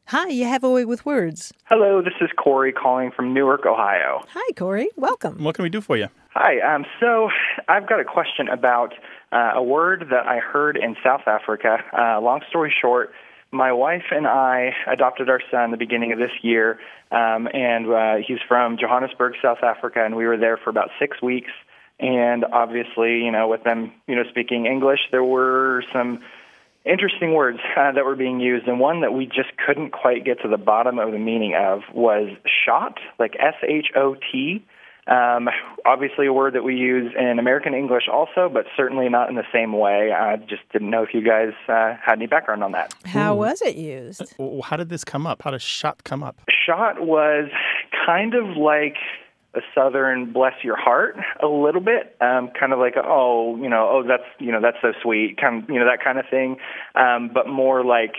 Hi, 0.05 0.27
you 0.29 0.45
have 0.45 0.63
a 0.63 0.69
way 0.69 0.86
with 0.86 1.05
words. 1.05 1.53
Hello, 1.65 2.01
this 2.01 2.13
is 2.21 2.29
Corey 2.41 2.71
calling 2.71 3.12
from 3.12 3.34
Newark, 3.34 3.65
Ohio. 3.65 4.23
Hi, 4.29 4.53
Corey. 4.53 4.88
Welcome. 4.95 5.43
What 5.43 5.55
can 5.55 5.63
we 5.63 5.69
do 5.69 5.82
for 5.82 5.97
you? 5.97 6.08
Hi, 6.36 6.60
um, 6.76 6.86
so 7.00 7.30
I've 7.68 7.89
got 7.89 8.00
a 8.00 8.06
question 8.06 8.50
about 8.50 8.94
uh, 9.32 9.54
a 9.56 9.63
word 9.63 10.10
that 10.12 10.28
I 10.28 10.38
heard 10.38 10.78
in 10.78 10.96
South 11.04 11.22
Africa. 11.26 11.78
Uh, 11.92 12.22
long 12.22 12.42
story 12.50 12.72
short, 12.80 13.13
my 13.52 13.72
wife 13.72 14.04
and 14.12 14.28
I 14.28 14.76
adopted 14.86 15.28
our 15.28 15.42
son 15.50 15.72
the 15.72 15.78
beginning 15.78 16.12
of 16.13 16.20
this 16.20 16.32
year, 16.44 16.80
um, 17.12 17.48
and 17.52 17.92
uh, 17.92 18.15
he's 18.18 18.38
from 18.48 18.78
Johannesburg, 18.78 19.34
South 19.42 19.63
Africa, 19.63 20.06
and 20.06 20.15
we 20.15 20.28
were 20.28 20.38
there 20.38 20.58
for 20.58 20.70
about 20.70 20.89
six 21.00 21.20
weeks. 21.20 21.50
And 22.00 22.46
obviously, 22.46 23.24
you 23.24 23.32
know, 23.32 23.48
with 23.48 23.63
them, 23.63 23.92
you 24.08 24.15
know, 24.15 24.24
speaking 24.30 24.68
English, 24.68 25.00
there 25.10 25.24
were 25.24 25.84
some 25.92 26.20
interesting 26.86 27.34
words 27.34 27.58
uh, 27.76 27.94
that 27.94 28.06
were 28.06 28.15
being 28.15 28.39
used, 28.39 28.68
and 28.68 28.80
one 28.80 29.02
that 29.02 29.13
we 29.13 29.26
just 29.26 29.50
couldn't 29.65 29.94
quite 29.94 30.26
get 30.26 30.44
to 30.44 30.48
the 30.48 30.60
bottom 30.60 31.00
of 31.00 31.12
the 31.12 31.18
meaning 31.18 31.56
of 31.56 31.82
was 31.92 32.30
shot, 32.68 33.00
like 33.18 33.36
S 33.39 33.56
H 33.68 33.88
O 33.96 34.15
T. 34.32 34.63
Um, 35.10 35.50
obviously, 35.86 36.28
a 36.28 36.34
word 36.34 36.54
that 36.54 36.63
we 36.63 36.76
use 36.76 37.12
in 37.17 37.39
American 37.39 37.74
English 37.74 38.04
also, 38.12 38.50
but 38.52 38.65
certainly 38.78 39.10
not 39.10 39.30
in 39.30 39.36
the 39.36 39.48
same 39.52 39.74
way. 39.74 40.12
I 40.12 40.38
just 40.38 40.62
didn't 40.72 40.89
know 40.89 41.04
if 41.04 41.13
you 41.13 41.22
guys 41.22 41.54
uh, 41.67 41.95
had 42.04 42.13
any 42.13 42.28
background 42.28 42.63
on 42.63 42.74
that. 42.74 42.93
How 43.06 43.36
was 43.36 43.62
it 43.62 43.76
used? 43.76 44.34
How 44.63 44.78
did 44.78 44.89
this 44.89 45.04
come 45.04 45.26
up? 45.26 45.41
How 45.41 45.52
does 45.52 45.63
shot 45.63 46.04
come 46.04 46.22
up? 46.22 46.39
Shot 46.65 47.02
was 47.02 47.50
kind 48.06 48.36
of 48.36 48.56
like 48.56 48.98
a 49.56 49.62
southern 49.74 50.32
bless 50.32 50.63
your 50.63 50.76
heart 50.76 51.17
a 51.41 51.48
little 51.48 51.82
bit 51.82 52.15
um 52.22 52.52
kind 52.60 52.72
of 52.72 52.78
like 52.78 52.93
oh 53.04 53.58
you 53.58 53.67
know 53.67 53.89
oh 53.89 54.04
that's 54.08 54.24
you 54.38 54.52
know 54.52 54.62
that's 54.62 54.78
so 54.80 54.93
sweet 55.02 55.38
kind 55.41 55.63
of 55.63 55.69
you 55.69 55.80
know 55.80 55.86
that 55.86 56.04
kind 56.04 56.19
of 56.19 56.26
thing 56.30 56.56
um 56.93 57.32
but 57.34 57.48
more 57.48 57.84
like 57.84 58.13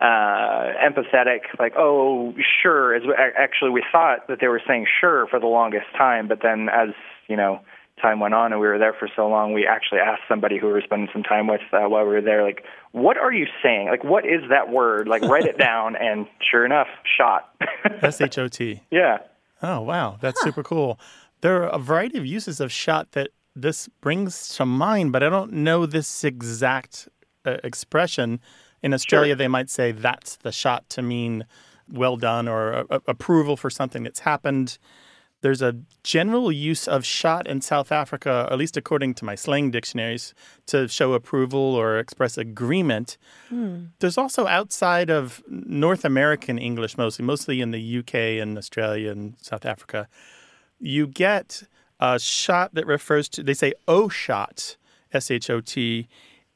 uh, 0.00 0.72
empathetic, 0.82 1.40
like 1.58 1.74
"oh, 1.76 2.32
sure." 2.62 2.94
As 2.94 3.02
we, 3.02 3.14
actually, 3.14 3.70
we 3.70 3.84
thought 3.92 4.28
that 4.28 4.38
they 4.40 4.48
were 4.48 4.62
saying 4.66 4.86
"sure" 5.00 5.26
for 5.28 5.38
the 5.38 5.46
longest 5.46 5.86
time, 5.96 6.28
but 6.28 6.38
then 6.42 6.68
as 6.68 6.90
you 7.28 7.36
know, 7.36 7.60
time 8.00 8.18
went 8.18 8.34
on 8.34 8.52
and 8.52 8.60
we 8.60 8.66
were 8.66 8.78
there 8.78 8.94
for 8.98 9.08
so 9.14 9.28
long, 9.28 9.52
we 9.52 9.66
actually 9.66 10.00
asked 10.00 10.22
somebody 10.28 10.58
who 10.58 10.68
we 10.68 10.72
were 10.72 10.82
spending 10.82 11.08
some 11.12 11.22
time 11.22 11.46
with 11.46 11.60
uh, 11.72 11.88
while 11.88 12.04
we 12.04 12.10
were 12.10 12.22
there, 12.22 12.42
like, 12.42 12.64
"What 12.92 13.18
are 13.18 13.32
you 13.32 13.46
saying? 13.62 13.88
Like, 13.88 14.02
what 14.02 14.24
is 14.24 14.40
that 14.48 14.70
word? 14.70 15.06
Like, 15.06 15.22
write 15.22 15.44
it 15.44 15.58
down." 15.58 15.96
And 16.00 16.26
sure 16.50 16.64
enough, 16.64 16.88
shot. 17.18 17.54
S 18.02 18.20
H 18.20 18.38
O 18.38 18.48
T. 18.48 18.82
Yeah. 18.90 19.18
Oh 19.62 19.82
wow, 19.82 20.16
that's 20.20 20.40
super 20.40 20.62
cool. 20.62 20.98
There 21.42 21.62
are 21.62 21.68
a 21.68 21.78
variety 21.78 22.18
of 22.18 22.24
uses 22.24 22.58
of 22.60 22.72
shot 22.72 23.12
that 23.12 23.30
this 23.54 23.88
brings 24.00 24.48
to 24.56 24.64
mind, 24.64 25.12
but 25.12 25.22
I 25.22 25.28
don't 25.28 25.52
know 25.52 25.84
this 25.84 26.24
exact 26.24 27.08
uh, 27.44 27.56
expression. 27.62 28.40
In 28.82 28.94
Australia, 28.94 29.30
Sure. 29.32 29.36
they 29.36 29.48
might 29.48 29.70
say 29.70 29.92
that's 29.92 30.36
the 30.36 30.52
shot 30.52 30.88
to 30.90 31.02
mean 31.02 31.44
well 31.90 32.16
done 32.16 32.48
or 32.48 32.72
a, 32.72 32.84
a- 32.90 33.00
approval 33.08 33.56
for 33.56 33.68
something 33.70 34.02
that's 34.04 34.20
happened. 34.20 34.78
There's 35.42 35.62
a 35.62 35.74
general 36.04 36.52
use 36.52 36.86
of 36.86 37.04
shot 37.04 37.46
in 37.46 37.62
South 37.62 37.90
Africa, 37.90 38.46
at 38.50 38.58
least 38.58 38.76
according 38.76 39.14
to 39.14 39.24
my 39.24 39.34
slang 39.34 39.70
dictionaries, 39.70 40.34
to 40.66 40.86
show 40.86 41.14
approval 41.14 41.60
or 41.74 41.98
express 41.98 42.36
agreement. 42.36 43.16
Hmm. 43.48 43.84
There's 44.00 44.18
also 44.18 44.46
outside 44.46 45.08
of 45.10 45.42
North 45.48 46.04
American 46.04 46.58
English, 46.58 46.98
mostly, 46.98 47.24
mostly 47.24 47.60
in 47.62 47.70
the 47.70 47.98
UK 48.00 48.14
and 48.42 48.58
Australia 48.58 49.10
and 49.10 49.34
South 49.40 49.64
Africa, 49.64 50.08
you 50.78 51.06
get 51.06 51.62
a 52.00 52.18
shot 52.18 52.74
that 52.74 52.86
refers 52.86 53.28
to, 53.30 53.42
they 53.42 53.54
say 53.54 53.72
O 53.88 54.08
shot, 54.10 54.76
S 55.12 55.30
H 55.30 55.48
O 55.50 55.60
T, 55.62 56.06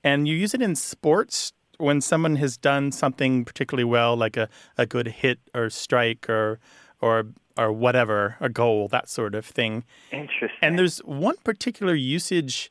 and 0.02 0.28
you 0.28 0.34
use 0.36 0.52
it 0.54 0.60
in 0.62 0.74
sports 0.76 1.52
when 1.78 2.00
someone 2.00 2.36
has 2.36 2.56
done 2.56 2.92
something 2.92 3.44
particularly 3.44 3.84
well, 3.84 4.16
like 4.16 4.36
a, 4.36 4.48
a 4.78 4.86
good 4.86 5.08
hit 5.08 5.38
or 5.54 5.70
strike 5.70 6.28
or, 6.28 6.58
or, 7.00 7.26
or 7.56 7.72
whatever, 7.72 8.36
a 8.40 8.48
goal, 8.48 8.88
that 8.88 9.08
sort 9.08 9.34
of 9.34 9.44
thing. 9.44 9.84
Interesting. 10.12 10.58
And 10.62 10.78
there's 10.78 10.98
one 11.00 11.36
particular 11.44 11.94
usage 11.94 12.70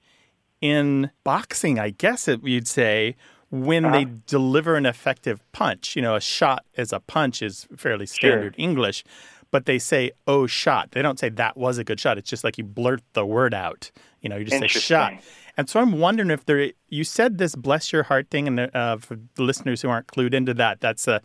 in 0.62 1.12
boxing, 1.24 1.78
I 1.80 1.90
guess 1.90 2.28
it, 2.28 2.42
you'd 2.44 2.68
say, 2.68 3.16
when 3.52 3.84
they 3.92 4.04
uh-huh. 4.04 4.16
deliver 4.26 4.76
an 4.76 4.86
effective 4.86 5.40
punch. 5.52 5.96
You 5.96 6.02
know, 6.02 6.16
a 6.16 6.22
shot 6.22 6.66
as 6.78 6.92
a 6.92 7.00
punch 7.00 7.42
is 7.42 7.68
fairly 7.78 8.06
standard 8.06 8.56
English, 8.58 9.04
but 9.52 9.66
they 9.68 9.78
say, 9.78 10.12
oh, 10.26 10.48
shot. 10.48 10.92
They 10.92 11.04
don't 11.04 11.20
say 11.20 11.30
that 11.30 11.56
was 11.56 11.78
a 11.78 11.84
good 11.84 12.00
shot. 12.00 12.18
It's 12.18 12.30
just 12.30 12.44
like 12.44 12.58
you 12.58 12.64
blurt 12.64 13.02
the 13.14 13.26
word 13.26 13.54
out. 13.54 13.92
You 14.22 14.30
know, 14.30 14.38
you 14.38 14.46
just 14.46 14.60
say 14.60 14.68
shot. 14.68 15.14
And 15.58 15.70
so 15.70 15.80
I'm 15.80 16.00
wondering 16.00 16.32
if 16.32 16.46
there, 16.46 16.72
you 16.90 17.04
said 17.04 17.38
this 17.38 17.56
bless 17.56 17.94
your 17.94 18.04
heart 18.04 18.30
thing, 18.32 18.48
and 18.48 18.60
uh, 18.76 18.98
for 18.98 19.18
the 19.36 19.44
listeners 19.44 19.82
who 19.82 19.90
aren't 19.90 20.08
clued 20.08 20.34
into 20.34 20.54
that, 20.56 20.82
that's 20.82 21.08
a, 21.08 21.22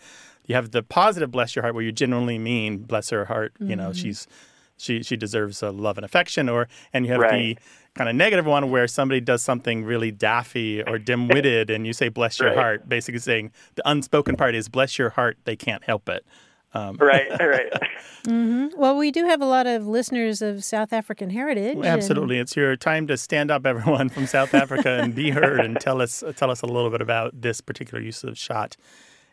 you 0.47 0.55
have 0.55 0.71
the 0.73 0.83
positive 0.83 1.31
bless 1.31 1.57
your 1.57 1.63
heart 1.63 1.75
where 1.75 1.85
you 1.85 1.93
genuinely 1.93 2.39
mean 2.39 2.79
bless 2.79 3.11
her 3.11 3.25
heart. 3.25 3.53
You 3.61 3.77
know, 3.77 3.93
she's 3.93 4.27
she 4.77 5.03
she 5.03 5.17
deserves 5.17 5.63
uh, 5.63 5.73
love 5.73 5.99
and 5.99 6.05
affection, 6.05 6.49
or 6.49 6.69
and 6.93 7.05
you 7.07 7.13
have 7.13 7.23
Right. 7.23 7.31
the 7.57 7.59
kind 7.95 8.09
of 8.09 8.17
negative 8.17 8.47
one 8.47 8.71
where 8.71 8.87
somebody 8.87 9.21
does 9.21 9.43
something 9.43 9.83
really 9.85 10.11
daffy 10.13 10.83
or 10.83 10.99
dim-witted, 10.99 11.69
and 11.71 11.87
you 11.87 11.93
say 11.93 12.09
bless 12.09 12.39
your 12.39 12.51
Right. 12.51 12.59
heart, 12.59 12.89
basically 12.89 13.19
saying 13.21 13.51
the 13.75 13.83
unspoken 13.91 14.37
part 14.37 14.55
is 14.55 14.69
bless 14.69 14.99
your 14.99 15.11
heart. 15.11 15.37
They 15.45 15.57
can't 15.57 15.83
help 15.85 16.09
it. 16.09 16.25
right, 16.75 17.29
right. 17.41 17.73
Well, 18.77 18.97
we 18.99 19.11
do 19.11 19.25
have 19.27 19.41
a 19.41 19.47
lot 19.47 19.67
of 19.67 19.87
listeners 19.87 20.43
of 20.43 20.63
South 20.63 20.93
African 20.93 21.31
heritage. 21.31 21.77
and- 21.77 21.87
Absolutely, 21.87 22.39
it's 22.39 22.55
your 22.57 22.77
time 22.77 23.07
to 23.07 23.17
stand 23.17 23.51
up, 23.51 23.65
everyone 23.65 24.09
from 24.11 24.27
South 24.27 24.53
Africa, 24.55 25.01
and 25.03 25.15
be 25.15 25.31
heard, 25.31 25.61
and 25.61 25.81
tell 25.81 26.03
us 26.03 26.23
tell 26.37 26.51
us 26.51 26.61
a 26.63 26.67
little 26.67 26.91
bit 26.91 27.01
about 27.01 27.41
this 27.41 27.61
particular 27.63 28.03
use 28.03 28.23
of 28.25 28.37
shot. 28.37 28.77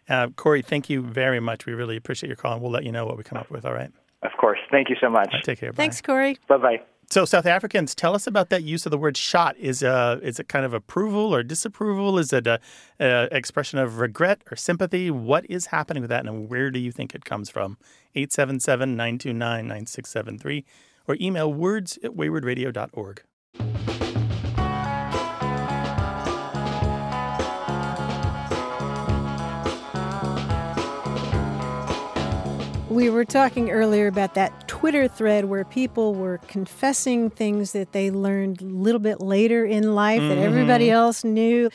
Uh, 0.07 0.27
Corey, 0.35 0.61
thank 0.61 0.89
you 0.89 1.01
very 1.01 1.39
much. 1.39 1.65
We 1.65 1.73
really 1.73 1.97
appreciate 1.97 2.27
your 2.29 2.37
call, 2.37 2.53
and 2.53 2.61
we'll 2.61 2.71
let 2.71 2.83
you 2.85 2.91
know 2.91 3.05
what 3.05 3.17
we 3.17 3.23
come 3.23 3.37
up 3.37 3.49
with. 3.51 3.65
All 3.65 3.73
right, 3.73 3.91
Of 4.23 4.31
course. 4.39 4.59
Thank 4.71 4.89
you 4.89 4.95
so 5.01 5.09
much. 5.09 5.33
take 5.43 5.59
care. 5.59 5.71
Bye. 5.73 5.75
Thanks, 5.77 6.01
Corey. 6.01 6.37
Bye 6.47 6.57
bye. 6.57 6.81
So, 7.09 7.23
South 7.23 7.45
Africans, 7.45 7.93
tell 7.93 8.15
us 8.15 8.25
about 8.25 8.49
that 8.49 8.63
use 8.63 8.83
of 8.85 8.91
the 8.91 8.97
word 8.97 9.15
"shot." 9.15 9.55
Is 9.57 9.83
uh, 9.83 10.19
is 10.23 10.39
it 10.39 10.47
kind 10.47 10.65
of 10.65 10.73
approval 10.73 11.35
or 11.35 11.43
disapproval? 11.43 12.17
Is 12.17 12.33
it 12.33 12.47
a, 12.47 12.59
a 12.99 13.27
expression 13.31 13.77
of 13.79 13.99
regret 13.99 14.41
or 14.51 14.57
sympathy? 14.57 15.11
What 15.11 15.45
is 15.49 15.67
happening 15.67 16.01
with 16.01 16.09
that, 16.09 16.25
and 16.25 16.49
where 16.49 16.71
do 16.71 16.79
you 16.79 16.91
think 16.91 17.13
it 17.13 17.23
comes 17.23 17.49
from? 17.49 17.77
877-929-9673 18.15 20.63
or 21.07 21.17
email 21.21 21.53
words 21.53 21.99
at 22.03 22.11
waywordradio.org. 22.11 23.21
We 32.95 33.09
were 33.09 33.25
talking 33.25 33.71
earlier 33.71 34.07
about 34.07 34.35
that 34.35 34.69
Twitter 34.69 35.09
thread 35.09 35.45
where 35.45 35.65
people 35.65 36.15
were 36.15 36.37
confessing 36.47 37.29
things 37.29 37.73
that 37.73 37.91
they 37.91 38.09
learned 38.09 38.61
a 38.61 38.65
little 38.65 38.99
bit 38.99 39.19
later 39.19 39.65
in 39.65 39.93
life 39.95 40.21
that 40.21 40.37
everybody 40.37 40.85
Mm-hmm. 40.87 40.93
else 40.95 41.23
knew. 41.25 41.69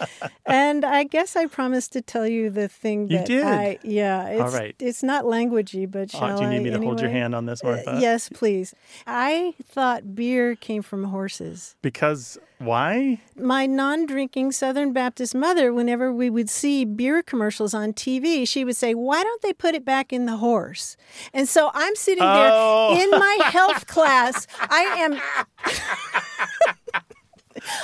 and 0.47 0.83
I 0.85 1.05
guess 1.05 1.37
I 1.37 1.45
promised 1.45 1.93
to 1.93 2.01
tell 2.01 2.27
you 2.27 2.49
the 2.49 2.69
thing 2.69 3.11
You 3.11 3.19
that 3.19 3.27
did. 3.27 3.45
I 3.45 3.79
yeah, 3.83 4.29
it's 4.29 4.55
right. 4.55 4.75
it's 4.79 5.03
not 5.03 5.25
languagey, 5.25 5.91
but 5.91 6.15
Uh, 6.15 6.19
shall 6.19 6.39
do 6.39 6.45
you 6.45 6.49
need 6.51 6.57
I 6.57 6.63
me 6.63 6.71
to 6.71 6.79
hold 6.79 7.01
your 7.03 7.11
hand 7.11 7.35
on 7.35 7.45
this, 7.45 7.63
Uh, 7.63 7.67
Martha? 7.69 7.99
yes, 8.01 8.31
please. 8.31 8.75
I 9.07 9.55
thought 9.63 10.15
beer 10.15 10.55
came 10.57 10.81
from 10.83 11.05
horses. 11.05 11.77
Because 11.83 12.39
why? 12.59 13.21
my 13.37 13.67
non 13.67 14.07
drinking 14.07 14.53
Southern 14.53 14.93
Baptist 14.93 15.35
mother, 15.35 15.73
whenever 15.73 16.13
we 16.13 16.29
would 16.31 16.49
see 16.51 16.85
beer 16.85 17.23
commercials 17.23 17.73
on 17.75 17.93
TV, 17.93 18.47
she 18.47 18.65
would 18.65 18.77
say, 18.77 18.95
Why 18.95 19.23
don't 19.23 19.43
they 19.43 19.53
put 19.53 19.75
it 19.75 19.85
back 19.85 20.13
in 20.13 20.25
the 20.27 20.37
horse? 20.39 20.97
And 21.35 21.49
so 21.49 21.71
I'm 21.75 21.95
sitting 21.97 22.25
there 22.25 22.51
Oh. 22.53 22.97
in 23.01 23.11
my 23.11 23.39
health 23.45 23.87
class. 23.95 24.47
I 24.61 24.81
am. 24.99 25.21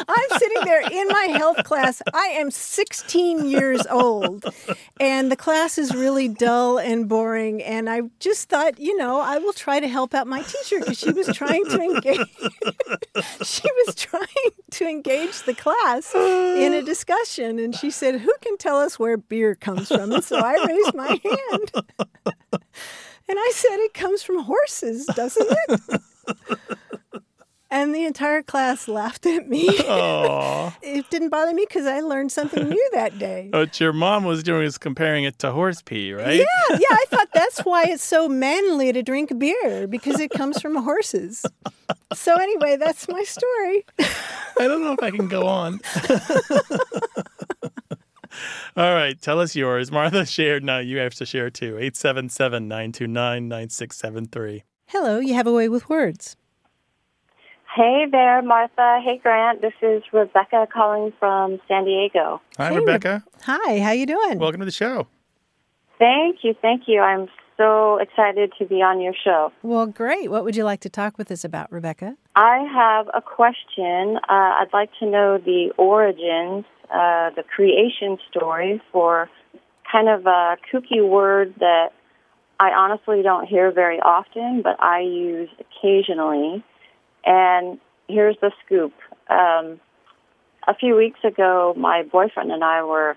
I'm 0.08 0.38
sitting 0.38 0.62
there 0.64 0.80
in 0.80 1.08
my 1.08 1.24
health 1.36 1.62
class. 1.64 2.00
I 2.14 2.28
am 2.28 2.50
16 2.50 3.46
years 3.46 3.84
old, 3.90 4.46
and 4.98 5.30
the 5.30 5.36
class 5.36 5.76
is 5.76 5.94
really 5.94 6.28
dull 6.28 6.78
and 6.78 7.08
boring. 7.08 7.62
And 7.62 7.90
I 7.90 8.02
just 8.20 8.48
thought, 8.48 8.78
you 8.78 8.96
know, 8.96 9.20
I 9.20 9.36
will 9.38 9.52
try 9.52 9.80
to 9.80 9.88
help 9.88 10.14
out 10.14 10.26
my 10.26 10.40
teacher 10.42 10.78
because 10.78 10.98
she 10.98 11.10
was 11.12 11.26
trying 11.36 11.64
to 11.66 11.80
engage. 11.80 12.26
she 13.44 13.68
was 13.84 13.94
trying 13.96 14.24
to 14.70 14.86
engage 14.88 15.42
the 15.42 15.54
class 15.54 16.14
in 16.14 16.72
a 16.72 16.80
discussion, 16.82 17.58
and 17.58 17.74
she 17.74 17.90
said, 17.90 18.20
"Who 18.20 18.32
can 18.40 18.56
tell 18.56 18.78
us 18.78 18.98
where 18.98 19.18
beer 19.18 19.56
comes 19.56 19.88
from?" 19.88 20.10
And 20.12 20.24
so 20.24 20.38
I 20.38 20.54
raised 20.66 20.94
my 20.94 21.20
hand, 21.22 22.62
and 23.28 23.38
I 23.38 23.52
said, 23.54 23.76
"It 23.80 23.94
comes 23.94 24.22
from 24.22 24.42
horses, 24.42 25.06
doesn't 25.06 25.48
it?" 25.68 26.00
And 27.68 27.94
the 27.94 28.04
entire 28.04 28.42
class 28.42 28.86
laughed 28.86 29.26
at 29.26 29.48
me. 29.48 29.68
It 30.82 31.10
didn't 31.10 31.30
bother 31.30 31.52
me 31.52 31.64
because 31.68 31.86
I 31.86 32.00
learned 32.00 32.32
something 32.32 32.68
new 32.68 32.90
that 32.92 33.18
day. 33.18 33.48
what 33.52 33.80
your 33.80 33.92
mom 33.92 34.24
was 34.24 34.42
doing 34.42 34.62
was 34.62 34.78
comparing 34.78 35.24
it 35.24 35.38
to 35.40 35.50
horse 35.50 35.82
pee, 35.82 36.12
right? 36.12 36.36
Yeah, 36.36 36.44
yeah, 36.70 36.90
I 36.90 37.04
thought 37.08 37.28
that's 37.34 37.60
why 37.60 37.84
it's 37.84 38.04
so 38.04 38.28
manly 38.28 38.92
to 38.92 39.02
drink 39.02 39.36
beer 39.38 39.86
because 39.86 40.20
it 40.20 40.30
comes 40.30 40.60
from 40.60 40.76
horses. 40.76 41.44
So 42.14 42.36
anyway, 42.36 42.76
that's 42.76 43.08
my 43.08 43.24
story. 43.24 43.84
I 43.98 44.66
don't 44.66 44.82
know 44.82 44.92
if 44.92 45.02
I 45.02 45.10
can 45.10 45.28
go 45.28 45.46
on. 45.46 45.80
All 48.76 48.92
right, 48.94 49.18
tell 49.20 49.40
us 49.40 49.56
yours. 49.56 49.90
Martha 49.90 50.26
shared. 50.26 50.62
Now 50.62 50.78
you 50.78 50.98
have 50.98 51.14
to 51.14 51.26
share 51.26 51.48
too. 51.50 51.78
877 51.78 52.68
929 52.68 53.48
9673. 53.48 54.64
Hello, 54.88 55.18
you 55.18 55.34
have 55.34 55.46
a 55.46 55.52
way 55.52 55.68
with 55.68 55.88
words. 55.88 56.36
Hey 57.74 58.06
there, 58.10 58.40
Martha. 58.42 59.00
Hey, 59.04 59.18
Grant. 59.22 59.60
This 59.60 59.72
is 59.82 60.02
Rebecca 60.12 60.66
calling 60.72 61.12
from 61.18 61.58
San 61.68 61.84
Diego. 61.84 62.40
Hi, 62.56 62.70
Hey, 62.70 62.78
Rebecca. 62.78 63.24
Hi, 63.42 63.80
how 63.80 63.90
you 63.92 64.06
doing? 64.06 64.38
Welcome 64.38 64.60
to 64.60 64.64
the 64.66 64.70
show. 64.70 65.06
Thank 65.98 66.38
you, 66.42 66.54
thank 66.60 66.82
you. 66.86 67.00
I'm 67.00 67.28
so 67.56 67.98
excited 67.98 68.52
to 68.58 68.66
be 68.66 68.76
on 68.76 69.00
your 69.00 69.14
show. 69.24 69.52
Well, 69.62 69.86
great. 69.86 70.30
What 70.30 70.44
would 70.44 70.56
you 70.56 70.64
like 70.64 70.80
to 70.80 70.88
talk 70.88 71.18
with 71.18 71.30
us 71.30 71.44
about, 71.44 71.70
Rebecca? 71.72 72.16
I 72.34 72.58
have 72.72 73.08
a 73.14 73.22
question. 73.22 74.18
Uh, 74.28 74.60
I'd 74.60 74.72
like 74.72 74.90
to 75.00 75.06
know 75.06 75.38
the 75.38 75.72
origins, 75.78 76.64
uh, 76.90 77.30
the 77.34 77.42
creation 77.42 78.18
story 78.30 78.82
for 78.92 79.30
kind 79.90 80.08
of 80.08 80.26
a 80.26 80.56
kooky 80.72 81.06
word 81.06 81.54
that 81.60 81.90
I 82.58 82.70
honestly 82.70 83.22
don't 83.22 83.46
hear 83.46 83.70
very 83.70 84.00
often, 84.00 84.62
but 84.62 84.82
I 84.82 85.00
use 85.00 85.48
occasionally. 85.60 86.64
And 87.24 87.78
here's 88.08 88.36
the 88.40 88.50
scoop. 88.64 88.92
Um, 89.28 89.80
a 90.68 90.74
few 90.78 90.96
weeks 90.96 91.20
ago, 91.24 91.74
my 91.76 92.02
boyfriend 92.02 92.50
and 92.50 92.64
I 92.64 92.82
were 92.82 93.16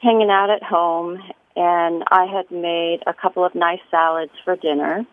hanging 0.00 0.30
out 0.30 0.50
at 0.50 0.62
home, 0.62 1.18
and 1.56 2.04
I 2.10 2.26
had 2.26 2.50
made 2.50 3.00
a 3.06 3.14
couple 3.14 3.44
of 3.44 3.54
nice 3.54 3.80
salads 3.90 4.32
for 4.44 4.56
dinner. 4.56 5.04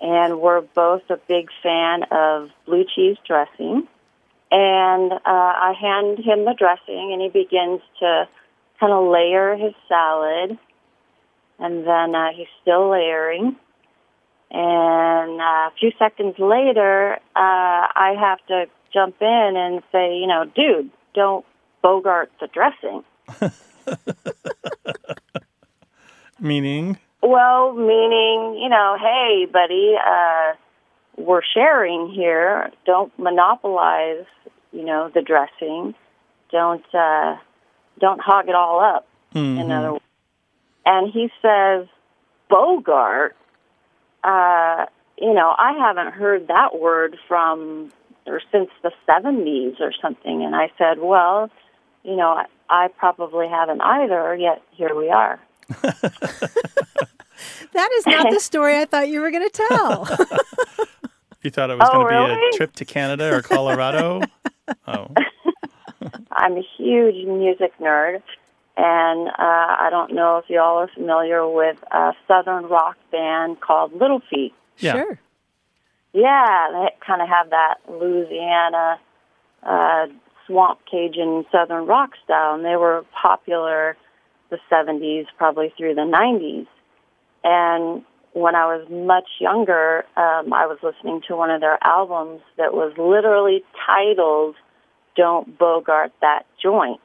And 0.00 0.40
we're 0.40 0.60
both 0.60 1.02
a 1.08 1.16
big 1.16 1.48
fan 1.62 2.04
of 2.10 2.50
blue 2.66 2.84
cheese 2.94 3.16
dressing. 3.26 3.88
And 4.50 5.12
uh, 5.12 5.18
I 5.24 5.74
hand 5.80 6.18
him 6.18 6.44
the 6.44 6.54
dressing, 6.56 7.12
and 7.12 7.20
he 7.20 7.28
begins 7.28 7.80
to 8.00 8.28
kind 8.78 8.92
of 8.92 9.10
layer 9.10 9.56
his 9.56 9.74
salad. 9.88 10.58
and 11.58 11.86
then 11.86 12.14
uh, 12.14 12.28
he's 12.36 12.46
still 12.62 12.90
layering. 12.90 13.56
And 14.50 15.40
uh, 15.40 15.44
a 15.44 15.72
few 15.78 15.90
seconds 15.98 16.38
later, 16.38 17.14
uh, 17.14 17.18
I 17.34 18.14
have 18.18 18.38
to 18.46 18.66
jump 18.92 19.16
in 19.20 19.54
and 19.56 19.82
say, 19.90 20.16
you 20.18 20.26
know, 20.26 20.44
dude, 20.44 20.90
don't 21.14 21.44
bogart 21.82 22.30
the 22.40 22.46
dressing. 22.48 23.02
Meaning? 26.40 26.98
Well, 27.22 27.72
meaning, 27.72 28.60
you 28.62 28.68
know, 28.68 28.96
hey, 29.00 29.46
buddy, 29.50 29.94
uh, 29.96 30.52
we're 31.16 31.42
sharing 31.54 32.10
here. 32.10 32.70
Don't 32.84 33.16
monopolize, 33.18 34.26
you 34.72 34.84
know, 34.84 35.10
the 35.12 35.22
dressing. 35.22 35.94
Don't 36.52 36.84
uh, 36.94 37.36
don't 37.98 38.20
hog 38.20 38.48
it 38.48 38.54
all 38.54 38.80
up. 38.80 39.08
Mm-hmm. 39.34 39.60
In 39.60 39.72
other, 39.72 39.98
and 40.84 41.12
he 41.12 41.30
says, 41.42 41.86
Bogart. 42.48 43.34
Uh, 44.22 44.86
you 45.18 45.32
know, 45.32 45.54
I 45.56 45.72
haven't 45.78 46.12
heard 46.12 46.48
that 46.48 46.78
word 46.78 47.16
from 47.26 47.92
or 48.26 48.40
since 48.52 48.70
the 48.82 48.92
seventies 49.06 49.76
or 49.80 49.92
something. 50.02 50.44
And 50.44 50.54
I 50.54 50.70
said, 50.76 50.98
well, 50.98 51.50
you 52.02 52.16
know, 52.16 52.28
I, 52.28 52.44
I 52.68 52.88
probably 52.88 53.48
haven't 53.48 53.80
either. 53.80 54.34
Yet 54.36 54.62
here 54.72 54.94
we 54.94 55.10
are. 55.10 55.40
That 57.72 57.90
is 57.98 58.06
not 58.06 58.30
the 58.30 58.40
story 58.40 58.78
I 58.78 58.86
thought 58.86 59.08
you 59.08 59.20
were 59.20 59.30
going 59.30 59.48
to 59.48 59.66
tell. 59.68 60.08
You 61.42 61.50
thought 61.52 61.70
it 61.70 61.78
was 61.78 61.88
Oh, 61.92 62.02
going 62.02 62.12
to 62.12 62.34
be 62.40 62.48
a 62.48 62.56
trip 62.56 62.72
to 62.76 62.84
Canada 62.84 63.32
or 63.32 63.40
Colorado? 63.40 64.20
oh. 64.88 65.14
I'm 66.32 66.56
a 66.56 66.62
huge 66.76 67.24
music 67.24 67.72
nerd, 67.78 68.20
and 68.76 69.28
uh, 69.28 69.32
I 69.38 69.86
don't 69.90 70.12
know 70.12 70.38
if 70.38 70.50
y'all 70.50 70.78
are 70.78 70.88
familiar 70.88 71.46
with 71.48 71.76
a 71.92 72.14
southern 72.26 72.64
rock 72.66 72.96
band 73.12 73.60
called 73.60 73.92
Little 73.92 74.20
Feat. 74.28 74.54
Yeah. 74.78 74.94
Sure. 74.94 75.18
Yeah, 76.14 76.68
they 76.72 76.88
kind 77.06 77.22
of 77.22 77.28
have 77.28 77.50
that 77.50 77.74
Louisiana 77.88 78.98
uh, 79.62 80.06
swamp 80.46 80.80
Cajun 80.90 81.44
southern 81.52 81.86
rock 81.86 82.10
style, 82.24 82.56
and 82.56 82.64
they 82.64 82.74
were 82.74 83.04
popular 83.12 83.96
the 84.50 84.58
70s, 84.70 85.26
probably 85.36 85.72
through 85.76 85.94
the 85.94 86.02
90s. 86.02 86.66
And 87.44 88.04
when 88.32 88.54
I 88.54 88.66
was 88.66 88.88
much 88.90 89.28
younger, 89.40 90.04
um, 90.16 90.52
I 90.52 90.66
was 90.66 90.78
listening 90.82 91.22
to 91.28 91.36
one 91.36 91.50
of 91.50 91.60
their 91.60 91.78
albums 91.82 92.42
that 92.58 92.74
was 92.74 92.92
literally 92.98 93.64
titled 93.86 94.56
"Don't 95.16 95.58
Bogart 95.58 96.12
That 96.20 96.44
Joint." 96.62 97.00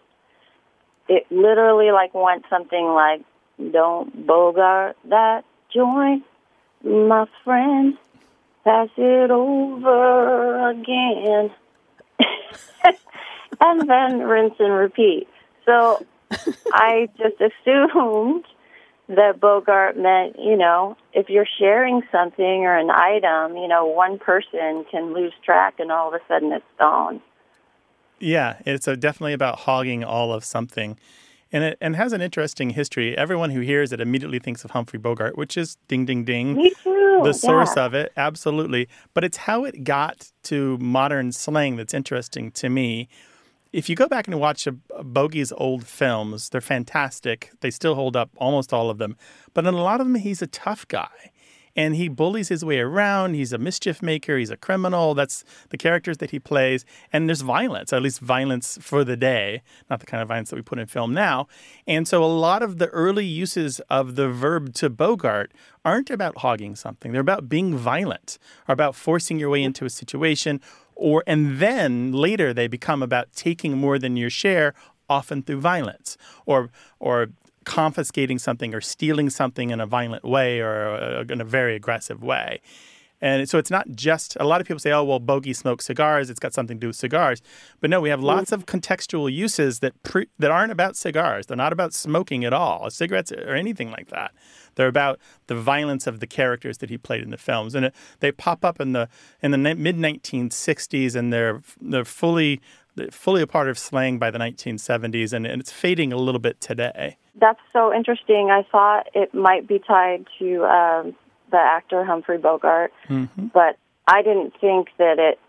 It 1.08 1.26
literally 1.30 1.92
like 1.92 2.14
went 2.14 2.46
something 2.50 2.86
like 2.86 3.22
"Don't 3.72 4.26
bogart 4.26 4.98
that 5.06 5.46
joint, 5.74 6.24
my 6.84 7.26
friend." 7.44 7.98
pass 8.64 8.90
it 8.98 9.32
over 9.32 10.70
again. 10.70 11.52
and 13.62 13.90
then 13.90 14.20
rinse 14.20 14.56
and 14.60 14.74
repeat. 14.74 15.28
So 15.66 16.06
I 16.74 17.10
just 17.18 17.36
assumed 17.40 18.46
that 19.10 19.40
Bogart 19.40 19.98
meant, 19.98 20.38
you 20.40 20.58
know, 20.58 20.96
if 21.14 21.30
you're 21.30 21.48
sharing 21.60 22.02
something 22.12 22.66
or 22.66 22.78
an 22.78 22.90
item, 22.90 23.58
you 23.58 23.68
know, 23.68 23.86
one 23.86 24.18
person 24.18 24.86
can 24.90 25.14
lose 25.14 25.34
track 25.44 25.76
and 25.80 25.92
all 25.92 26.08
of 26.08 26.14
a 26.14 26.20
sudden 26.28 26.52
it's 26.52 26.66
gone. 26.80 27.22
Yeah, 28.20 28.58
it's 28.66 28.88
a, 28.88 28.96
definitely 28.96 29.34
about 29.34 29.60
hogging 29.60 30.04
all 30.04 30.32
of 30.32 30.46
something. 30.46 30.98
And 31.52 31.66
it 31.66 31.78
and 31.82 31.98
has 31.98 32.14
an 32.14 32.22
interesting 32.22 32.70
history. 32.70 33.18
Everyone 33.18 33.50
who 33.50 33.60
hears 33.60 33.92
it 33.92 34.00
immediately 34.00 34.40
thinks 34.40 34.64
of 34.64 34.72
Humphrey 34.72 35.00
Bogart, 35.00 35.38
which 35.38 35.58
is 35.58 35.76
ding, 35.90 36.06
ding, 36.06 36.24
ding. 36.24 36.56
Me 36.56 36.72
too. 36.82 37.22
the 37.24 37.34
source 37.34 37.74
yeah. 37.76 37.86
of 37.86 37.94
it, 37.94 38.14
absolutely. 38.16 38.88
But 39.14 39.26
it's 39.26 39.36
how 39.36 39.66
it 39.66 39.84
got 39.84 40.32
to 40.44 40.78
modern 40.78 41.34
slang 41.34 41.76
that's 41.76 41.94
interesting 41.94 42.52
to 42.52 42.70
me. 42.70 43.10
If 43.72 43.88
you 43.88 43.96
go 43.96 44.08
back 44.10 44.28
and 44.28 44.38
watch 44.38 44.68
Bogey's 45.02 45.54
old 45.54 45.88
films, 45.88 46.50
they're 46.50 46.60
fantastic. 46.60 47.52
They 47.62 47.72
still 47.72 47.96
hold 47.96 48.18
up, 48.18 48.30
almost 48.36 48.74
all 48.74 48.90
of 48.90 48.98
them. 48.98 49.16
But 49.54 49.66
in 49.66 49.74
a 49.74 49.82
lot 49.82 50.02
of 50.02 50.08
them, 50.08 50.16
he's 50.16 50.42
a 50.42 50.48
tough 50.48 50.86
guy. 50.90 51.32
And 51.74 51.96
he 51.96 52.10
bullies 52.10 52.50
his 52.50 52.66
way 52.66 52.80
around. 52.80 53.34
He's 53.36 53.54
a 53.54 53.58
mischief 53.58 54.02
maker. 54.02 54.38
He's 54.38 54.50
a 54.50 54.58
criminal. 54.58 55.14
That's 55.14 55.46
the 55.70 55.78
characters 55.78 56.18
that 56.18 56.32
he 56.32 56.40
plays. 56.40 56.84
And 57.14 57.30
there's 57.30 57.40
violence, 57.40 57.94
at 57.94 58.02
least 58.02 58.20
violence 58.20 58.78
for 58.82 59.06
the 59.06 59.16
day, 59.16 59.62
not 59.90 60.02
the 60.02 60.06
kind 60.06 60.22
of 60.22 60.28
violence 60.28 60.50
that 60.50 60.58
we 60.58 60.64
put 60.64 60.80
in 60.80 60.88
film 60.88 61.14
now. 61.14 61.48
And 61.88 62.06
so 62.06 62.22
a 62.22 62.26
lot 62.26 62.62
of 62.62 62.78
the 62.78 62.88
early 62.88 63.26
uses 63.26 63.80
of 63.90 64.16
the 64.16 64.28
verb 64.28 64.74
to 64.74 64.90
Bogart 64.90 65.54
aren't 65.86 66.10
about 66.10 66.40
hogging 66.40 66.76
something. 66.76 67.14
They're 67.14 67.22
about 67.22 67.48
being 67.48 67.78
violent, 67.78 68.38
or 68.68 68.74
about 68.74 68.94
forcing 68.94 69.40
your 69.40 69.50
way 69.50 69.64
into 69.64 69.86
a 69.86 69.90
situation, 69.90 70.60
or 71.02 71.24
and 71.26 71.60
then 71.60 72.12
later 72.12 72.54
they 72.54 72.68
become 72.68 73.02
about 73.02 73.34
taking 73.34 73.78
more 73.78 73.98
than 73.98 74.16
your 74.16 74.30
share, 74.30 74.74
often 75.10 75.42
through 75.42 75.60
violence, 75.60 76.18
or 76.46 76.70
or 77.00 77.28
confiscating 77.66 78.40
something 78.40 78.74
or 78.74 78.82
stealing 78.82 79.30
something 79.30 79.70
in 79.70 79.80
a 79.80 79.86
violent 79.86 80.24
way 80.24 80.60
or 80.60 80.90
uh, 80.90 81.24
in 81.30 81.42
a 81.42 81.46
very 81.46 81.76
aggressive 81.76 82.24
way. 82.24 82.62
And 83.22 83.48
so 83.48 83.58
it's 83.58 83.70
not 83.70 83.88
just 83.92 84.36
a 84.40 84.44
lot 84.44 84.62
of 84.62 84.68
people 84.68 84.80
say, 84.80 84.92
"Oh, 84.92 85.04
well, 85.04 85.20
bogey 85.20 85.54
smokes 85.54 85.86
cigars; 85.86 86.30
it's 86.30 86.40
got 86.40 86.54
something 86.54 86.78
to 86.78 86.82
do 86.82 86.88
with 86.88 86.96
cigars." 86.96 87.42
But 87.80 87.90
no, 87.90 88.02
we 88.02 88.10
have 88.10 88.24
lots 88.24 88.52
of 88.52 88.66
contextual 88.66 89.32
uses 89.32 89.80
that 89.80 90.02
pre- 90.04 90.30
that 90.40 90.50
aren't 90.50 90.72
about 90.72 90.96
cigars. 90.96 91.46
They're 91.46 91.58
not 91.58 91.74
about 91.74 91.94
smoking 91.94 92.44
at 92.44 92.54
all, 92.54 92.90
cigarettes 92.90 93.32
or 93.32 93.54
anything 93.54 93.92
like 93.92 94.10
that. 94.10 94.32
They're 94.76 94.88
about 94.88 95.20
the 95.48 95.56
violence 95.56 96.08
of 96.08 96.20
the 96.20 96.28
characters 96.28 96.80
that 96.80 96.90
he 96.90 96.98
played 96.98 97.22
in 97.22 97.30
the 97.30 97.38
films, 97.38 97.76
and 97.76 97.86
it, 97.86 97.96
they 98.22 98.32
pop 98.32 98.66
up 98.66 98.80
in 98.82 98.94
the 98.94 99.08
in 99.42 99.52
the 99.52 99.58
mid 99.58 99.98
1960s, 99.98 101.16
and 101.16 101.32
they're 101.32 101.62
they're 101.80 102.06
fully 102.06 102.60
fully 103.12 103.42
a 103.42 103.48
part 103.48 103.70
of 103.70 103.78
slang 103.78 104.20
by 104.20 104.32
the 104.32 104.40
1970s, 104.40 105.34
and, 105.34 105.46
and 105.46 105.62
it's 105.62 105.72
fading 105.72 106.12
a 106.12 106.18
little 106.18 106.40
bit 106.40 106.60
today. 106.60 107.18
That's 107.36 107.60
so 107.72 107.94
interesting. 107.94 108.50
I 108.52 108.64
thought 108.70 109.08
it 109.14 109.34
might 109.34 109.68
be 109.68 109.80
tied 109.80 110.28
to 110.40 110.66
um, 110.66 111.16
the 111.52 111.58
actor 111.58 112.04
Humphrey 112.04 112.38
Bogart, 112.38 112.92
Mm-hmm. 113.10 113.48
but 113.54 113.78
I 114.08 114.22
didn't 114.24 114.54
think 114.60 114.90
that 114.98 115.20
it 115.20 115.40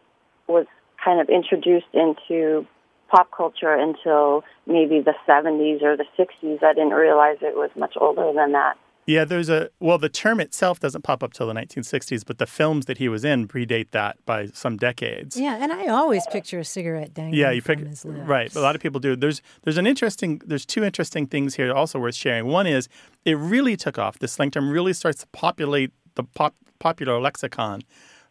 was 0.46 0.66
kind 1.02 1.20
of 1.20 1.28
introduced 1.28 1.86
into 1.94 2.66
pop 3.08 3.30
culture 3.30 3.72
until 3.74 4.44
maybe 4.66 5.00
the 5.00 5.14
70s 5.26 5.82
or 5.82 5.96
the 5.96 6.06
60s. 6.18 6.62
I 6.62 6.72
didn't 6.72 6.90
realize 6.92 7.38
it 7.40 7.56
was 7.56 7.70
much 7.76 7.94
older 8.00 8.32
than 8.34 8.52
that. 8.52 8.76
Yeah, 9.04 9.24
there's 9.24 9.48
a 9.48 9.68
well, 9.80 9.98
the 9.98 10.08
term 10.08 10.38
itself 10.38 10.78
doesn't 10.78 11.02
pop 11.02 11.24
up 11.24 11.32
till 11.32 11.48
the 11.48 11.54
1960s, 11.54 12.24
but 12.24 12.38
the 12.38 12.46
films 12.46 12.86
that 12.86 12.98
he 12.98 13.08
was 13.08 13.24
in 13.24 13.48
predate 13.48 13.90
that 13.90 14.16
by 14.26 14.46
some 14.54 14.76
decades. 14.76 15.36
Yeah, 15.36 15.58
and 15.60 15.72
I 15.72 15.88
always 15.88 16.24
picture 16.28 16.60
a 16.60 16.64
cigarette 16.64 17.12
dangling 17.12 17.40
Yeah, 17.40 17.50
you 17.50 17.60
from 17.62 17.76
pick 17.80 17.88
his 17.88 18.04
lips. 18.04 18.20
right. 18.28 18.54
A 18.54 18.60
lot 18.60 18.76
of 18.76 18.80
people 18.80 19.00
do. 19.00 19.16
There's 19.16 19.42
there's 19.64 19.76
an 19.76 19.88
interesting 19.88 20.40
there's 20.46 20.64
two 20.64 20.84
interesting 20.84 21.26
things 21.26 21.56
here 21.56 21.72
also 21.72 21.98
worth 21.98 22.14
sharing. 22.14 22.46
One 22.46 22.66
is 22.68 22.88
it 23.24 23.34
really 23.36 23.76
took 23.76 23.98
off. 23.98 24.20
The 24.20 24.28
slang 24.28 24.52
term 24.52 24.70
really 24.70 24.92
starts 24.92 25.20
to 25.22 25.26
populate 25.32 25.90
the 26.14 26.22
pop, 26.22 26.54
popular 26.78 27.20
lexicon 27.20 27.82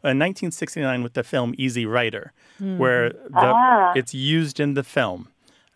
in 0.04 0.18
1969 0.18 1.04
with 1.04 1.14
the 1.14 1.24
film 1.24 1.54
Easy 1.58 1.86
Rider, 1.86 2.32
where 2.60 3.10
the, 3.10 3.20
Ah. 3.34 3.92
it's 3.96 4.14
used 4.14 4.60
in 4.60 4.74
the 4.76 4.84
film 4.84 5.28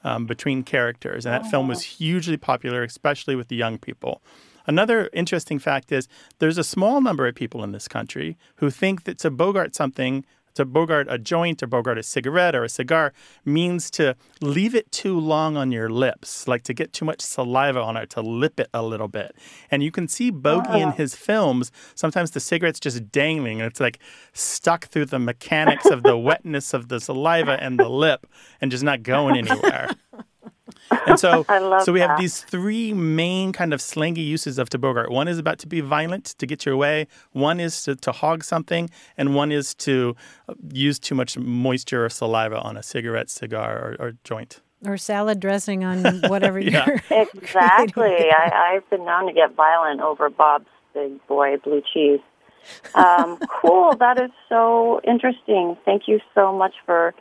um, 0.05 0.25
between 0.25 0.63
characters, 0.63 1.25
and 1.25 1.34
that 1.34 1.49
film 1.51 1.67
was 1.67 1.81
hugely 1.84 2.38
popular, 2.38 2.81
especially 2.84 3.36
with 3.36 3.49
the 3.49 3.55
young 3.58 3.77
people. 3.77 4.21
Another 4.67 5.10
interesting 5.13 5.60
fact 5.60 5.91
is 5.91 6.08
there's 6.39 6.58
a 6.58 6.63
small 6.63 7.01
number 7.01 7.28
of 7.28 7.36
people 7.36 7.63
in 7.63 7.71
this 7.71 7.88
country 7.88 8.38
who 8.58 8.69
think 8.69 9.04
that 9.04 9.19
to 9.19 9.30
bogart 9.30 9.75
something, 9.75 10.25
to 10.56 10.65
bogart 10.65 11.08
a 11.10 11.17
joint 11.17 11.62
or 11.62 11.67
bogart 11.67 11.97
a 11.97 12.04
cigarette 12.04 12.56
or 12.56 12.63
a 12.63 12.69
cigar 12.69 13.13
means 13.43 13.91
to 13.91 14.15
leave 14.41 14.73
it 14.73 14.91
too 14.91 15.19
long 15.19 15.58
on 15.58 15.71
your 15.71 15.89
lips, 15.89 16.47
like 16.47 16.63
to 16.63 16.73
get 16.73 16.93
too 16.93 17.06
much 17.06 17.21
saliva 17.21 17.80
on 17.80 17.97
it, 17.97 18.10
to 18.10 18.21
lip 18.21 18.60
it 18.60 18.69
a 18.73 18.82
little 18.82 19.10
bit. 19.10 19.36
And 19.69 19.84
you 19.84 19.91
can 19.91 20.08
see 20.08 20.32
Bogey 20.32 20.80
in 20.80 20.89
ah. 20.89 20.91
his 20.91 21.13
films, 21.13 21.71
sometimes 21.93 22.32
the 22.32 22.39
cigarette's 22.39 22.80
just 22.80 23.12
dangling 23.12 23.62
and 23.62 23.69
it's 23.69 23.82
like 23.82 23.99
stuck 24.34 24.88
through 24.88 25.06
the 25.06 25.19
mechanics 25.19 25.86
of 25.86 26.04
the 26.04 26.17
wetness 26.30 26.73
of 26.73 26.88
the 26.88 26.99
saliva 26.99 27.62
and 27.62 27.78
the 27.78 27.89
lip 27.89 28.25
and 28.62 28.71
just 28.71 28.84
not 28.84 29.04
going 29.04 29.38
anywhere. 29.38 29.89
And 31.07 31.19
so, 31.19 31.45
I 31.49 31.59
love 31.59 31.83
so 31.83 31.91
we 31.93 31.99
have 31.99 32.19
these 32.19 32.41
three 32.41 32.93
main 32.93 33.51
kind 33.53 33.73
of 33.73 33.79
slangy 33.81 34.25
uses 34.25 34.57
of 34.57 34.69
to 34.69 34.77
bogart. 34.77 35.11
One 35.11 35.27
is 35.27 35.38
about 35.38 35.59
to 35.59 35.67
be 35.67 35.81
violent 35.81 36.25
to 36.38 36.45
get 36.45 36.65
your 36.65 36.77
way. 36.77 37.07
One 37.31 37.59
is 37.59 37.83
to, 37.83 37.95
to 37.95 38.11
hog 38.11 38.43
something, 38.43 38.89
and 39.17 39.35
one 39.35 39.51
is 39.51 39.73
to 39.75 40.15
uh, 40.49 40.53
use 40.71 40.99
too 40.99 41.15
much 41.15 41.38
moisture 41.38 42.05
or 42.05 42.09
saliva 42.09 42.59
on 42.59 42.77
a 42.77 42.83
cigarette, 42.83 43.29
cigar, 43.29 43.95
or, 43.99 44.07
or 44.07 44.13
joint. 44.23 44.61
Or 44.85 44.97
salad 44.97 45.39
dressing 45.39 45.83
on 45.83 46.03
whatever 46.27 46.59
Yeah. 46.59 46.85
you're. 46.88 47.01
Exactly. 47.33 48.29
I, 48.31 48.73
I've 48.75 48.89
been 48.89 49.05
known 49.05 49.27
to 49.27 49.33
get 49.33 49.55
violent 49.55 50.01
over 50.01 50.29
Bob's 50.29 50.67
Big 50.93 51.25
Boy 51.27 51.57
blue 51.63 51.81
cheese. 51.93 52.19
Um, 52.93 53.38
cool. 53.61 53.95
That 53.95 54.19
is 54.19 54.31
so 54.49 54.99
interesting. 55.03 55.77
Thank 55.85 56.03
you 56.07 56.19
so 56.33 56.51
much 56.51 56.73
for 56.85 57.13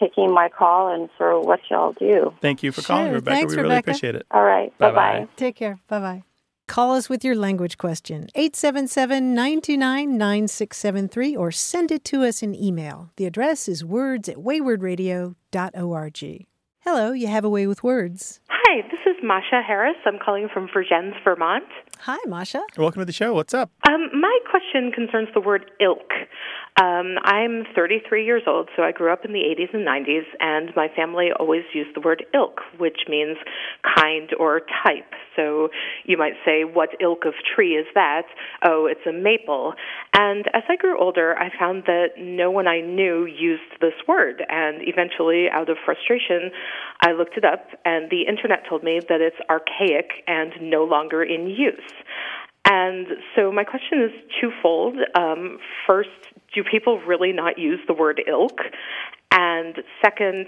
taking 0.00 0.32
my 0.32 0.48
call 0.48 0.88
and 0.88 1.08
for 1.18 1.38
what 1.40 1.60
y'all 1.70 1.92
do. 1.92 2.32
Thank 2.40 2.62
you 2.62 2.72
for 2.72 2.80
calling, 2.82 3.06
Sure. 3.08 3.14
Rebecca. 3.16 3.36
Thanks, 3.36 3.50
we 3.52 3.56
really 3.58 3.68
Rebecca. 3.68 3.90
appreciate 3.90 4.14
it. 4.16 4.26
All 4.30 4.42
right. 4.42 4.76
Bye 4.78 4.90
Bye-bye. 4.90 5.28
Take 5.36 5.56
care. 5.56 5.78
Bye 5.88 6.00
bye. 6.00 6.22
Call 6.66 6.94
us 6.94 7.08
with 7.08 7.24
your 7.24 7.34
language 7.34 7.78
question, 7.78 8.28
877 8.36 9.34
929 9.34 10.16
9673, 10.16 11.36
or 11.36 11.50
send 11.50 11.90
it 11.90 12.04
to 12.04 12.22
us 12.24 12.42
in 12.44 12.54
email. 12.54 13.10
The 13.16 13.26
address 13.26 13.66
is 13.68 13.84
words 13.84 14.28
at 14.28 14.36
waywordradio.org. 14.36 16.46
Hello, 16.82 17.12
you 17.12 17.26
have 17.26 17.44
a 17.44 17.48
way 17.50 17.66
with 17.66 17.82
words. 17.82 18.40
Hi, 18.48 18.82
this 18.90 19.00
is 19.04 19.16
Masha 19.22 19.60
Harris. 19.66 19.96
I'm 20.06 20.18
calling 20.24 20.48
from 20.52 20.68
Vergennes, 20.68 21.12
Vermont. 21.24 21.64
Hi, 22.00 22.16
Masha. 22.26 22.62
Welcome 22.78 23.00
to 23.00 23.04
the 23.04 23.12
show. 23.12 23.34
What's 23.34 23.52
up? 23.52 23.70
Um, 23.88 24.08
my 24.18 24.38
question 24.50 24.90
concerns 24.92 25.28
the 25.34 25.40
word 25.40 25.70
ilk. 25.80 26.08
Um, 26.76 27.16
I'm 27.24 27.64
33 27.74 28.24
years 28.24 28.42
old, 28.46 28.68
so 28.76 28.82
I 28.82 28.92
grew 28.92 29.12
up 29.12 29.24
in 29.24 29.32
the 29.32 29.40
80s 29.40 29.74
and 29.74 29.86
90s, 29.86 30.24
and 30.38 30.70
my 30.76 30.88
family 30.94 31.28
always 31.38 31.64
used 31.74 31.94
the 31.94 32.00
word 32.00 32.24
ilk, 32.32 32.60
which 32.78 33.00
means 33.08 33.36
kind 33.98 34.30
or 34.38 34.60
type. 34.84 35.12
So 35.36 35.68
you 36.04 36.16
might 36.16 36.34
say, 36.44 36.64
What 36.64 36.90
ilk 37.00 37.24
of 37.26 37.34
tree 37.54 37.74
is 37.74 37.86
that? 37.94 38.22
Oh, 38.64 38.86
it's 38.86 39.04
a 39.06 39.12
maple. 39.12 39.74
And 40.14 40.46
as 40.54 40.62
I 40.68 40.76
grew 40.76 40.98
older, 40.98 41.36
I 41.36 41.50
found 41.58 41.84
that 41.86 42.10
no 42.18 42.50
one 42.50 42.68
I 42.68 42.80
knew 42.80 43.26
used 43.26 43.80
this 43.80 43.94
word, 44.06 44.42
and 44.48 44.78
eventually, 44.80 45.48
out 45.52 45.68
of 45.68 45.76
frustration, 45.84 46.50
I 47.02 47.12
looked 47.12 47.36
it 47.36 47.44
up, 47.44 47.66
and 47.84 48.10
the 48.10 48.22
internet 48.22 48.64
told 48.68 48.84
me 48.84 49.00
that 49.08 49.20
it's 49.20 49.36
archaic 49.50 50.22
and 50.26 50.52
no 50.62 50.84
longer 50.84 51.22
in 51.22 51.48
use. 51.48 51.92
And 52.72 53.08
so 53.34 53.50
my 53.50 53.64
question 53.64 54.00
is 54.00 54.12
twofold. 54.40 54.94
Um, 55.16 55.58
first, 55.88 56.08
do 56.54 56.62
people 56.62 57.00
really 57.00 57.32
not 57.32 57.58
use 57.58 57.80
the 57.88 57.94
word 57.94 58.22
ilk? 58.28 58.60
And 59.32 59.74
second, 60.00 60.46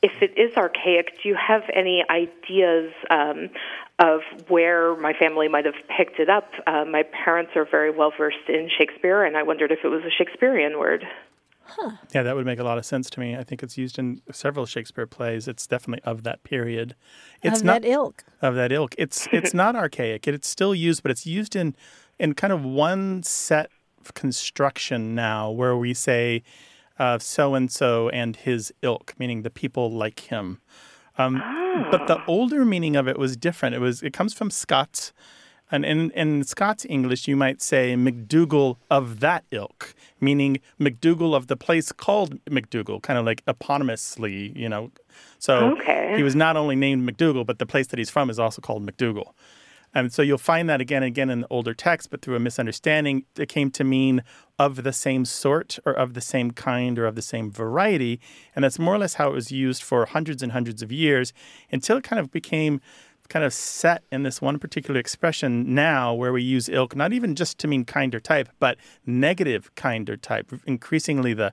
if 0.00 0.22
it 0.22 0.38
is 0.38 0.56
archaic, 0.56 1.20
do 1.20 1.28
you 1.28 1.34
have 1.34 1.62
any 1.74 2.04
ideas 2.08 2.92
um, 3.10 3.50
of 3.98 4.20
where 4.46 4.94
my 4.94 5.14
family 5.14 5.48
might 5.48 5.64
have 5.64 5.74
picked 5.96 6.20
it 6.20 6.30
up? 6.30 6.52
Uh, 6.64 6.84
my 6.84 7.02
parents 7.24 7.50
are 7.56 7.66
very 7.68 7.90
well 7.90 8.12
versed 8.16 8.48
in 8.48 8.70
Shakespeare, 8.78 9.24
and 9.24 9.36
I 9.36 9.42
wondered 9.42 9.72
if 9.72 9.80
it 9.82 9.88
was 9.88 10.02
a 10.04 10.10
Shakespearean 10.16 10.78
word. 10.78 11.04
Huh. 11.76 11.92
Yeah, 12.14 12.22
that 12.22 12.36
would 12.36 12.46
make 12.46 12.58
a 12.58 12.64
lot 12.64 12.78
of 12.78 12.84
sense 12.86 13.10
to 13.10 13.20
me. 13.20 13.36
I 13.36 13.42
think 13.44 13.62
it's 13.62 13.76
used 13.76 13.98
in 13.98 14.20
several 14.32 14.66
Shakespeare 14.66 15.06
plays. 15.06 15.48
It's 15.48 15.66
definitely 15.66 16.02
of 16.04 16.22
that 16.22 16.42
period. 16.44 16.94
It's 17.42 17.60
of 17.60 17.64
not 17.64 17.82
that 17.82 17.88
ilk. 17.88 18.24
of 18.42 18.54
that 18.54 18.70
ilk. 18.72 18.94
It's 18.98 19.26
it's 19.32 19.52
not 19.62 19.74
archaic. 19.76 20.26
It's 20.28 20.48
still 20.48 20.74
used, 20.74 21.02
but 21.02 21.10
it's 21.10 21.26
used 21.26 21.56
in 21.56 21.74
in 22.18 22.34
kind 22.34 22.52
of 22.52 22.64
one 22.64 23.22
set 23.22 23.70
of 24.00 24.14
construction 24.14 25.14
now, 25.14 25.50
where 25.50 25.76
we 25.76 25.94
say 25.94 26.42
so 27.18 27.54
and 27.54 27.72
so 27.72 28.08
and 28.10 28.36
his 28.36 28.72
ilk, 28.82 29.14
meaning 29.18 29.42
the 29.42 29.50
people 29.50 29.90
like 29.90 30.20
him. 30.20 30.60
Um, 31.18 31.42
But 31.90 32.06
the 32.06 32.24
older 32.26 32.64
meaning 32.64 32.94
of 32.96 33.08
it 33.08 33.18
was 33.18 33.36
different. 33.36 33.74
It 33.74 33.80
was 33.80 34.02
it 34.02 34.12
comes 34.12 34.32
from 34.34 34.50
Scots. 34.50 35.12
And 35.74 35.84
in, 35.84 36.12
in 36.12 36.44
Scots 36.44 36.86
English, 36.88 37.26
you 37.26 37.34
might 37.34 37.60
say 37.60 37.96
McDougall 37.96 38.76
of 38.92 39.18
that 39.18 39.42
ilk, 39.50 39.92
meaning 40.20 40.60
McDougall 40.78 41.34
of 41.34 41.48
the 41.48 41.56
place 41.56 41.90
called 41.90 42.38
McDougall, 42.44 43.02
kind 43.02 43.18
of 43.18 43.24
like 43.24 43.44
eponymously, 43.46 44.56
you 44.56 44.68
know. 44.68 44.92
So 45.40 45.72
Okay. 45.72 46.14
he 46.16 46.22
was 46.22 46.36
not 46.36 46.56
only 46.56 46.76
named 46.76 47.02
McDougall, 47.08 47.44
but 47.44 47.58
the 47.58 47.66
place 47.66 47.88
that 47.88 47.98
he's 47.98 48.08
from 48.08 48.30
is 48.30 48.38
also 48.38 48.62
called 48.62 48.86
McDougall. 48.88 49.32
And 49.96 50.12
so 50.12 50.22
you'll 50.22 50.38
find 50.38 50.68
that 50.68 50.80
again 50.80 51.02
and 51.02 51.10
again 51.14 51.30
in 51.30 51.40
the 51.42 51.46
older 51.50 51.74
texts, 51.74 52.08
but 52.08 52.20
through 52.22 52.36
a 52.36 52.40
misunderstanding, 52.40 53.24
it 53.36 53.48
came 53.48 53.70
to 53.72 53.84
mean 53.84 54.22
of 54.58 54.82
the 54.82 54.92
same 54.92 55.24
sort 55.24 55.78
or 55.84 55.92
of 55.92 56.14
the 56.14 56.20
same 56.20 56.50
kind 56.52 56.98
or 56.98 57.06
of 57.06 57.14
the 57.14 57.22
same 57.22 57.50
variety. 57.50 58.20
And 58.54 58.64
that's 58.64 58.78
more 58.78 58.94
or 58.94 58.98
less 58.98 59.14
how 59.14 59.28
it 59.30 59.34
was 59.34 59.50
used 59.52 59.82
for 59.82 60.06
hundreds 60.06 60.42
and 60.42 60.52
hundreds 60.52 60.82
of 60.82 60.90
years 60.90 61.32
until 61.72 61.96
it 61.96 62.04
kind 62.04 62.18
of 62.20 62.30
became 62.32 62.80
kind 63.28 63.44
of 63.44 63.52
set 63.52 64.02
in 64.12 64.22
this 64.22 64.40
one 64.40 64.58
particular 64.58 65.00
expression 65.00 65.74
now 65.74 66.12
where 66.12 66.32
we 66.32 66.42
use 66.42 66.68
ilk 66.68 66.94
not 66.94 67.12
even 67.12 67.34
just 67.34 67.58
to 67.58 67.66
mean 67.66 67.84
kind 67.84 68.14
or 68.14 68.20
type 68.20 68.48
but 68.58 68.76
negative 69.06 69.74
kind 69.74 70.08
or 70.10 70.16
type. 70.16 70.52
Increasingly 70.66 71.34
the 71.34 71.52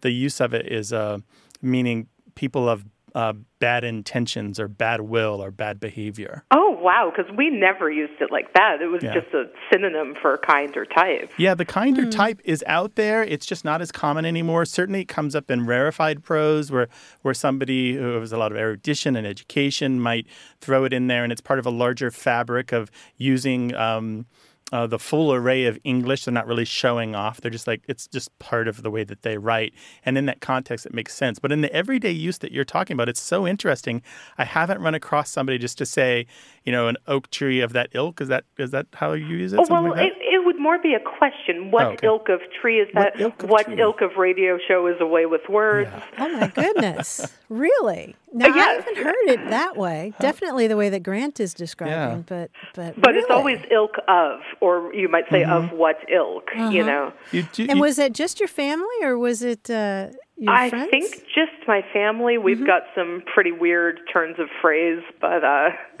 the 0.00 0.10
use 0.10 0.40
of 0.40 0.52
it 0.52 0.66
is 0.70 0.92
uh, 0.92 1.18
meaning 1.60 2.08
people 2.34 2.68
of 2.68 2.84
uh, 3.14 3.32
bad 3.58 3.84
intentions 3.84 4.58
or 4.58 4.68
bad 4.68 5.00
will 5.02 5.42
or 5.42 5.50
bad 5.50 5.78
behavior 5.78 6.44
Oh, 6.50 6.70
wow, 6.80 7.12
because 7.14 7.30
we 7.36 7.48
never 7.50 7.90
used 7.90 8.20
it 8.20 8.32
like 8.32 8.52
that. 8.54 8.80
It 8.82 8.86
was 8.88 9.02
Yeah. 9.02 9.14
just 9.14 9.32
a 9.34 9.44
synonym 9.72 10.14
for 10.20 10.36
kind 10.38 10.76
or 10.76 10.84
type. 10.84 11.30
Yeah, 11.36 11.54
the 11.54 11.64
kind 11.64 11.94
kinder 11.96 12.10
type 12.10 12.40
is 12.44 12.64
out 12.66 12.96
there. 12.96 13.22
It's 13.22 13.46
just 13.46 13.64
not 13.64 13.80
as 13.80 13.92
common 13.92 14.24
anymore. 14.24 14.64
Certainly, 14.64 15.02
it 15.02 15.08
comes 15.08 15.36
up 15.36 15.50
in 15.50 15.66
rarefied 15.66 16.22
prose, 16.24 16.72
where 16.72 16.88
where 17.22 17.34
somebody 17.34 17.94
who 17.94 18.18
has 18.18 18.32
a 18.32 18.36
lot 18.36 18.50
of 18.52 18.58
erudition 18.58 19.14
and 19.16 19.26
education 19.26 20.00
might 20.00 20.26
throw 20.60 20.84
it 20.84 20.92
in 20.92 21.06
there, 21.06 21.22
and 21.22 21.30
it's 21.32 21.40
part 21.40 21.58
of 21.58 21.66
a 21.66 21.70
larger 21.70 22.10
fabric 22.10 22.72
of 22.72 22.90
using. 23.16 23.74
Um, 23.74 24.26
uh, 24.72 24.86
the 24.86 24.98
full 24.98 25.32
array 25.32 25.66
of 25.66 25.78
English, 25.84 26.24
they're 26.24 26.32
not 26.32 26.46
really 26.46 26.64
showing 26.64 27.14
off. 27.14 27.40
They're 27.40 27.50
just 27.50 27.66
like, 27.66 27.82
it's 27.88 28.06
just 28.06 28.36
part 28.38 28.68
of 28.68 28.82
the 28.82 28.90
way 28.90 29.04
that 29.04 29.22
they 29.22 29.36
write. 29.36 29.74
And 30.04 30.16
in 30.16 30.26
that 30.26 30.40
context, 30.40 30.86
it 30.86 30.94
makes 30.94 31.14
sense. 31.14 31.38
But 31.38 31.52
in 31.52 31.60
the 31.60 31.72
everyday 31.72 32.10
use 32.10 32.38
that 32.38 32.52
you're 32.52 32.64
talking 32.64 32.94
about, 32.94 33.08
it's 33.08 33.20
so 33.20 33.46
interesting. 33.46 34.02
I 34.38 34.44
haven't 34.44 34.80
run 34.80 34.94
across 34.94 35.30
somebody 35.30 35.58
just 35.58 35.76
to 35.78 35.86
say, 35.86 36.26
you 36.64 36.72
know, 36.72 36.88
an 36.88 36.96
oak 37.06 37.30
tree 37.30 37.60
of 37.60 37.72
that 37.74 37.90
ilk. 37.92 38.20
Is 38.20 38.28
that 38.28 38.44
is 38.58 38.70
that 38.70 38.86
how 38.94 39.12
you 39.12 39.26
use 39.26 39.52
it? 39.52 39.60
Oh, 39.60 39.66
well, 39.68 39.90
like 39.90 40.06
it, 40.06 40.14
it 40.20 40.31
would 40.52 40.60
more 40.62 40.78
be 40.78 40.94
a 40.94 41.00
question. 41.00 41.70
What 41.70 41.86
Oh, 41.86 41.90
okay. 41.92 42.06
ilk 42.06 42.28
of 42.28 42.40
tree 42.60 42.80
is 42.80 42.88
What 42.92 43.12
that? 43.14 43.20
ilk 43.20 43.42
of 43.42 43.50
what 43.50 43.78
ilk 43.78 44.00
of 44.00 44.16
radio 44.16 44.58
show 44.68 44.86
is 44.86 45.00
away 45.00 45.26
with 45.26 45.42
words? 45.48 45.90
Oh 46.18 46.28
my 46.28 46.48
goodness. 46.48 47.36
really? 47.48 48.14
Now 48.32 48.46
I 48.46 48.54
Yes. 48.56 48.84
haven't 48.84 49.04
heard 49.04 49.28
it 49.28 49.50
that 49.50 49.76
way. 49.76 50.12
Definitely 50.20 50.66
the 50.66 50.76
way 50.76 50.88
that 50.88 51.02
Grant 51.02 51.40
is 51.40 51.54
describing, 51.54 51.92
Yeah. 52.18 52.22
but 52.26 52.50
but 52.74 53.00
But 53.00 53.16
it's 53.16 53.30
always 53.30 53.58
ilk 53.70 53.96
of, 54.08 54.40
or 54.60 54.92
you 54.94 55.08
might 55.08 55.24
say 55.30 55.44
of 55.44 55.72
what 55.72 55.96
ilk, 56.10 56.50
you 56.70 56.84
know. 56.84 57.12
You 57.30 57.42
do, 57.52 57.66
And 57.68 57.80
was 57.80 57.96
that 57.96 58.12
just 58.12 58.40
your 58.40 58.48
family 58.48 58.98
or 59.02 59.18
was 59.18 59.42
it 59.42 59.68
uh, 59.70 60.08
your 60.36 60.52
I 60.54 60.70
friends? 60.70 60.90
think 60.90 61.06
just 61.34 61.52
my 61.68 61.82
family. 61.92 62.38
We've 62.38 62.66
got 62.66 62.82
some 62.94 63.22
pretty 63.34 63.52
weird 63.52 64.00
turns 64.12 64.38
of 64.38 64.48
phrase, 64.60 65.02
but 65.20 65.44
uh, 65.44 65.70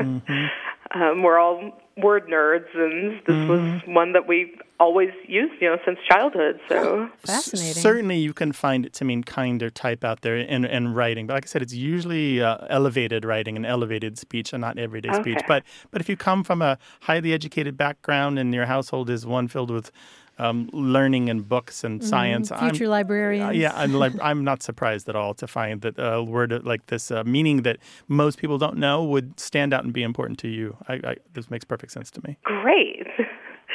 um, 0.94 1.22
we're 1.22 1.38
all 1.38 1.78
word 1.96 2.26
nerds, 2.28 2.66
and 2.74 3.20
this 3.26 3.48
was 3.48 3.82
one 3.86 4.12
that 4.12 4.26
we 4.26 4.54
always 4.80 5.10
used, 5.28 5.54
you 5.60 5.68
know, 5.68 5.78
since 5.84 5.98
childhood. 6.08 6.58
So 6.68 7.08
Fascinating. 7.24 7.80
Certainly, 7.82 8.18
you 8.18 8.32
can 8.32 8.52
find 8.52 8.84
it 8.86 8.92
to 8.94 9.04
mean 9.04 9.22
kinder 9.22 9.70
type 9.70 10.04
out 10.04 10.22
there 10.22 10.36
in, 10.36 10.64
in 10.64 10.94
writing. 10.94 11.26
But 11.26 11.34
like 11.34 11.46
I 11.46 11.48
said, 11.48 11.62
it's 11.62 11.74
usually 11.74 12.42
uh, 12.42 12.58
elevated 12.68 13.24
writing 13.24 13.56
and 13.56 13.66
elevated 13.66 14.18
speech 14.18 14.52
and 14.52 14.60
not 14.60 14.78
everyday 14.78 15.12
speech. 15.14 15.40
But 15.46 15.64
but 15.90 16.00
if 16.00 16.08
you 16.08 16.16
come 16.16 16.44
from 16.44 16.62
a 16.62 16.78
highly 17.02 17.32
educated 17.32 17.76
background 17.76 18.38
and 18.38 18.52
your 18.54 18.66
household 18.66 19.10
is 19.10 19.26
one 19.26 19.48
filled 19.48 19.70
with 19.70 19.90
um, 20.38 20.68
learning 20.72 21.28
and 21.30 21.48
books 21.48 21.84
and 21.84 22.02
science, 22.02 22.50
I'm, 22.50 22.70
Future 22.70 22.88
librarians. 22.88 23.48
uh, 23.50 23.52
yeah, 23.52 23.72
I'm, 23.74 23.92
like, 23.92 24.12
I'm 24.22 24.44
not 24.44 24.62
surprised 24.62 25.08
at 25.08 25.16
all 25.16 25.34
to 25.34 25.46
find 25.46 25.80
that 25.82 25.94
a 25.98 26.22
word 26.22 26.64
like 26.64 26.86
this, 26.86 27.10
uh, 27.10 27.22
meaning 27.24 27.62
that 27.62 27.76
most 28.08 28.38
people 28.38 28.58
don't 28.58 28.76
know, 28.78 29.04
would 29.04 29.38
stand 29.38 29.72
out 29.74 29.84
and 29.84 29.92
be 29.92 30.02
important 30.02 30.38
to 30.40 30.48
you. 30.48 30.76
I, 30.88 30.94
I, 30.94 31.16
this 31.34 31.50
makes 31.50 31.64
perfect 31.64 31.92
sense 31.92 32.10
to 32.12 32.20
me. 32.26 32.36
great. 32.44 33.06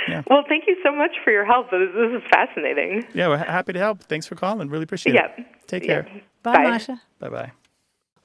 Yeah. 0.07 0.21
Well, 0.29 0.43
thank 0.47 0.65
you 0.67 0.77
so 0.83 0.91
much 0.95 1.11
for 1.23 1.31
your 1.31 1.43
help. 1.45 1.69
This 1.71 1.89
this 1.93 2.11
is 2.21 2.23
fascinating. 2.29 3.03
Yeah, 3.13 3.27
we're 3.29 3.37
happy 3.37 3.73
to 3.73 3.79
help. 3.79 4.03
Thanks 4.03 4.25
for 4.27 4.35
calling. 4.35 4.69
Really 4.69 4.83
appreciate 4.83 5.15
Yeah. 5.15 5.27
it. 5.37 5.45
Take 5.67 5.83
Yeah. 5.83 6.03
care. 6.03 6.21
Bye, 6.43 6.53
Bye. 6.53 6.63
Masha. 6.63 7.01
Bye 7.19 7.29
bye. 7.29 7.51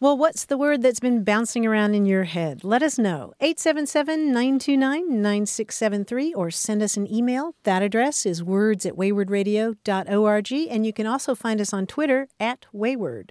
Well, 0.03 0.19
what's 0.19 0.47
the 0.47 0.59
word 0.59 0.83
that's 0.83 0.99
been 0.99 1.23
bouncing 1.23 1.65
around 1.65 1.95
in 1.95 2.07
your 2.07 2.25
head? 2.25 2.65
Let 2.65 2.83
us 2.83 2.99
know. 2.99 3.35
877 3.38 4.33
929 4.33 5.23
9673 5.23 6.35
or 6.35 6.51
send 6.51 6.83
us 6.83 6.97
an 6.97 7.07
email. 7.09 7.55
That 7.62 7.85
address 7.85 8.27
is 8.27 8.43
words 8.43 8.85
at 8.85 8.95
waywordradio.org. 8.95 10.53
And 10.53 10.85
you 10.85 10.93
can 10.93 11.07
also 11.07 11.37
find 11.37 11.61
us 11.61 11.73
on 11.73 11.87
Twitter 11.87 12.27
at 12.41 12.67
Wayword. 12.75 13.31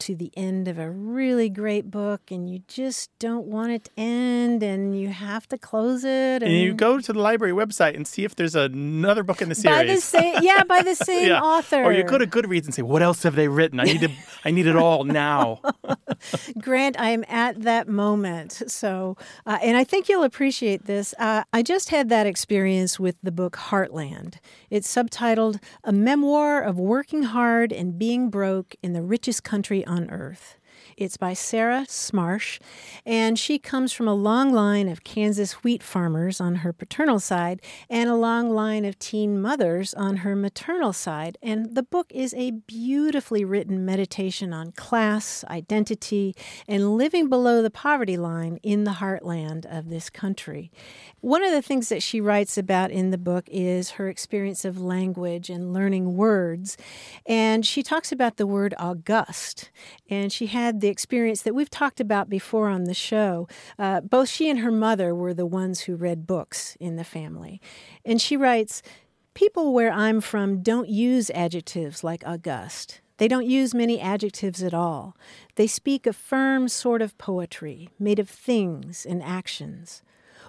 to 0.00 0.14
the 0.14 0.30
end 0.36 0.68
of 0.68 0.78
a 0.78 0.90
really 0.90 1.48
great 1.48 1.90
book 1.90 2.30
and 2.30 2.48
you 2.50 2.60
just 2.68 3.10
don't 3.18 3.46
want 3.46 3.72
it 3.72 3.84
to 3.84 3.90
end 3.96 4.62
and 4.62 4.98
you 4.98 5.08
have 5.08 5.48
to 5.48 5.58
close 5.58 6.04
it. 6.04 6.42
And, 6.42 6.52
you 6.52 6.74
go 6.74 6.98
to 7.00 7.12
the 7.12 7.18
library 7.18 7.52
website 7.52 7.94
and 7.94 8.06
see 8.06 8.24
if 8.24 8.34
there's 8.36 8.54
another 8.54 9.22
book 9.22 9.42
in 9.42 9.48
the 9.48 9.54
series. 9.54 9.76
By 9.78 9.84
the 9.94 10.00
same, 10.00 10.34
yeah, 10.42 10.64
by 10.64 10.82
the 10.82 10.94
same 10.94 11.28
Yeah. 11.28 11.40
author. 11.40 11.82
Or 11.82 11.92
you 11.92 12.04
go 12.04 12.18
to 12.18 12.26
Goodreads 12.26 12.64
and 12.64 12.74
say, 12.74 12.82
"What 12.82 13.02
else 13.02 13.22
have 13.22 13.34
they 13.34 13.48
written? 13.48 13.80
I 13.80 13.84
need 13.84 14.00
to, 14.00 14.10
I 14.44 14.50
need 14.50 14.66
it 14.66 14.76
all 14.76 15.04
now." 15.04 15.60
Grant, 16.60 16.98
I 16.98 17.10
am 17.10 17.24
at 17.28 17.62
that 17.62 17.88
moment. 17.88 18.62
So, 18.68 19.16
uh, 19.46 19.58
and 19.62 19.76
I 19.76 19.84
think 19.84 20.08
you'll 20.08 20.22
appreciate 20.22 20.86
this. 20.86 21.14
Uh, 21.18 21.44
I 21.52 21.62
just 21.62 21.90
had 21.90 22.08
that 22.08 22.26
experience 22.26 22.98
with 23.00 23.16
the 23.22 23.32
book 23.32 23.56
Heartland. 23.56 24.36
It's 24.70 24.92
subtitled 24.92 25.60
A 25.84 25.92
Memoir 25.92 26.62
of 26.62 26.78
Working 26.78 27.24
Hard 27.24 27.72
and 27.72 27.98
Being 27.98 28.30
Broke 28.30 28.74
in 28.82 28.92
the 28.92 29.02
Richest 29.02 29.44
Country 29.44 29.83
on 29.86 30.10
Earth. 30.10 30.56
It's 30.96 31.16
by 31.16 31.32
Sarah 31.32 31.86
Smarsh, 31.88 32.60
and 33.04 33.38
she 33.38 33.58
comes 33.58 33.92
from 33.92 34.08
a 34.08 34.14
long 34.14 34.52
line 34.52 34.88
of 34.88 35.04
Kansas 35.04 35.64
wheat 35.64 35.82
farmers 35.82 36.40
on 36.40 36.56
her 36.56 36.72
paternal 36.72 37.18
side 37.18 37.60
and 37.90 38.08
a 38.08 38.14
long 38.14 38.50
line 38.50 38.84
of 38.84 38.98
teen 38.98 39.40
mothers 39.40 39.94
on 39.94 40.18
her 40.18 40.36
maternal 40.36 40.92
side. 40.92 41.38
And 41.42 41.74
the 41.74 41.82
book 41.82 42.10
is 42.10 42.34
a 42.34 42.52
beautifully 42.52 43.44
written 43.44 43.84
meditation 43.84 44.52
on 44.52 44.72
class, 44.72 45.44
identity, 45.50 46.34
and 46.68 46.96
living 46.96 47.28
below 47.28 47.62
the 47.62 47.70
poverty 47.70 48.16
line 48.16 48.58
in 48.62 48.84
the 48.84 48.92
heartland 48.92 49.66
of 49.66 49.88
this 49.88 50.10
country. 50.10 50.70
One 51.20 51.42
of 51.42 51.52
the 51.52 51.62
things 51.62 51.88
that 51.88 52.02
she 52.02 52.20
writes 52.20 52.58
about 52.58 52.90
in 52.90 53.10
the 53.10 53.18
book 53.18 53.48
is 53.50 53.92
her 53.92 54.08
experience 54.08 54.64
of 54.64 54.80
language 54.80 55.50
and 55.50 55.72
learning 55.72 56.16
words. 56.16 56.76
And 57.26 57.66
she 57.66 57.82
talks 57.82 58.12
about 58.12 58.36
the 58.36 58.46
word 58.46 58.74
august. 58.78 59.70
And 60.08 60.32
she 60.32 60.46
had 60.64 60.80
the 60.80 60.88
experience 60.88 61.42
that 61.42 61.54
we've 61.54 61.70
talked 61.70 62.00
about 62.00 62.30
before 62.30 62.68
on 62.68 62.84
the 62.84 62.94
show. 62.94 63.46
Uh, 63.78 64.00
both 64.00 64.28
she 64.28 64.48
and 64.48 64.60
her 64.60 64.70
mother 64.70 65.14
were 65.14 65.34
the 65.34 65.46
ones 65.46 65.80
who 65.80 65.94
read 65.94 66.26
books 66.26 66.76
in 66.80 66.96
the 66.96 67.04
family. 67.04 67.60
And 68.04 68.20
she 68.20 68.36
writes 68.36 68.82
People 69.34 69.74
where 69.74 69.92
I'm 69.92 70.20
from 70.20 70.62
don't 70.62 70.88
use 70.88 71.30
adjectives 71.30 72.02
like 72.02 72.22
august. 72.26 73.00
They 73.18 73.28
don't 73.28 73.46
use 73.46 73.74
many 73.74 74.00
adjectives 74.00 74.62
at 74.62 74.72
all. 74.72 75.16
They 75.56 75.66
speak 75.66 76.06
a 76.06 76.12
firm 76.12 76.68
sort 76.68 77.02
of 77.02 77.18
poetry 77.18 77.90
made 77.98 78.18
of 78.18 78.28
things 78.28 79.04
and 79.04 79.22
actions. 79.22 80.02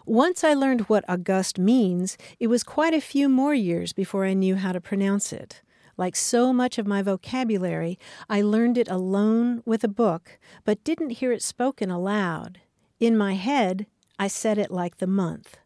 Once 0.05 0.43
I 0.43 0.53
learned 0.53 0.81
what 0.81 1.03
august 1.09 1.57
means, 1.59 2.17
it 2.39 2.47
was 2.47 2.63
quite 2.63 2.93
a 2.93 3.01
few 3.01 3.27
more 3.27 3.55
years 3.55 3.91
before 3.91 4.25
I 4.25 4.33
knew 4.33 4.55
how 4.55 4.71
to 4.71 4.79
pronounce 4.79 5.33
it. 5.33 5.61
Like 5.97 6.15
so 6.15 6.51
much 6.51 6.77
of 6.77 6.87
my 6.87 7.01
vocabulary, 7.01 7.97
I 8.29 8.41
learned 8.41 8.77
it 8.77 8.89
alone 8.89 9.61
with 9.65 9.83
a 9.83 9.89
book, 9.89 10.37
but 10.65 10.83
didn't 10.83 11.11
hear 11.11 11.31
it 11.31 11.41
spoken 11.41 11.89
aloud. 11.89 12.59
In 12.99 13.17
my 13.17 13.35
head, 13.35 13.87
I 14.19 14.27
said 14.27 14.57
it 14.57 14.71
like 14.71 14.97
the 14.97 15.07
month. 15.07 15.57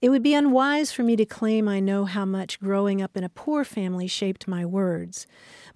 It 0.00 0.10
would 0.10 0.22
be 0.22 0.34
unwise 0.34 0.92
for 0.92 1.02
me 1.02 1.16
to 1.16 1.24
claim 1.24 1.66
I 1.66 1.80
know 1.80 2.04
how 2.04 2.26
much 2.26 2.60
growing 2.60 3.00
up 3.00 3.16
in 3.16 3.24
a 3.24 3.30
poor 3.30 3.64
family 3.64 4.06
shaped 4.06 4.46
my 4.46 4.66
words. 4.66 5.26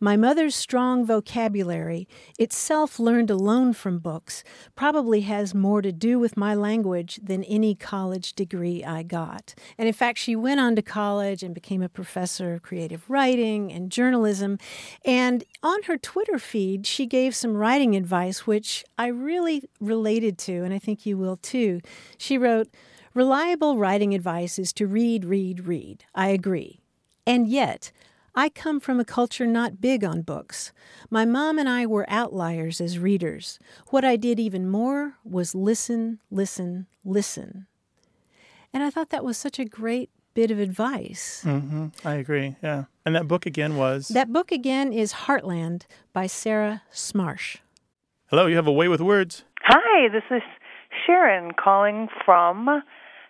My 0.00 0.16
mother's 0.16 0.54
strong 0.54 1.04
vocabulary, 1.04 2.06
itself 2.38 3.00
learned 3.00 3.30
alone 3.30 3.72
from 3.72 3.98
books, 3.98 4.44
probably 4.76 5.22
has 5.22 5.56
more 5.56 5.82
to 5.82 5.90
do 5.90 6.20
with 6.20 6.36
my 6.36 6.54
language 6.54 7.18
than 7.20 7.42
any 7.44 7.74
college 7.74 8.34
degree 8.34 8.84
I 8.84 9.02
got. 9.02 9.56
And 9.76 9.88
in 9.88 9.94
fact, 9.94 10.18
she 10.18 10.36
went 10.36 10.60
on 10.60 10.76
to 10.76 10.82
college 10.82 11.42
and 11.42 11.52
became 11.52 11.82
a 11.82 11.88
professor 11.88 12.54
of 12.54 12.62
creative 12.62 13.10
writing 13.10 13.72
and 13.72 13.90
journalism. 13.90 14.58
And 15.04 15.42
on 15.64 15.82
her 15.84 15.98
Twitter 15.98 16.38
feed, 16.38 16.86
she 16.86 17.04
gave 17.04 17.34
some 17.34 17.56
writing 17.56 17.96
advice, 17.96 18.46
which 18.46 18.84
I 18.96 19.08
really 19.08 19.64
related 19.80 20.38
to, 20.38 20.62
and 20.62 20.72
I 20.72 20.78
think 20.78 21.06
you 21.06 21.18
will 21.18 21.36
too. 21.36 21.80
She 22.16 22.38
wrote, 22.38 22.68
Reliable 23.14 23.78
writing 23.78 24.14
advice 24.14 24.60
is 24.60 24.72
to 24.74 24.86
read, 24.86 25.24
read, 25.24 25.66
read. 25.66 26.04
I 26.14 26.28
agree. 26.28 26.78
And 27.26 27.48
yet, 27.48 27.90
I 28.34 28.48
come 28.48 28.80
from 28.80 29.00
a 29.00 29.04
culture 29.04 29.46
not 29.46 29.80
big 29.80 30.04
on 30.04 30.22
books. 30.22 30.72
My 31.10 31.24
mom 31.24 31.58
and 31.58 31.68
I 31.68 31.86
were 31.86 32.08
outliers 32.08 32.80
as 32.80 32.98
readers. 32.98 33.58
What 33.88 34.04
I 34.04 34.16
did 34.16 34.38
even 34.38 34.68
more 34.68 35.14
was 35.24 35.54
listen, 35.54 36.20
listen, 36.30 36.86
listen. 37.04 37.66
And 38.72 38.82
I 38.82 38.90
thought 38.90 39.10
that 39.10 39.24
was 39.24 39.36
such 39.36 39.58
a 39.58 39.64
great 39.64 40.10
bit 40.34 40.50
of 40.50 40.58
advice. 40.60 41.42
Mm-hmm. 41.44 41.88
I 42.04 42.14
agree. 42.14 42.56
Yeah. 42.62 42.84
And 43.04 43.16
that 43.16 43.26
book 43.26 43.46
again 43.46 43.76
was. 43.76 44.08
That 44.08 44.32
book 44.32 44.52
again 44.52 44.92
is 44.92 45.12
Heartland 45.12 45.82
by 46.12 46.26
Sarah 46.26 46.82
Smarsh. 46.92 47.56
Hello, 48.26 48.46
you 48.46 48.56
have 48.56 48.66
a 48.66 48.72
way 48.72 48.88
with 48.88 49.00
words. 49.00 49.44
Hi, 49.62 50.08
this 50.08 50.22
is 50.30 50.42
Sharon 51.06 51.52
calling 51.52 52.08
from 52.24 52.82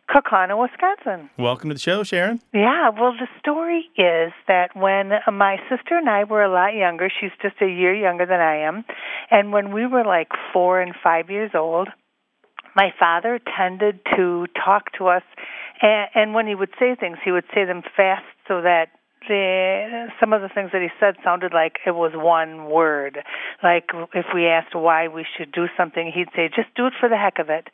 Kaukauna, 0.09 0.59
Wisconsin. 0.59 1.29
Welcome 1.39 1.69
to 1.69 1.75
the 1.75 1.81
show, 1.81 2.03
Sharon. 2.03 2.41
Yeah, 2.55 2.91
well, 2.91 3.13
the 3.13 3.29
story 3.39 3.91
is 3.97 4.33
that 4.47 4.75
when 4.75 5.11
my 5.33 5.57
sister 5.69 5.99
and 5.99 6.09
I 6.09 6.25
were 6.25 6.43
a 6.43 6.51
lot 6.51 6.75
younger, 6.75 7.11
she's 7.21 7.31
just 7.43 7.57
a 7.61 7.67
year 7.67 7.95
younger 7.95 8.25
than 8.25 8.41
I 8.41 8.57
am, 8.67 8.85
and 9.31 9.53
when 9.53 9.73
we 9.73 9.87
were 9.87 10.05
like 10.05 10.29
four 10.53 10.81
and 10.81 10.95
five 11.03 11.29
years 11.29 11.51
old, 11.55 11.89
my 12.75 12.91
father 12.99 13.39
tended 13.57 14.01
to 14.17 14.47
talk 14.65 14.93
to 14.99 15.09
us, 15.09 15.23
and, 15.83 16.09
and 16.15 16.35
when 16.35 16.47
he 16.47 16.55
would 16.55 16.71
say 16.79 16.95
things, 16.95 17.19
he 17.25 17.31
would 17.31 17.47
say 17.55 17.65
them 17.65 17.83
fast 17.97 18.25
so 18.47 18.63
that 18.63 18.89
the 19.27 20.09
some 20.21 20.33
of 20.33 20.43
the 20.43 20.49
things 20.49 20.71
that 20.73 20.83
he 20.83 20.89
said 21.01 21.17
sounded 21.25 21.53
like 21.53 21.79
it 21.87 21.93
was 21.93 22.13
one 22.15 22.71
word. 22.71 23.19
Like 23.63 23.91
if 24.15 24.27
we 24.35 24.47
asked 24.47 24.75
why 24.75 25.09
we 25.09 25.27
should 25.37 25.53
do 25.53 25.67
something, 25.77 26.13
he'd 26.15 26.29
say, 26.37 26.49
"Just 26.49 26.75
do 26.77 26.87
it 26.87 26.93
for 27.01 27.09
the 27.09 27.17
heck 27.17 27.39
of 27.39 27.51
it." 27.51 27.69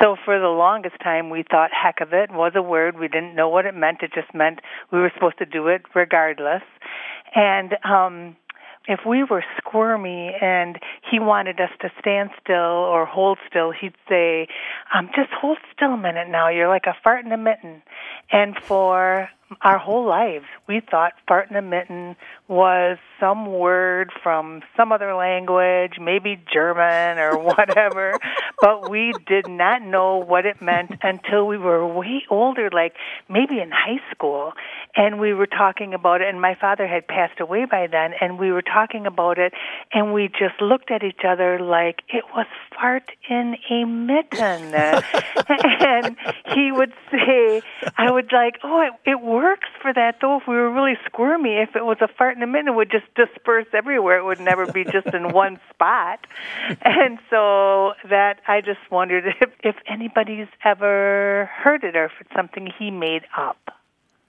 So 0.00 0.16
for 0.24 0.38
the 0.38 0.48
longest 0.48 0.96
time, 1.02 1.30
we 1.30 1.42
thought 1.42 1.70
"heck 1.72 2.00
of 2.00 2.12
it" 2.12 2.30
was 2.30 2.52
a 2.54 2.62
word. 2.62 2.98
We 2.98 3.08
didn't 3.08 3.34
know 3.34 3.48
what 3.48 3.66
it 3.66 3.74
meant. 3.74 4.02
It 4.02 4.12
just 4.14 4.32
meant 4.34 4.60
we 4.90 4.98
were 4.98 5.12
supposed 5.14 5.38
to 5.38 5.46
do 5.46 5.68
it 5.68 5.82
regardless. 5.94 6.62
And 7.34 7.76
um 7.84 8.36
if 8.88 9.00
we 9.06 9.24
were 9.24 9.44
squirmy 9.58 10.32
and 10.40 10.78
he 11.10 11.18
wanted 11.18 11.60
us 11.60 11.70
to 11.80 11.90
stand 12.00 12.30
still 12.42 12.54
or 12.54 13.06
hold 13.06 13.38
still, 13.48 13.72
he'd 13.72 13.94
say, 14.08 14.48
um, 14.94 15.08
just 15.14 15.30
hold 15.32 15.58
still 15.74 15.92
a 15.92 15.96
minute 15.96 16.28
now. 16.28 16.48
You're 16.48 16.68
like 16.68 16.86
a 16.86 16.96
fart 17.02 17.24
in 17.24 17.32
a 17.32 17.36
mitten. 17.36 17.82
And 18.30 18.56
for 18.56 19.28
our 19.62 19.78
whole 19.78 20.06
lives, 20.06 20.46
we 20.66 20.80
thought 20.80 21.12
fart 21.28 21.50
in 21.50 21.56
a 21.56 21.62
mitten 21.62 22.16
was 22.48 22.98
some 23.20 23.46
word 23.46 24.10
from 24.22 24.62
some 24.76 24.90
other 24.90 25.14
language, 25.14 25.94
maybe 26.00 26.42
German 26.52 27.18
or 27.18 27.38
whatever, 27.42 28.18
but 28.60 28.90
we 28.90 29.12
did 29.26 29.48
not 29.48 29.82
know 29.82 30.16
what 30.16 30.46
it 30.46 30.60
meant 30.60 30.90
until 31.02 31.46
we 31.46 31.58
were 31.58 31.86
way 31.86 32.24
older, 32.28 32.70
like 32.72 32.94
maybe 33.28 33.60
in 33.60 33.70
high 33.70 34.00
school. 34.12 34.52
And 34.96 35.20
we 35.20 35.32
were 35.32 35.46
talking 35.46 35.94
about 35.94 36.22
it, 36.22 36.28
and 36.28 36.40
my 36.40 36.56
father 36.60 36.86
had 36.86 37.06
passed 37.06 37.40
away 37.40 37.66
by 37.70 37.86
then, 37.86 38.12
and 38.20 38.38
we 38.38 38.50
were 38.50 38.62
talking 38.62 38.75
about 38.76 39.38
it, 39.38 39.54
and 39.92 40.12
we 40.12 40.28
just 40.28 40.60
looked 40.60 40.90
at 40.90 41.02
each 41.02 41.22
other 41.26 41.58
like 41.58 42.02
it 42.08 42.24
was 42.34 42.46
fart 42.74 43.10
in 43.28 43.56
a 43.70 43.84
mitten. 43.84 44.74
and 45.48 46.16
he 46.54 46.70
would 46.72 46.92
say, 47.10 47.62
I 47.96 48.10
would 48.10 48.30
like, 48.32 48.58
oh, 48.62 48.82
it, 48.82 49.10
it 49.10 49.20
works 49.22 49.68
for 49.80 49.94
that, 49.94 50.16
though, 50.20 50.36
if 50.36 50.42
we 50.46 50.54
were 50.54 50.70
really 50.70 50.98
squirmy. 51.06 51.56
If 51.56 51.74
it 51.74 51.84
was 51.84 51.96
a 52.02 52.08
fart 52.18 52.36
in 52.36 52.42
a 52.42 52.46
mitten, 52.46 52.68
it 52.68 52.74
would 52.74 52.90
just 52.90 53.06
disperse 53.14 53.66
everywhere. 53.72 54.18
It 54.18 54.24
would 54.24 54.40
never 54.40 54.70
be 54.70 54.84
just 54.84 55.06
in 55.08 55.32
one 55.32 55.58
spot. 55.72 56.26
And 56.82 57.18
so 57.30 57.92
that, 58.08 58.40
I 58.46 58.60
just 58.60 58.80
wondered 58.90 59.24
if, 59.40 59.50
if 59.64 59.76
anybody's 59.88 60.48
ever 60.64 61.48
heard 61.52 61.82
it 61.82 61.96
or 61.96 62.04
if 62.04 62.12
it's 62.20 62.34
something 62.34 62.68
he 62.78 62.90
made 62.90 63.22
up. 63.36 63.75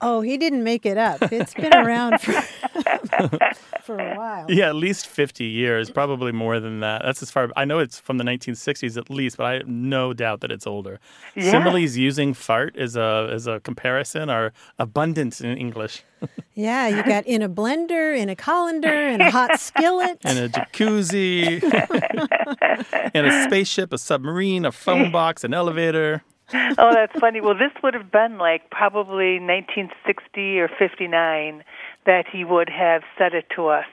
Oh, 0.00 0.20
he 0.20 0.36
didn't 0.38 0.62
make 0.62 0.86
it 0.86 0.96
up. 0.96 1.32
It's 1.32 1.54
been 1.54 1.74
around 1.74 2.20
for, 2.20 2.32
for 3.82 3.98
a 3.98 4.14
while. 4.16 4.46
Yeah, 4.48 4.68
at 4.68 4.76
least 4.76 5.08
50 5.08 5.44
years, 5.44 5.90
probably 5.90 6.30
more 6.30 6.60
than 6.60 6.80
that. 6.80 7.02
That's 7.04 7.20
as 7.22 7.30
far 7.32 7.50
I 7.56 7.64
know 7.64 7.80
it's 7.80 7.98
from 7.98 8.18
the 8.18 8.24
1960s 8.24 8.96
at 8.96 9.10
least, 9.10 9.36
but 9.36 9.46
I 9.46 9.52
have 9.54 9.66
no 9.66 10.12
doubt 10.12 10.40
that 10.42 10.52
it's 10.52 10.66
older. 10.66 11.00
Yeah. 11.34 11.50
Similes 11.50 11.96
using 11.96 12.32
fart 12.32 12.76
as 12.76 12.94
a 12.96 13.28
as 13.32 13.46
a 13.48 13.58
comparison 13.60 14.30
are 14.30 14.52
abundant 14.78 15.40
in 15.40 15.56
English. 15.56 16.04
Yeah, 16.54 16.88
you 16.88 17.04
got 17.04 17.24
in 17.28 17.40
a 17.42 17.48
blender, 17.48 18.18
in 18.18 18.28
a 18.28 18.34
colander, 18.34 19.06
in 19.06 19.20
a 19.20 19.30
hot 19.30 19.60
skillet. 19.60 20.18
in 20.24 20.36
a 20.36 20.48
jacuzzi, 20.48 21.62
in 23.14 23.24
a 23.24 23.44
spaceship, 23.44 23.92
a 23.92 23.98
submarine, 23.98 24.64
a 24.64 24.72
phone 24.72 25.12
box, 25.12 25.44
an 25.44 25.54
elevator. 25.54 26.24
oh, 26.78 26.94
that's 26.94 27.18
funny. 27.18 27.40
Well, 27.40 27.54
this 27.54 27.72
would 27.82 27.94
have 27.94 28.10
been 28.10 28.38
like 28.38 28.70
probably 28.70 29.38
1960 29.38 30.60
or 30.60 30.68
59 30.78 31.62
that 32.06 32.24
he 32.30 32.44
would 32.44 32.70
have 32.70 33.02
said 33.18 33.34
it 33.34 33.46
to 33.56 33.66
us, 33.68 33.86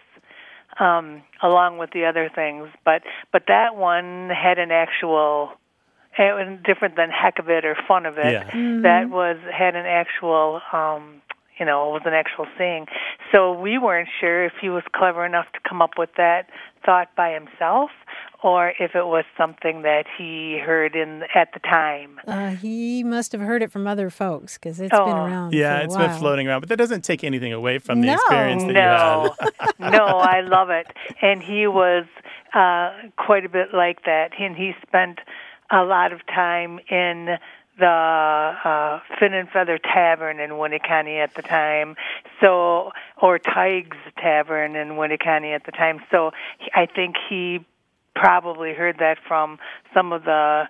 um, 0.79 1.21
along 1.43 1.77
with 1.77 1.91
the 1.91 2.05
other 2.05 2.29
things. 2.33 2.69
But 2.85 3.01
but 3.33 3.43
that 3.47 3.75
one 3.75 4.29
had 4.29 4.57
an 4.57 4.71
actual, 4.71 5.51
it 6.17 6.33
was 6.33 6.59
different 6.63 6.95
than 6.95 7.09
heck 7.09 7.39
of 7.39 7.49
it 7.49 7.65
or 7.65 7.75
fun 7.87 8.05
of 8.05 8.17
it. 8.17 8.31
Yeah. 8.31 8.49
That 8.83 9.09
was 9.09 9.37
had 9.51 9.75
an 9.75 9.85
actual, 9.85 10.61
um, 10.71 11.21
you 11.59 11.65
know, 11.65 11.89
it 11.89 11.91
was 11.91 12.03
an 12.05 12.13
actual 12.13 12.47
saying. 12.57 12.85
So 13.33 13.51
we 13.51 13.77
weren't 13.77 14.09
sure 14.21 14.45
if 14.45 14.53
he 14.61 14.69
was 14.69 14.83
clever 14.95 15.25
enough 15.25 15.47
to 15.53 15.59
come 15.67 15.81
up 15.81 15.97
with 15.97 16.11
that 16.15 16.49
thought 16.85 17.09
by 17.17 17.33
himself 17.33 17.89
or 18.43 18.73
if 18.79 18.95
it 18.95 19.05
was 19.05 19.23
something 19.37 19.81
that 19.83 20.05
he 20.17 20.59
heard 20.63 20.95
in 20.95 21.23
at 21.33 21.49
the 21.53 21.59
time. 21.59 22.19
Uh, 22.27 22.49
he 22.49 23.03
must 23.03 23.31
have 23.31 23.41
heard 23.41 23.61
it 23.63 23.71
from 23.71 23.87
other 23.87 24.09
folks 24.09 24.57
because 24.57 24.79
it's 24.79 24.91
been 24.91 24.99
Oh. 25.01 25.25
around. 25.25 25.53
Yeah, 25.53 25.75
for 25.77 25.81
a 25.81 25.85
it's 25.85 25.95
while. 25.95 26.07
been 26.07 26.17
floating 26.17 26.47
around, 26.47 26.59
but 26.61 26.69
that 26.69 26.77
doesn't 26.77 27.03
take 27.03 27.23
anything 27.23 27.53
away 27.53 27.79
from 27.79 28.01
the 28.01 28.07
No. 28.07 28.13
experience 28.13 28.63
that 28.63 28.73
no, 28.73 29.35
you 29.41 29.49
had. 29.79 29.91
no, 29.97 30.05
I 30.05 30.41
love 30.41 30.69
it. 30.69 30.87
And 31.21 31.41
he 31.41 31.67
was 31.67 32.05
uh, 32.53 32.91
quite 33.17 33.45
a 33.45 33.49
bit 33.49 33.73
like 33.73 34.03
that. 34.05 34.31
And 34.39 34.55
he 34.55 34.73
spent 34.85 35.19
a 35.71 35.83
lot 35.83 36.13
of 36.13 36.25
time 36.27 36.79
in 36.89 37.37
the 37.77 37.85
uh, 37.85 38.99
Fin 39.19 39.33
and 39.33 39.49
Feather 39.49 39.77
Tavern 39.77 40.39
in 40.39 40.51
Winneconne 40.51 41.21
at 41.21 41.33
the 41.35 41.41
time. 41.41 41.95
So, 42.39 42.91
or 43.21 43.37
Tig's 43.39 43.97
Tavern 44.17 44.75
in 44.77 44.89
Winneconne 44.91 45.53
at 45.53 45.65
the 45.65 45.71
time. 45.73 45.99
So, 46.09 46.31
he- 46.59 46.71
I 46.73 46.85
think 46.85 47.15
he 47.29 47.65
probably 48.15 48.73
heard 48.73 48.97
that 48.99 49.17
from 49.27 49.59
some 49.93 50.13
of 50.13 50.23
the 50.23 50.63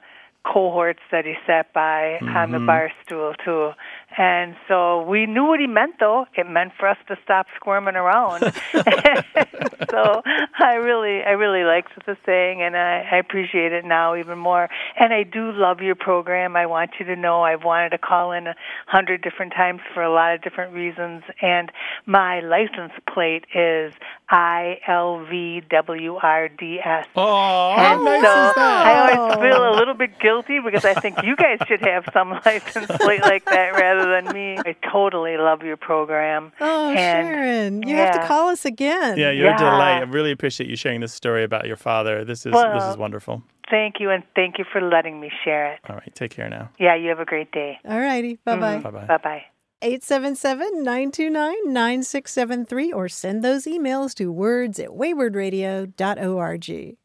cohorts 0.46 1.00
that 1.12 1.26
he 1.26 1.34
sat 1.48 1.74
by 1.74 2.20
mm-hmm. 2.22 2.36
on 2.36 2.52
the 2.52 2.60
bar 2.60 2.92
stool 3.04 3.34
too. 3.44 3.72
And 4.18 4.56
so 4.68 5.04
we 5.04 5.26
knew 5.26 5.46
what 5.46 5.60
he 5.60 5.68
meant 5.68 5.96
though. 6.00 6.26
It 6.36 6.50
meant 6.50 6.72
for 6.80 6.88
us 6.88 6.98
to 7.08 7.18
stop 7.24 7.48
squirming 7.56 7.96
around. 7.96 8.42
so 9.92 10.22
I 10.60 10.76
really 10.76 11.22
I 11.24 11.32
really 11.32 11.64
liked 11.64 11.92
the 12.06 12.18
saying 12.26 12.62
and 12.62 12.78
I, 12.78 13.08
I 13.12 13.18
appreciate 13.18 13.74
it 13.74 13.86
now 13.86 14.16
even 14.16 14.38
more. 14.38 14.70
And 14.98 15.14
I 15.14 15.24
do 15.24 15.52
love 15.52 15.82
your 15.82 15.96
program. 15.96 16.56
I 16.56 16.66
want 16.66 16.92
you 17.00 17.06
to 17.08 17.16
know 17.16 17.42
I've 17.44 17.64
wanted 17.64 17.90
to 17.90 17.98
call 17.98 18.32
in 18.32 18.48
a 18.48 18.56
hundred 18.88 19.22
different 19.22 19.54
times 19.54 19.82
for 19.94 20.02
a 20.04 20.12
lot 20.12 20.34
of 20.34 20.42
different 20.42 20.74
reasons 20.74 21.24
and 21.42 21.72
my 22.06 22.40
license 22.40 22.94
plate 23.14 23.46
is 23.54 23.94
I 24.30 24.80
L 24.88 25.26
V 25.30 25.62
W 25.70 26.16
R 26.16 26.50
D 26.50 26.80
S. 26.84 27.06
Oh, 27.16 27.74
And 27.78 28.06
nice 28.06 28.22
so 28.22 28.54
that? 28.56 28.86
I 28.88 29.18
always 29.18 29.36
feel 29.36 29.70
a 29.70 29.76
little 29.76 29.94
bit 29.94 30.20
guilty 30.20 30.60
because 30.64 30.86
I 30.86 30.94
think 30.94 31.22
you 31.24 31.36
guys 31.36 31.60
should 31.68 31.82
have 31.82 32.06
some 32.14 32.30
license 32.46 32.88
plate 33.00 33.22
like 33.22 33.46
that 33.46 33.74
rather 33.74 34.05
than 34.08 34.34
me. 34.34 34.58
I 34.66 34.76
totally 34.92 35.38
love 35.38 35.62
your 35.64 35.78
program. 35.78 36.52
Oh, 36.62 36.90
And- 36.90 36.98
Sharon, 37.28 37.84
you 37.84 37.96
have 37.96 38.20
to 38.22 38.28
call 38.28 38.50
us 38.50 38.66
again. 38.66 39.18
Yeah, 39.18 39.32
you're 39.32 39.54
a 39.54 39.58
delight. 39.58 39.98
I 40.00 40.02
really 40.02 40.32
appreciate 40.32 40.70
you 40.70 40.76
sharing 40.76 41.02
this 41.02 41.14
story 41.14 41.44
about 41.44 41.66
your 41.68 41.78
father. 41.78 42.24
This 42.26 42.46
is 42.46 42.54
this 42.54 42.84
is 42.84 42.98
wonderful. 42.98 43.44
Thank 43.70 43.96
you, 44.00 44.12
and 44.12 44.24
thank 44.36 44.58
you 44.60 44.66
for 44.72 44.80
letting 44.82 45.20
me 45.20 45.32
share 45.44 45.74
it. 45.74 45.80
All 45.90 45.96
right, 45.96 46.14
take 46.14 46.32
care 46.32 46.50
now. 46.50 46.70
Yeah, 46.80 46.96
you 46.96 47.10
have 47.10 47.20
a 47.20 47.26
great 47.26 47.52
day. 47.52 47.80
All 47.88 48.00
righty. 48.00 48.38
Mm-hmm. 48.48 48.60
Bye 48.60 48.78
bye. 48.78 48.92
Bye 48.92 48.92
bye. 48.92 49.06
Bye 49.08 49.18
bye. 49.18 49.44
877 49.82 50.84
929 50.84 51.74
9673 51.74 52.92
or 52.94 53.10
send 53.10 53.44
those 53.44 53.66
emails 53.66 54.14
to 54.16 54.32
words 54.32 54.80
at 54.80 54.90
waywordradio.org. 54.90 56.98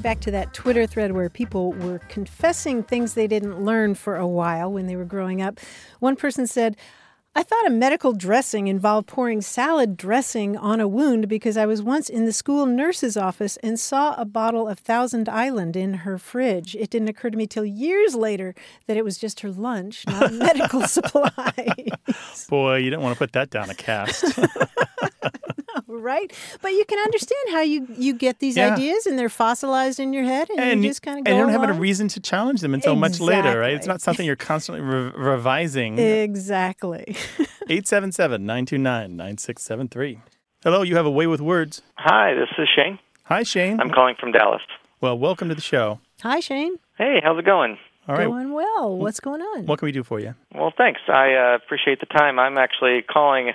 Getting 0.00 0.12
back 0.14 0.20
to 0.20 0.30
that 0.30 0.54
Twitter 0.54 0.86
thread 0.86 1.12
where 1.12 1.28
people 1.28 1.74
were 1.74 1.98
confessing 2.08 2.82
things 2.82 3.12
they 3.12 3.26
didn't 3.26 3.62
learn 3.62 3.94
for 3.94 4.16
a 4.16 4.26
while 4.26 4.72
when 4.72 4.86
they 4.86 4.96
were 4.96 5.04
growing 5.04 5.42
up, 5.42 5.60
one 5.98 6.16
person 6.16 6.46
said, 6.46 6.74
I 7.32 7.44
thought 7.44 7.64
a 7.66 7.70
medical 7.70 8.12
dressing 8.12 8.66
involved 8.66 9.06
pouring 9.06 9.40
salad 9.40 9.96
dressing 9.96 10.56
on 10.56 10.80
a 10.80 10.88
wound 10.88 11.28
because 11.28 11.56
I 11.56 11.64
was 11.64 11.80
once 11.80 12.08
in 12.08 12.24
the 12.24 12.32
school 12.32 12.66
nurse's 12.66 13.16
office 13.16 13.56
and 13.58 13.78
saw 13.78 14.14
a 14.20 14.24
bottle 14.24 14.66
of 14.66 14.80
Thousand 14.80 15.28
Island 15.28 15.76
in 15.76 15.94
her 15.94 16.18
fridge. 16.18 16.74
It 16.74 16.90
didn't 16.90 17.08
occur 17.08 17.30
to 17.30 17.38
me 17.38 17.46
till 17.46 17.64
years 17.64 18.16
later 18.16 18.56
that 18.88 18.96
it 18.96 19.04
was 19.04 19.16
just 19.16 19.40
her 19.40 19.50
lunch, 19.50 20.04
not 20.08 20.28
a 20.30 20.32
medical 20.34 20.82
supplies. 20.88 22.46
Boy, 22.48 22.78
you 22.78 22.90
don't 22.90 23.02
want 23.02 23.14
to 23.14 23.18
put 23.18 23.32
that 23.34 23.50
down 23.50 23.70
a 23.70 23.74
cast. 23.74 24.24
right? 25.86 26.32
But 26.62 26.72
you 26.72 26.84
can 26.84 26.98
understand 26.98 27.40
how 27.52 27.60
you, 27.60 27.86
you 27.96 28.12
get 28.14 28.38
these 28.38 28.56
Yeah. 28.56 28.74
ideas 28.74 29.06
and 29.06 29.18
they're 29.18 29.28
fossilized 29.28 30.00
in 30.00 30.12
your 30.12 30.24
head 30.24 30.48
and, 30.50 30.60
and 30.60 30.82
you 30.84 30.90
just 30.90 31.02
kind 31.02 31.18
of 31.18 31.26
and 31.26 31.36
you 31.36 31.42
don't 31.44 31.52
have 31.52 31.68
a 31.68 31.78
reason 31.78 32.08
to 32.08 32.20
challenge 32.20 32.60
them 32.60 32.74
until 32.74 32.96
much 32.96 33.20
later, 33.20 33.58
right? 33.60 33.74
It's 33.74 33.86
not 33.86 34.00
something 34.00 34.24
you're 34.26 34.36
constantly 34.36 34.82
re- 34.82 35.12
revising. 35.14 35.98
Exactly. 35.98 37.16
877 37.68 38.44
929 38.46 39.16
9673. 39.16 40.20
Hello, 40.62 40.82
you 40.82 40.96
have 40.96 41.06
a 41.06 41.10
way 41.10 41.26
with 41.26 41.40
words. 41.40 41.82
Hi, 41.96 42.34
this 42.34 42.48
is 42.58 42.68
Shane. 42.74 42.98
Hi, 43.24 43.42
Shane. 43.42 43.80
I'm 43.80 43.90
calling 43.90 44.14
from 44.18 44.32
Dallas. 44.32 44.62
well, 45.00 45.18
welcome 45.18 45.48
to 45.48 45.54
the 45.54 45.60
show. 45.60 46.00
Hi, 46.22 46.40
Shane. 46.40 46.76
Hey, 46.96 47.20
how's 47.22 47.38
it 47.38 47.44
going? 47.44 47.78
All 48.08 48.16
right. 48.16 48.26
Going 48.26 48.52
well. 48.52 48.96
What's 48.96 49.20
going 49.20 49.42
on? 49.42 49.66
What 49.66 49.78
can 49.78 49.86
we 49.86 49.92
do 49.92 50.02
for 50.02 50.18
you? 50.18 50.34
Well, 50.54 50.72
thanks. 50.76 51.00
I 51.06 51.34
uh, 51.34 51.56
appreciate 51.56 52.00
the 52.00 52.06
time. 52.06 52.38
I'm 52.38 52.58
actually 52.58 53.02
calling. 53.02 53.50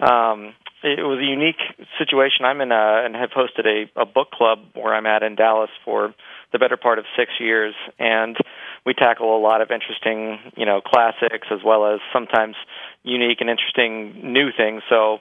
Um, 0.00 0.54
it 0.82 1.02
was 1.06 1.20
a 1.20 1.24
unique 1.24 1.60
situation. 1.98 2.44
I'm 2.44 2.60
in 2.60 2.72
a, 2.72 3.02
and 3.04 3.14
have 3.14 3.30
hosted 3.30 3.66
a, 3.66 4.00
a 4.00 4.06
book 4.06 4.30
club 4.32 4.58
where 4.74 4.94
I'm 4.94 5.06
at 5.06 5.22
in 5.22 5.36
Dallas 5.36 5.70
for 5.84 6.14
the 6.52 6.58
better 6.58 6.76
part 6.76 6.98
of 6.98 7.04
six 7.16 7.32
years, 7.38 7.74
and 7.98 8.36
we 8.84 8.94
tackle 8.94 9.36
a 9.36 9.40
lot 9.40 9.60
of 9.60 9.70
interesting, 9.70 10.38
you 10.56 10.66
know, 10.66 10.80
classics 10.80 11.46
as 11.50 11.60
well 11.64 11.94
as 11.94 12.00
sometimes 12.12 12.56
unique 13.04 13.38
and 13.40 13.48
interesting 13.48 14.32
new 14.32 14.50
things. 14.56 14.82
So, 14.88 15.18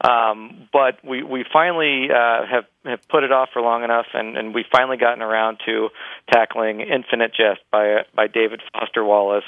um, 0.00 0.68
but 0.72 1.04
we 1.04 1.22
we 1.22 1.44
finally 1.52 2.08
uh, 2.10 2.46
have 2.46 2.64
have 2.84 3.08
put 3.08 3.22
it 3.22 3.32
off 3.32 3.50
for 3.52 3.62
long 3.62 3.84
enough, 3.84 4.06
and 4.14 4.36
and 4.36 4.54
we've 4.54 4.66
finally 4.70 4.96
gotten 4.96 5.22
around 5.22 5.58
to 5.66 5.88
tackling 6.32 6.80
Infinite 6.80 7.32
Jest 7.34 7.60
by 7.70 8.04
by 8.14 8.26
David 8.26 8.60
Foster 8.72 9.04
Wallace, 9.04 9.44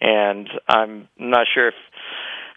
and 0.00 0.48
I'm 0.68 1.08
not 1.18 1.46
sure 1.52 1.68
if 1.68 1.74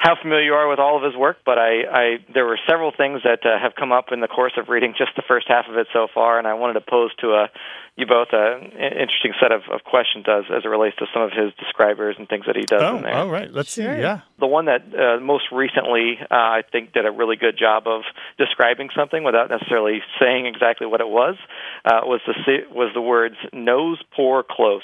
how 0.02 0.16
familiar 0.20 0.44
you 0.44 0.54
are 0.56 0.68
with 0.68 0.80
all 0.80 0.98
of 0.98 1.04
his 1.04 1.16
work, 1.16 1.38
but 1.46 1.60
I, 1.60 1.72
I 1.86 2.06
there 2.34 2.46
were 2.46 2.58
several 2.68 2.92
things 2.92 3.22
that 3.24 3.46
uh, 3.46 3.60
have 3.62 3.74
come 3.76 3.92
up 3.92 4.06
in 4.12 4.20
the 4.20 4.28
course 4.28 4.54
of 4.58 4.68
reading 4.68 4.96
just 4.98 5.12
the 5.16 5.22
first 5.28 5.48
half 5.48 5.66
of 5.70 5.78
it 5.78 5.86
so 5.94 6.08
far, 6.12 6.40
and 6.40 6.48
I 6.48 6.56
wanted 6.56 6.74
to 6.74 6.82
pose 6.82 7.14
to 7.22 7.34
uh, 7.34 7.48
you 7.96 8.08
both 8.08 8.30
an 8.32 8.72
interesting 8.74 9.34
set 9.40 9.52
of, 9.52 9.62
of 9.72 9.84
questions 9.84 10.26
as 10.28 10.46
as 10.50 10.66
it 10.66 10.68
relates 10.68 10.96
to 10.98 11.06
some 11.14 11.22
of 11.22 11.30
his 11.32 11.54
describers 11.60 12.16
and 12.18 12.28
things 12.28 12.46
that 12.48 12.56
he 12.56 12.64
does 12.66 12.82
Oh, 12.82 12.98
in 12.98 13.04
there. 13.04 13.14
all 13.14 13.30
right. 13.30 13.52
Let's 13.54 13.76
Sure. 13.76 13.94
see. 13.96 14.02
Yeah. 14.02 14.22
The 14.40 14.48
one 14.48 14.66
that 14.66 14.82
uh, 14.90 15.20
most 15.22 15.46
recently, 15.52 16.18
uh, 16.20 16.34
I 16.34 16.64
think, 16.72 16.94
did 16.94 17.06
a 17.06 17.12
really 17.12 17.36
good 17.36 17.58
job 17.60 17.84
of 17.86 18.02
describing 18.40 18.90
something 18.98 19.24
without 19.24 19.52
necessarily 19.52 20.02
saying 20.20 20.48
exactly 20.48 20.88
what 20.88 21.02
it 21.02 21.08
was, 21.10 21.36
uh, 21.86 22.02
was 22.06 22.22
the 22.26 22.34
was 22.74 22.90
the 22.96 23.02
words 23.02 23.36
"nose, 23.54 24.02
pore, 24.16 24.44
close." 24.50 24.82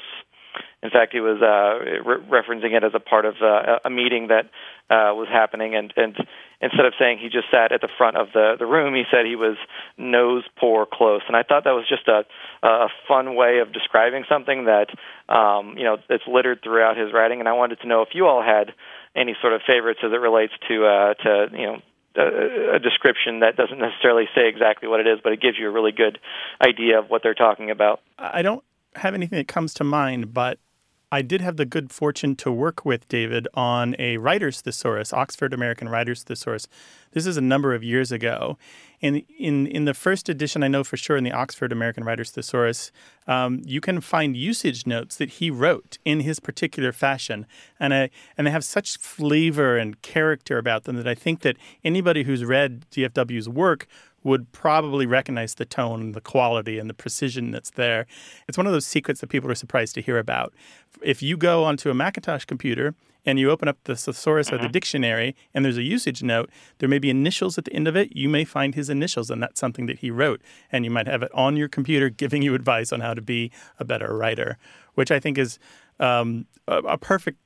In 0.84 0.92
fact, 0.92 1.12
he 1.12 1.20
was 1.20 1.42
uh, 1.42 2.06
re- 2.08 2.22
referencing 2.30 2.78
it 2.78 2.84
as 2.84 2.92
a 2.94 3.00
part 3.00 3.26
of 3.26 3.36
uh, 3.42 3.80
a 3.84 3.90
meeting 3.90 4.28
that 4.28 4.46
uh, 4.90 5.10
was 5.18 5.28
happening, 5.28 5.76
and, 5.76 5.92
and 5.98 6.16
instead 6.62 6.86
of 6.86 6.94
saying 7.00 7.18
he 7.18 7.30
just 7.30 7.50
sat 7.52 7.72
at 7.72 7.82
the 7.82 7.90
front 7.98 8.16
of 8.16 8.28
the, 8.34 8.56
the 8.60 8.66
room, 8.66 8.94
he 8.94 9.04
said 9.10 9.26
he 9.26 9.36
was 9.36 9.58
nose, 9.98 10.44
pore, 10.60 10.86
close. 10.86 11.22
And 11.28 11.36
I 11.36 11.42
thought 11.42 11.64
that 11.64 11.74
was 11.74 11.90
just 11.90 12.08
a, 12.08 12.26
a 12.66 12.90
fun 13.08 13.36
way 13.36 13.60
of 13.60 13.74
describing 13.74 14.24
something 14.30 14.66
that 14.66 14.90
um, 15.34 15.78
you 15.78 15.84
know 15.84 15.98
it's 16.10 16.24
littered 16.28 16.62
throughout 16.64 16.96
his 16.96 17.12
writing. 17.12 17.40
And 17.40 17.50
I 17.50 17.54
wanted 17.54 17.80
to 17.82 17.88
know 17.88 18.04
if 18.04 18.10
you 18.14 18.28
all 18.28 18.44
had 18.44 18.72
any 19.16 19.36
sort 19.42 19.54
of 19.54 19.62
favorites 19.66 20.02
as 20.04 20.12
it 20.14 20.22
relates 20.22 20.54
to 20.70 20.86
uh, 20.86 21.14
to 21.16 21.48
you 21.58 21.66
know 21.66 21.78
a 22.18 22.80
description 22.80 23.42
that 23.42 23.56
doesn't 23.58 23.78
necessarily 23.78 24.26
say 24.34 24.48
exactly 24.48 24.90
what 24.90 25.00
it 25.00 25.08
is, 25.08 25.20
but 25.24 25.34
it 25.34 25.42
gives 25.42 25.58
you 25.60 25.68
a 25.68 25.72
really 25.72 25.92
good 25.92 26.18
idea 26.62 26.98
of 27.00 27.10
what 27.10 27.22
they're 27.22 27.36
talking 27.36 27.70
about. 27.70 28.02
I 28.18 28.42
don't 28.42 28.64
have 28.96 29.14
anything 29.14 29.38
that 29.38 29.48
comes 29.48 29.74
to 29.76 29.84
mind, 29.84 30.34
but 30.34 30.58
I 31.12 31.22
did 31.22 31.40
have 31.40 31.56
the 31.56 31.66
good 31.66 31.92
fortune 31.92 32.36
to 32.38 32.52
work 32.52 32.84
with 32.84 33.08
David 33.08 33.48
on 33.54 33.96
a 33.98 34.18
writer's 34.18 34.60
thesaurus, 34.60 35.14
Oxford 35.14 35.54
American 35.54 35.88
Writer's 35.88 36.24
Thesaurus. 36.24 36.68
This 37.14 37.26
is 37.26 37.38
a 37.38 37.42
number 37.42 37.74
of 37.74 37.82
years 37.82 38.12
ago. 38.12 38.58
And 39.02 39.24
in, 39.40 39.68
in 39.68 39.86
the 39.86 39.94
first 39.94 40.28
edition, 40.28 40.64
I 40.64 40.68
know 40.68 40.84
for 40.84 40.98
sure 40.98 41.16
in 41.16 41.24
the 41.24 41.32
Oxford 41.32 41.72
American 41.72 42.04
Writer's 42.04 42.32
Thesaurus, 42.32 42.92
um, 43.26 43.62
you 43.64 43.80
can 43.80 44.02
find 44.02 44.36
usage 44.36 44.86
notes 44.86 45.16
that 45.16 45.30
he 45.30 45.50
wrote 45.50 45.98
in 46.04 46.22
his 46.22 46.40
particular 46.42 46.92
fashion. 46.92 47.46
And, 47.80 47.94
I, 47.94 48.10
and 48.38 48.46
they 48.46 48.52
have 48.52 48.66
such 48.66 48.98
flavor 48.98 49.78
and 49.78 50.02
character 50.02 50.58
about 50.58 50.84
them 50.84 50.98
that 50.98 51.08
I 51.08 51.16
think 51.16 51.42
that 51.42 51.58
anybody 51.86 52.24
who's 52.24 52.44
read 52.44 52.86
DFW's 52.92 53.48
work 53.48 53.88
would 54.28 54.52
probably 54.52 55.06
recognize 55.06 55.56
the 55.56 55.66
tone 55.66 56.02
and 56.02 56.14
the 56.14 56.22
quality 56.22 56.78
and 56.78 56.90
the 56.90 56.94
precision 56.94 57.52
that's 57.52 57.72
there. 57.72 58.06
It's 58.48 58.58
one 58.58 58.68
of 58.68 58.74
those 58.74 58.86
secrets 58.86 59.22
that 59.22 59.28
people 59.28 59.50
are 59.50 59.56
surprised 59.56 59.96
to 59.96 60.02
hear 60.02 60.20
about. 60.20 60.54
If 61.02 61.24
you 61.24 61.38
go 61.38 61.64
onto 61.64 61.90
a 61.90 61.94
Macintosh 61.94 62.44
computer 62.44 62.94
and 63.26 63.40
you 63.40 63.50
open 63.50 63.70
up 63.70 63.78
the 63.86 63.96
thesaurus 63.96 64.50
or 64.50 64.58
the 64.58 64.64
mm-hmm. 64.64 64.72
dictionary 64.74 65.36
and 65.54 65.64
there's 65.64 65.78
a 65.78 65.84
usage 65.84 66.22
note, 66.24 66.50
there 66.80 66.90
may 66.90 67.00
be 67.00 67.10
initials 67.10 67.58
at 67.58 67.64
the 67.64 67.74
end 67.74 67.88
of 67.88 67.96
it. 67.96 68.18
You 68.18 68.28
may 68.28 68.44
find 68.44 68.76
his 68.76 68.90
initials, 68.90 69.30
and 69.30 69.42
that's 69.42 69.60
something 69.60 69.86
that 69.86 70.00
he 70.00 70.12
wrote. 70.12 70.42
And 70.74 70.84
you 70.84 70.92
might 70.92 71.08
have 71.08 71.24
it 71.24 71.32
on 71.34 71.56
your 71.56 71.70
computer 71.70 72.10
giving 72.10 72.42
you 72.42 72.54
advice 72.62 72.92
on 72.92 73.00
how 73.00 73.14
to 73.14 73.22
be 73.22 73.50
a 73.80 73.86
better 73.86 74.14
writer, 74.14 74.58
which 74.96 75.10
I 75.10 75.22
think 75.22 75.38
is 75.38 75.58
um, 76.00 76.46
a, 76.68 76.78
a 76.80 76.98
perfect, 76.98 77.40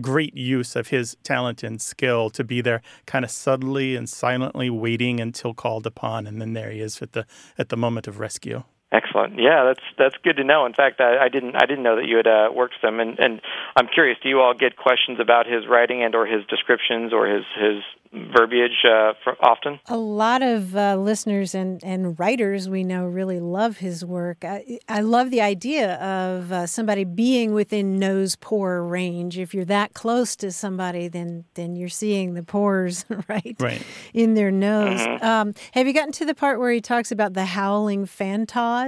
great 0.00 0.36
use 0.36 0.76
of 0.76 0.88
his 0.88 1.16
talent 1.22 1.62
and 1.62 1.80
skill 1.80 2.30
to 2.30 2.44
be 2.44 2.60
there, 2.60 2.82
kind 3.06 3.24
of 3.24 3.30
subtly 3.30 3.96
and 3.96 4.08
silently 4.08 4.70
waiting 4.70 5.20
until 5.20 5.54
called 5.54 5.86
upon, 5.86 6.26
and 6.26 6.40
then 6.40 6.52
there 6.52 6.70
he 6.70 6.80
is 6.80 7.00
at 7.02 7.12
the 7.12 7.26
at 7.58 7.68
the 7.68 7.76
moment 7.76 8.06
of 8.06 8.18
rescue. 8.18 8.64
Excellent. 8.94 9.40
Yeah, 9.40 9.64
that's 9.64 9.84
that's 9.98 10.14
good 10.22 10.36
to 10.36 10.44
know. 10.44 10.66
In 10.66 10.72
fact, 10.72 11.00
I, 11.00 11.24
I 11.24 11.28
didn't 11.28 11.56
I 11.56 11.66
didn't 11.66 11.82
know 11.82 11.96
that 11.96 12.06
you 12.06 12.16
had 12.16 12.28
uh, 12.28 12.50
worked 12.54 12.74
with 12.80 12.88
him, 12.88 13.00
and, 13.00 13.18
and 13.18 13.40
I'm 13.74 13.88
curious. 13.88 14.16
Do 14.22 14.28
you 14.28 14.40
all 14.40 14.54
get 14.54 14.76
questions 14.76 15.18
about 15.18 15.46
his 15.48 15.66
writing 15.68 16.04
and 16.04 16.14
or 16.14 16.26
his 16.26 16.46
descriptions 16.46 17.12
or 17.12 17.26
his 17.26 17.44
his 17.58 17.82
verbiage 18.14 18.84
uh, 18.84 19.14
for 19.22 19.36
often? 19.44 19.80
A 19.88 19.96
lot 19.96 20.42
of 20.42 20.76
uh, 20.76 20.96
listeners 20.96 21.54
and, 21.54 21.82
and 21.82 22.18
writers 22.18 22.68
we 22.68 22.84
know 22.84 23.06
really 23.06 23.40
love 23.40 23.78
his 23.78 24.04
work. 24.04 24.44
I, 24.44 24.78
I 24.88 25.00
love 25.00 25.30
the 25.30 25.40
idea 25.40 25.94
of 25.94 26.52
uh, 26.52 26.66
somebody 26.66 27.04
being 27.04 27.52
within 27.52 27.98
nose 27.98 28.36
pore 28.36 28.82
range. 28.84 29.38
If 29.38 29.54
you're 29.54 29.64
that 29.66 29.94
close 29.94 30.36
to 30.36 30.52
somebody, 30.52 31.08
then 31.08 31.44
then 31.54 31.76
you're 31.76 31.88
seeing 31.88 32.34
the 32.34 32.42
pores 32.42 33.04
right, 33.28 33.56
right. 33.58 33.82
in 34.12 34.34
their 34.34 34.50
nose. 34.50 35.00
Mm-hmm. 35.00 35.24
Um, 35.24 35.54
have 35.72 35.86
you 35.86 35.92
gotten 35.92 36.12
to 36.12 36.24
the 36.24 36.34
part 36.34 36.58
where 36.58 36.72
he 36.72 36.80
talks 36.80 37.10
about 37.10 37.34
the 37.34 37.44
howling 37.44 38.06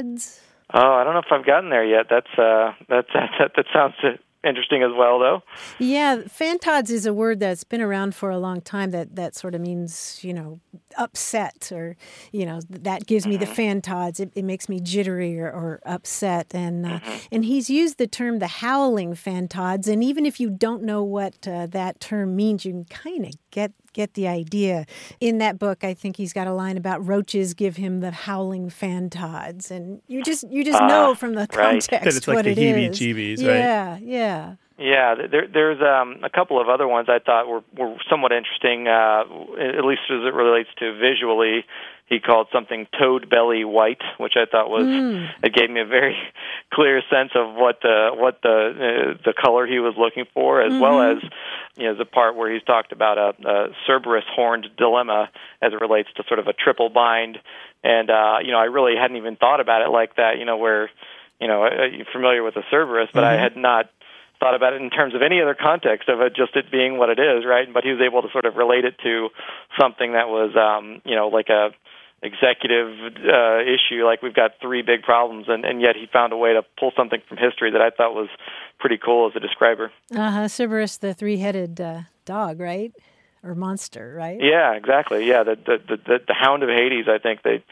fantods? 0.03 0.41
Oh, 0.73 0.93
I 0.93 1.05
don't 1.05 1.15
know 1.15 1.21
if 1.21 1.31
I've 1.31 1.47
gotten 1.47 1.71
there 1.71 1.85
yet. 1.85 2.07
That's 2.11 2.27
uh, 2.37 2.73
that, 2.89 3.07
that 3.15 3.53
that 3.57 3.67
sounds 3.73 3.95
interesting 4.47 4.83
as 4.83 4.91
well, 4.97 5.19
though. 5.19 5.43
Yeah, 5.79 6.19
fantods 6.29 6.91
is 6.91 7.07
a 7.07 7.13
word 7.13 7.41
that's 7.41 7.65
been 7.65 7.81
around 7.81 8.15
for 8.15 8.31
a 8.31 8.39
long 8.39 8.61
time. 8.61 8.91
That 8.91 9.17
that 9.17 9.35
sort 9.35 9.55
of 9.55 9.61
means 9.61 10.21
you 10.23 10.33
know 10.33 10.61
upset 10.97 11.71
or 11.73 11.97
you 12.33 12.47
know 12.47 12.61
that 12.71 13.07
gives 13.07 13.27
me 13.27 13.37
the 13.37 13.47
mm-hmm. 13.47 13.81
fantods. 13.81 14.21
It, 14.21 14.33
it 14.35 14.45
makes 14.45 14.69
me 14.69 14.81
jittery 14.81 15.41
or, 15.41 15.51
or 15.51 15.81
upset. 15.85 16.55
And 16.55 16.87
uh, 16.87 17.01
mm-hmm. 17.01 17.17
and 17.33 17.45
he's 17.45 17.69
used 17.69 17.99
the 17.99 18.07
term 18.07 18.39
the 18.39 18.47
howling 18.47 19.15
fantods. 19.15 19.89
And 19.89 20.03
even 20.03 20.27
if 20.27 20.41
you 20.41 20.51
don't 20.51 20.83
know 20.83 21.03
what 21.03 21.47
uh, 21.47 21.67
that 21.67 22.01
term 22.01 22.37
means, 22.37 22.65
you 22.65 22.73
can 22.73 22.85
kind 22.87 23.27
of 23.27 23.33
get 23.51 23.73
get 23.97 24.13
the 24.15 24.29
idea. 24.29 24.85
In 25.21 25.39
that 25.39 25.59
book, 25.59 25.83
I 25.83 25.95
think 25.95 26.17
he's 26.17 26.33
got 26.33 26.47
a 26.47 26.53
line 26.53 26.77
about 26.77 27.05
roaches 27.05 27.55
give 27.55 27.77
him 27.77 28.01
the 28.01 28.11
howling 28.11 28.69
fantods, 28.69 29.71
and 29.71 30.03
you 30.07 30.23
just 30.23 30.49
you 30.51 30.63
just 30.63 30.81
uh, 30.81 30.87
know 30.87 31.15
from 31.15 31.35
the 31.35 31.47
context 31.47 31.91
right. 31.91 32.05
that 32.05 32.15
it's 32.15 32.29
like 32.29 32.37
what 32.37 32.45
the 32.45 32.53
it 32.53 32.59
heebie-jeebies, 32.59 33.39
is. 33.39 33.45
right? 33.45 33.57
Yeah, 33.57 33.99
yeah. 34.01 34.55
Yeah, 34.79 35.15
there, 35.15 35.49
there's 35.51 35.81
um, 35.81 36.21
a 36.23 36.29
couple 36.29 36.61
of 36.61 36.69
other 36.69 36.87
ones 36.87 37.09
I 37.09 37.19
thought 37.19 37.49
were, 37.49 37.63
were 37.75 37.97
somewhat 38.11 38.33
interesting, 38.33 38.87
uh, 38.87 39.23
at 39.59 39.85
least 39.87 40.03
as 40.11 40.21
it 40.21 40.35
relates 40.35 40.69
to 40.81 40.93
visually. 40.99 41.65
He 42.09 42.21
called 42.21 42.47
something 42.53 42.87
toad 42.97 43.29
belly 43.29 43.65
white, 43.65 44.01
which 44.19 44.35
I 44.37 44.47
thought 44.47 44.71
was 44.71 44.85
mm. 44.85 45.29
it 45.43 45.53
gave 45.53 45.69
me 45.69 45.81
a 45.81 45.87
very 45.87 46.17
clear 46.73 47.03
sense 47.11 47.33
of 47.35 47.55
what 47.55 47.81
the 47.83 48.11
what 48.15 48.43
the 48.43 48.49
uh, 48.49 49.23
the 49.25 49.35
color 49.35 49.67
he 49.67 49.81
was 49.81 49.95
looking 49.99 50.25
for, 50.33 50.63
as 50.63 50.73
mm-hmm. 50.73 50.81
well 50.81 51.03
as 51.03 51.19
you 51.77 51.85
know 51.85 51.97
the 51.97 52.05
part 52.05 52.37
where 52.37 52.53
he's 52.53 52.63
talked 52.63 52.93
about 52.93 53.19
a, 53.19 53.49
a 53.49 53.69
Cerberus 53.87 54.25
horned 54.33 54.69
dilemma 54.77 55.31
as 55.61 55.73
it 55.73 55.81
relates 55.81 56.09
to 56.17 56.23
sort 56.29 56.39
of 56.39 56.47
a 56.47 56.53
triple 56.53 56.91
bind, 56.91 57.39
and 57.83 58.09
uh, 58.09 58.37
you 58.41 58.53
know 58.53 58.59
I 58.59 58.67
really 58.67 58.95
hadn't 58.97 59.17
even 59.17 59.35
thought 59.35 59.61
about 59.61 59.83
it 59.83 59.91
like 59.91 60.15
that. 60.15 60.39
You 60.39 60.45
know 60.45 60.59
where 60.59 60.89
you 61.41 61.49
know 61.49 61.67
you're 61.93 62.07
familiar 62.13 62.45
with 62.45 62.55
the 62.55 62.63
Cerberus, 62.71 63.09
but 63.13 63.25
mm-hmm. 63.25 63.41
I 63.41 63.43
had 63.43 63.57
not 63.57 63.91
thought 64.39 64.55
about 64.55 64.75
it 64.75 64.83
in 64.83 64.91
terms 64.91 65.15
of 65.15 65.23
any 65.23 65.41
other 65.41 65.57
context 65.59 66.09
of 66.09 66.21
it 66.21 66.37
just 66.37 66.55
it 66.57 66.71
being 66.71 66.99
what 66.99 67.09
it 67.09 67.19
is, 67.19 67.45
right? 67.45 67.67
But 67.73 67.85
he 67.85 67.91
was 67.91 68.01
able 68.01 68.23
to 68.23 68.29
sort 68.31 68.45
of 68.45 68.57
relate 68.57 68.85
it 68.85 68.95
to 69.03 69.31
something 69.81 70.13
that 70.13 70.29
was, 70.29 70.55
um, 70.55 71.01
you 71.05 71.17
know, 71.17 71.29
like 71.29 71.49
a 71.49 71.71
executive 72.23 72.97
uh, 73.17 73.61
issue. 73.61 74.05
Like 74.05 74.23
we've 74.23 74.35
got 74.35 74.53
three 74.61 74.83
big 74.83 75.03
problems, 75.03 75.47
and, 75.49 75.65
and 75.65 75.81
yet 75.81 75.97
he 75.97 76.07
found 76.13 76.33
a 76.33 76.37
way 76.37 76.55
to 76.55 76.63
pull 76.79 76.93
something 76.97 77.21
from 77.29 77.37
history 77.37 77.71
that 77.73 77.81
I 77.81 77.91
thought 77.91 78.15
was 78.15 78.29
pretty 78.79 78.99
cool 78.99 79.29
as 79.29 79.37
a 79.37 79.41
describer. 79.41 79.93
Uh 80.15 80.31
huh. 80.31 80.49
Cerberus, 80.49 80.99
the 80.99 81.15
three-headed 81.15 81.81
uh, 81.81 82.01
dog, 82.25 82.61
right? 82.61 82.93
Or 83.43 83.55
monster, 83.55 84.15
right? 84.17 84.39
Yeah, 84.41 84.73
exactly. 84.73 85.27
Yeah, 85.29 85.45
the 85.45 85.57
the 85.57 85.97
the, 85.97 86.19
the 86.27 86.35
Hound 86.35 86.63
of 86.63 86.69
Hades, 86.69 87.07
I 87.09 87.19
think 87.19 87.43
they 87.43 87.63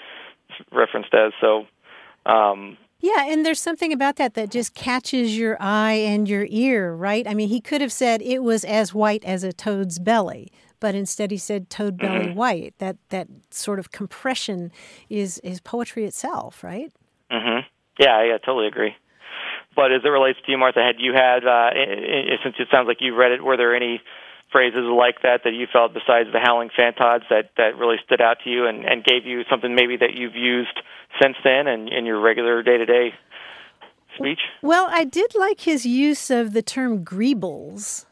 referenced 0.71 1.13
as 1.15 1.33
so. 1.41 1.67
Um, 2.27 2.79
yeah, 3.05 3.27
and 3.27 3.45
there's 3.45 3.61
something 3.61 3.93
about 3.93 4.17
that 4.17 4.33
that 4.33 4.51
just 4.51 4.73
catches 4.73 5.37
your 5.37 5.59
eye 5.61 5.93
and 5.93 6.27
your 6.27 6.47
ear, 6.49 6.95
right? 6.95 7.29
I 7.29 7.35
mean, 7.35 7.51
he 7.51 7.61
could 7.61 7.83
have 7.83 7.93
said 7.93 8.23
it 8.23 8.43
was 8.43 8.65
as 8.65 8.95
white 8.95 9.23
as 9.27 9.45
a 9.45 9.53
toad's 9.53 9.99
belly, 9.99 10.51
but 10.81 10.95
instead 10.95 11.31
he 11.31 11.37
said 11.37 11.69
toad 11.69 11.99
belly 11.99 12.29
mm-hmm. 12.29 12.35
white. 12.35 12.73
That 12.79 12.97
that 13.11 13.29
sort 13.51 13.79
of 13.79 13.93
compression 13.93 14.73
is 15.11 15.39
is 15.41 15.61
poetry 15.61 16.07
itself, 16.07 16.65
right? 16.65 16.91
Mhm. 17.31 17.67
Yeah, 17.99 18.25
yeah, 18.25 18.39
totally 18.39 18.69
agree. 18.69 18.97
But 19.77 19.93
as 19.93 20.01
it 20.03 20.09
relates 20.09 20.39
to 20.47 20.51
you, 20.51 20.57
Martha, 20.57 20.81
had 20.81 20.97
you 20.99 21.13
had 21.13 21.45
uh, 21.45 21.71
since 22.43 22.55
it 22.59 22.69
sounds 22.71 22.89
like 22.89 22.99
you've 23.01 23.19
read 23.19 23.33
it, 23.33 23.45
were 23.45 23.59
there 23.59 23.77
any 23.77 24.01
phrases 24.55 24.87
like 24.87 25.23
that 25.23 25.41
that 25.43 25.51
you 25.53 25.67
felt 25.67 25.93
besides 25.93 26.31
the 26.33 26.39
howling 26.39 26.71
fantods 26.79 27.23
that 27.29 27.51
that 27.57 27.77
really 27.77 27.97
stood 28.07 28.21
out 28.21 28.37
to 28.45 28.51
you 28.51 28.69
and, 28.69 28.85
and 28.85 29.03
gave 29.03 29.27
you 29.27 29.43
something 29.51 29.75
maybe 29.75 29.97
that 29.97 30.15
you've 30.15 30.37
used 30.37 30.81
since 31.21 31.35
then 31.43 31.67
and 31.67 31.89
in 31.89 32.07
your 32.07 32.21
regular 32.21 32.63
day 32.63 32.79
to 32.79 32.87
day 32.87 33.13
speech? 34.17 34.39
Well, 34.63 34.87
I 34.89 35.03
did 35.03 35.35
like 35.35 35.63
his 35.63 35.85
use 35.85 36.31
of 36.31 36.53
the 36.53 36.63
term 36.63 37.05
greebles. 37.05 38.07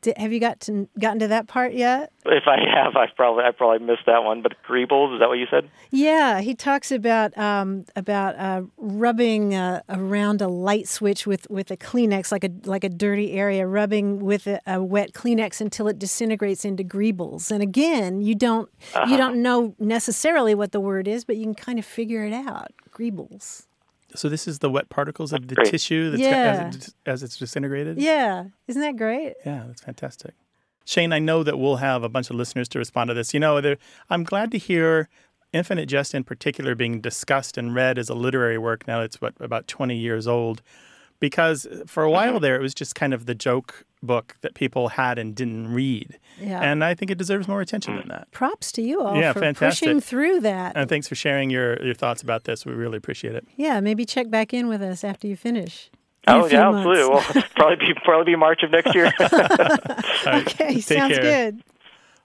Did, 0.00 0.16
have 0.16 0.32
you 0.32 0.38
got 0.38 0.60
to 0.60 0.88
gotten 0.98 1.18
to 1.20 1.28
that 1.28 1.48
part 1.48 1.72
yet? 1.72 2.12
If 2.24 2.44
I 2.46 2.56
have, 2.72 2.94
I 2.96 3.06
probably 3.16 3.44
I 3.44 3.50
probably 3.50 3.84
missed 3.84 4.06
that 4.06 4.22
one. 4.22 4.42
But 4.42 4.52
greebles 4.68 5.14
is 5.14 5.20
that 5.20 5.28
what 5.28 5.38
you 5.38 5.46
said? 5.50 5.70
Yeah, 5.90 6.40
he 6.40 6.54
talks 6.54 6.92
about 6.92 7.36
um, 7.36 7.84
about 7.96 8.36
uh, 8.36 8.62
rubbing 8.76 9.54
uh, 9.54 9.82
around 9.88 10.40
a 10.40 10.48
light 10.48 10.86
switch 10.86 11.26
with, 11.26 11.48
with 11.50 11.70
a 11.70 11.76
Kleenex, 11.76 12.30
like 12.30 12.44
a 12.44 12.50
like 12.64 12.84
a 12.84 12.88
dirty 12.88 13.32
area, 13.32 13.66
rubbing 13.66 14.20
with 14.20 14.46
a, 14.46 14.60
a 14.66 14.82
wet 14.82 15.12
Kleenex 15.12 15.60
until 15.60 15.88
it 15.88 15.98
disintegrates 15.98 16.64
into 16.64 16.84
greebles. 16.84 17.50
And 17.50 17.62
again, 17.62 18.20
you 18.20 18.34
don't 18.34 18.68
uh-huh. 18.94 19.06
you 19.10 19.16
don't 19.16 19.42
know 19.42 19.74
necessarily 19.78 20.54
what 20.54 20.72
the 20.72 20.80
word 20.80 21.08
is, 21.08 21.24
but 21.24 21.36
you 21.36 21.44
can 21.44 21.54
kind 21.54 21.78
of 21.78 21.84
figure 21.84 22.24
it 22.24 22.32
out. 22.32 22.72
Greebles. 22.90 23.67
So 24.14 24.28
this 24.28 24.48
is 24.48 24.60
the 24.60 24.70
wet 24.70 24.88
particles 24.88 25.32
of 25.32 25.48
the 25.48 25.54
great. 25.54 25.70
tissue 25.70 26.10
that's 26.10 26.22
yeah. 26.22 26.68
as, 26.68 26.76
it, 26.76 26.94
as 27.06 27.22
it's 27.22 27.36
disintegrated? 27.36 27.98
Yeah. 27.98 28.46
Isn't 28.66 28.82
that 28.82 28.96
great? 28.96 29.34
Yeah, 29.44 29.64
that's 29.66 29.82
fantastic. 29.82 30.34
Shane, 30.84 31.12
I 31.12 31.18
know 31.18 31.42
that 31.42 31.58
we'll 31.58 31.76
have 31.76 32.02
a 32.02 32.08
bunch 32.08 32.30
of 32.30 32.36
listeners 32.36 32.68
to 32.70 32.78
respond 32.78 33.08
to 33.08 33.14
this. 33.14 33.34
You 33.34 33.40
know, 33.40 33.76
I'm 34.08 34.24
glad 34.24 34.50
to 34.52 34.58
hear 34.58 35.10
Infinite 35.52 35.86
Jest 35.86 36.14
in 36.14 36.24
particular 36.24 36.74
being 36.74 37.00
discussed 37.00 37.58
and 37.58 37.74
read 37.74 37.98
as 37.98 38.08
a 38.08 38.14
literary 38.14 38.58
work. 38.58 38.86
Now 38.88 39.02
it's 39.02 39.20
what 39.20 39.34
about 39.40 39.68
20 39.68 39.96
years 39.96 40.26
old 40.26 40.62
because 41.20 41.66
for 41.86 42.02
a 42.02 42.10
while 42.10 42.34
mm-hmm. 42.34 42.42
there 42.42 42.56
it 42.56 42.62
was 42.62 42.74
just 42.74 42.94
kind 42.94 43.12
of 43.14 43.26
the 43.26 43.34
joke 43.34 43.84
book 44.02 44.36
that 44.42 44.54
people 44.54 44.88
had 44.88 45.18
and 45.18 45.34
didn't 45.34 45.72
read. 45.72 46.18
Yeah. 46.40 46.60
And 46.60 46.84
I 46.84 46.94
think 46.94 47.10
it 47.10 47.18
deserves 47.18 47.48
more 47.48 47.60
attention 47.60 47.96
than 47.96 48.08
that. 48.08 48.30
Props 48.30 48.70
to 48.72 48.82
you 48.82 49.02
all 49.02 49.16
yeah, 49.16 49.32
for 49.32 49.40
fantastic. 49.40 49.86
pushing 49.86 50.00
through 50.00 50.40
that. 50.40 50.76
And 50.76 50.88
thanks 50.88 51.08
for 51.08 51.14
sharing 51.14 51.50
your, 51.50 51.82
your 51.84 51.94
thoughts 51.94 52.22
about 52.22 52.44
this. 52.44 52.64
We 52.64 52.72
really 52.74 52.96
appreciate 52.96 53.34
it. 53.34 53.46
Yeah, 53.56 53.80
maybe 53.80 54.04
check 54.04 54.30
back 54.30 54.54
in 54.54 54.68
with 54.68 54.82
us 54.82 55.04
after 55.04 55.26
you 55.26 55.36
finish. 55.36 55.90
Oh 56.26 56.46
yeah, 56.46 56.68
absolutely. 56.68 57.08
Well, 57.08 57.44
probably 57.56 57.86
be 57.86 57.94
probably 58.04 58.32
be 58.32 58.36
March 58.36 58.62
of 58.62 58.70
next 58.70 58.94
year. 58.94 59.06
right, 59.20 60.46
okay, 60.46 60.80
sounds 60.80 61.14
care. 61.14 61.22
good. 61.52 61.62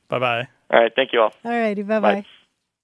Bye 0.10 0.20
bye. 0.20 0.48
All 0.72 0.80
right, 0.80 0.92
thank 0.96 1.14
you 1.14 1.22
all. 1.22 1.34
All 1.46 1.52
righty, 1.52 1.84
bye 1.84 2.00
bye. 2.00 2.26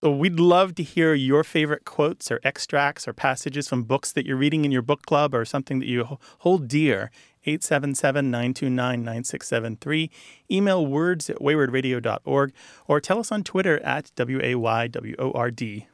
We'd 0.01 0.39
love 0.39 0.75
to 0.75 0.83
hear 0.83 1.13
your 1.13 1.43
favorite 1.43 1.83
quotes 1.83 2.31
or 2.31 2.39
extracts 2.45 3.05
or 3.05 3.11
passages 3.11 3.67
from 3.67 3.83
books 3.83 4.13
that 4.13 4.25
you're 4.25 4.37
reading 4.37 4.63
in 4.63 4.71
your 4.71 4.81
book 4.81 5.05
club 5.05 5.35
or 5.35 5.43
something 5.43 5.79
that 5.79 5.89
you 5.89 6.19
hold 6.39 6.69
dear. 6.69 7.11
877 7.43 8.31
929 8.31 9.03
9673. 9.03 10.09
Email 10.49 10.85
words 10.85 11.29
at 11.29 11.39
waywordradio.org 11.39 12.53
or 12.87 13.01
tell 13.01 13.19
us 13.19 13.29
on 13.29 13.43
Twitter 13.43 13.79
at 13.81 14.11
W 14.15 14.39
A 14.41 14.55
Y 14.55 14.87
W 14.87 15.15
O 15.19 15.31
R 15.33 15.51
D. 15.51 15.87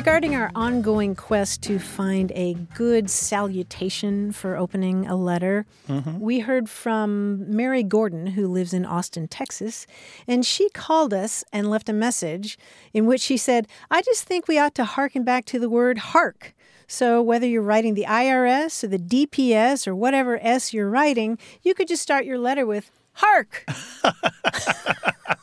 Regarding 0.00 0.34
our 0.34 0.50
ongoing 0.54 1.14
quest 1.14 1.60
to 1.64 1.78
find 1.78 2.32
a 2.32 2.54
good 2.74 3.10
salutation 3.10 4.32
for 4.32 4.56
opening 4.56 5.06
a 5.06 5.14
letter, 5.14 5.66
mm-hmm. 5.86 6.18
we 6.18 6.38
heard 6.38 6.70
from 6.70 7.54
Mary 7.54 7.82
Gordon, 7.82 8.28
who 8.28 8.48
lives 8.48 8.72
in 8.72 8.86
Austin, 8.86 9.28
Texas, 9.28 9.86
and 10.26 10.46
she 10.46 10.70
called 10.70 11.12
us 11.12 11.44
and 11.52 11.68
left 11.68 11.90
a 11.90 11.92
message 11.92 12.56
in 12.94 13.04
which 13.04 13.20
she 13.20 13.36
said, 13.36 13.68
I 13.90 14.00
just 14.00 14.24
think 14.24 14.48
we 14.48 14.58
ought 14.58 14.74
to 14.76 14.86
hearken 14.86 15.22
back 15.22 15.44
to 15.44 15.58
the 15.58 15.68
word 15.68 15.98
hark. 15.98 16.54
So, 16.86 17.20
whether 17.20 17.46
you're 17.46 17.60
writing 17.60 17.92
the 17.92 18.06
IRS 18.08 18.82
or 18.82 18.86
the 18.86 18.98
DPS 18.98 19.86
or 19.86 19.94
whatever 19.94 20.38
S 20.40 20.72
you're 20.72 20.88
writing, 20.88 21.36
you 21.62 21.74
could 21.74 21.88
just 21.88 22.02
start 22.02 22.24
your 22.24 22.38
letter 22.38 22.64
with 22.64 22.90
hark. 23.12 23.66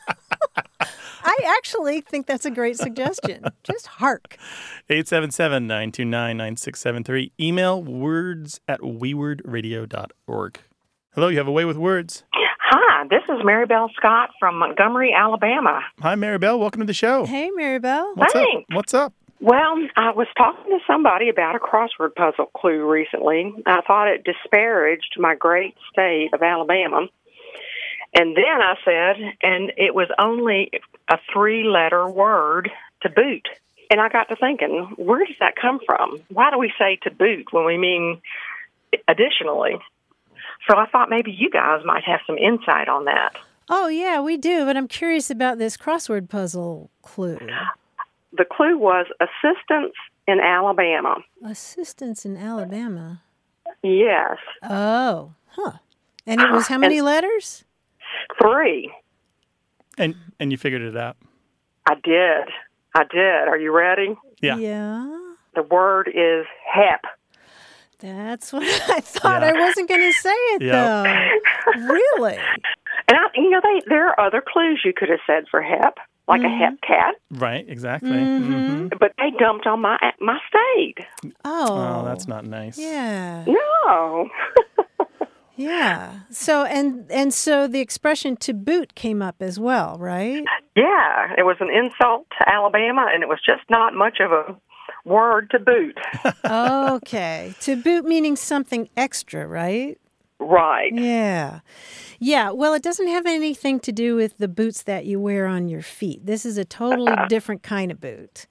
I 1.28 1.56
actually 1.58 2.00
think 2.00 2.26
that's 2.26 2.46
a 2.46 2.52
great 2.52 2.78
suggestion. 2.78 3.44
Just 3.64 3.88
hark. 3.88 4.38
877 4.90 5.68
929 5.68 6.38
9673. 6.38 7.34
Email 7.38 7.84
words 7.84 8.62
at 8.66 8.80
waywordradio.org. 8.80 10.60
Hello, 11.14 11.28
you 11.28 11.38
have 11.38 11.48
a 11.48 11.52
way 11.52 11.66
with 11.66 11.76
words. 11.76 12.24
Hi, 12.34 13.06
this 13.10 13.24
is 13.28 13.44
Mary 13.44 13.66
Bell 13.66 13.90
Scott 13.98 14.30
from 14.40 14.58
Montgomery, 14.58 15.14
Alabama. 15.14 15.82
Hi, 16.00 16.16
Mary 16.16 16.38
Bell. 16.38 16.58
Welcome 16.60 16.80
to 16.80 16.88
the 16.88 16.94
show. 16.94 17.26
Hey, 17.26 17.50
Mary 17.52 17.80
Bell. 17.80 18.14
What's 18.16 18.32
Thanks. 18.32 18.66
up? 18.70 18.76
What's 18.76 18.94
up? 18.94 19.14
Well, 19.42 19.76
I 19.98 20.12
was 20.12 20.28
talking 20.38 20.72
to 20.72 20.80
somebody 20.88 21.28
about 21.28 21.56
a 21.56 21.60
crossword 21.60 22.16
puzzle 22.16 22.48
clue 22.56 22.90
recently. 22.90 23.54
I 23.66 23.82
thought 23.82 24.08
it 24.08 24.24
disparaged 24.24 25.18
my 25.20 25.36
great 25.36 25.76
state 25.92 26.30
of 26.34 26.42
Alabama. 26.42 27.08
And 28.20 28.36
then 28.36 28.62
I 28.62 28.76
said, 28.84 29.34
and 29.44 29.72
it 29.78 29.94
was 29.94 30.08
only 30.18 30.72
a 31.10 31.18
three 31.32 31.64
letter 31.64 32.08
word 32.10 32.70
to 33.04 33.10
boot. 33.10 33.48
And 33.92 34.02
I 34.02 34.10
got 34.10 34.28
to 34.30 34.36
thinking, 34.36 34.94
where 34.98 35.26
does 35.26 35.36
that 35.40 35.56
come 35.56 35.80
from? 35.86 36.20
Why 36.30 36.50
do 36.52 36.58
we 36.58 36.74
say 36.78 36.98
to 37.04 37.12
boot 37.12 37.48
when 37.52 37.66
we 37.66 37.78
mean 37.78 38.22
additionally? 39.08 39.78
So 40.70 40.78
I 40.78 40.88
thought 40.88 41.10
maybe 41.10 41.32
you 41.32 41.50
guys 41.50 41.82
might 41.86 42.04
have 42.04 42.20
some 42.28 42.38
insight 42.38 42.90
on 42.90 43.06
that. 43.06 43.38
Oh, 43.70 43.88
yeah, 43.88 44.20
we 44.22 44.38
do, 44.38 44.66
but 44.66 44.76
I'm 44.78 44.88
curious 44.88 45.30
about 45.30 45.58
this 45.58 45.78
crossword 45.78 46.30
puzzle 46.30 46.90
clue. 47.02 47.38
The 48.34 48.46
clue 48.46 48.78
was 48.78 49.06
assistance 49.22 49.94
in 50.28 50.40
Alabama. 50.40 51.18
Assistance 51.46 52.26
in 52.26 52.36
Alabama. 52.38 53.22
Yes, 53.84 54.38
Oh, 54.64 55.34
huh. 55.50 55.74
And 56.26 56.42
it 56.42 56.52
was 56.52 56.68
how 56.68 56.78
many 56.78 57.00
letters? 57.00 57.64
Three. 58.42 58.92
And 59.98 60.16
and 60.40 60.52
you 60.52 60.58
figured 60.58 60.82
it 60.82 60.96
out. 60.98 61.18
I 61.90 61.96
did. 61.96 62.50
I 62.96 63.04
did. 63.10 63.48
Are 63.48 63.58
you 63.58 63.72
ready? 63.76 64.16
Yeah. 64.42 64.58
Yeah. 64.58 65.08
The 65.56 65.64
word 65.64 66.08
is 66.10 66.46
hep. 66.72 67.02
That's 68.00 68.54
what 68.54 68.64
I 68.90 69.00
thought. 69.00 69.42
Yeah. 69.42 69.50
I 69.56 69.60
wasn't 69.60 69.90
going 69.90 70.02
to 70.02 70.14
say 70.14 70.30
it, 70.54 70.62
Yeah. 70.62 71.04
though. 71.74 71.94
really? 71.94 72.38
And 73.10 73.16
I, 73.18 73.22
you 73.36 73.50
know, 73.50 73.62
they, 73.64 73.82
there 73.88 74.08
are 74.10 74.20
other 74.20 74.44
clues 74.46 74.82
you 74.84 74.92
could 74.94 75.08
have 75.08 75.20
said 75.26 75.46
for 75.50 75.62
hep, 75.62 75.98
like 76.28 76.42
a 76.44 76.50
hep 76.50 76.74
cat, 76.86 77.16
Right. 77.32 77.64
Exactly. 77.70 78.10
Mhm. 78.12 78.90
Mhm. 78.90 79.00
but 79.00 79.14
they 79.18 79.32
dumped 79.40 79.66
on 79.66 79.80
my 79.80 79.98
my 80.20 80.38
state. 80.50 80.98
Oh. 81.46 82.02
Oh, 82.02 82.06
that's 82.06 82.28
not 82.28 82.44
nice. 82.46 82.78
Yeah. 82.78 83.46
No. 83.48 84.28
Yeah. 85.58 86.20
So 86.30 86.66
and 86.66 87.12
and 87.12 87.34
so 87.34 87.68
the 87.68 87.80
expression 87.80 88.38
to 88.38 88.54
boot 88.54 88.96
came 88.96 89.22
up 89.22 89.42
as 89.42 89.60
well, 89.60 89.98
right? 90.00 90.44
yeah, 90.76 91.34
it 91.38 91.44
was 91.44 91.58
an 91.60 91.70
insult 91.70 92.28
to 92.38 92.50
Alabama, 92.50 93.08
and 93.12 93.24
it 93.24 93.28
was 93.28 93.40
just 93.46 93.64
not 93.70 93.94
much 93.94 94.20
of 94.20 94.32
a 94.32 94.56
word 95.04 95.50
to 95.52 95.60
boot. 95.60 95.98
okay. 96.46 97.56
To 97.62 97.76
boot 97.76 98.06
meaning 98.06 98.36
something 98.36 98.90
extra, 98.96 99.48
right? 99.48 99.98
right. 100.40 100.94
Yeah. 100.94 101.62
Yeah. 102.20 102.52
Well, 102.52 102.74
it 102.74 102.84
doesn't 102.84 103.08
have 103.08 103.26
anything 103.26 103.80
to 103.82 103.92
do 103.92 104.16
with 104.16 104.38
the 104.38 104.48
boots 104.48 104.84
that 104.84 105.06
you 105.06 105.20
wear 105.20 105.48
on 105.48 105.68
your 105.68 105.82
feet. 105.82 106.26
This 106.26 106.46
is 106.46 106.58
a 106.58 106.66
totally 106.66 107.16
different 107.30 107.64
kind 107.64 107.92
of 107.92 108.00
boot. 108.00 108.48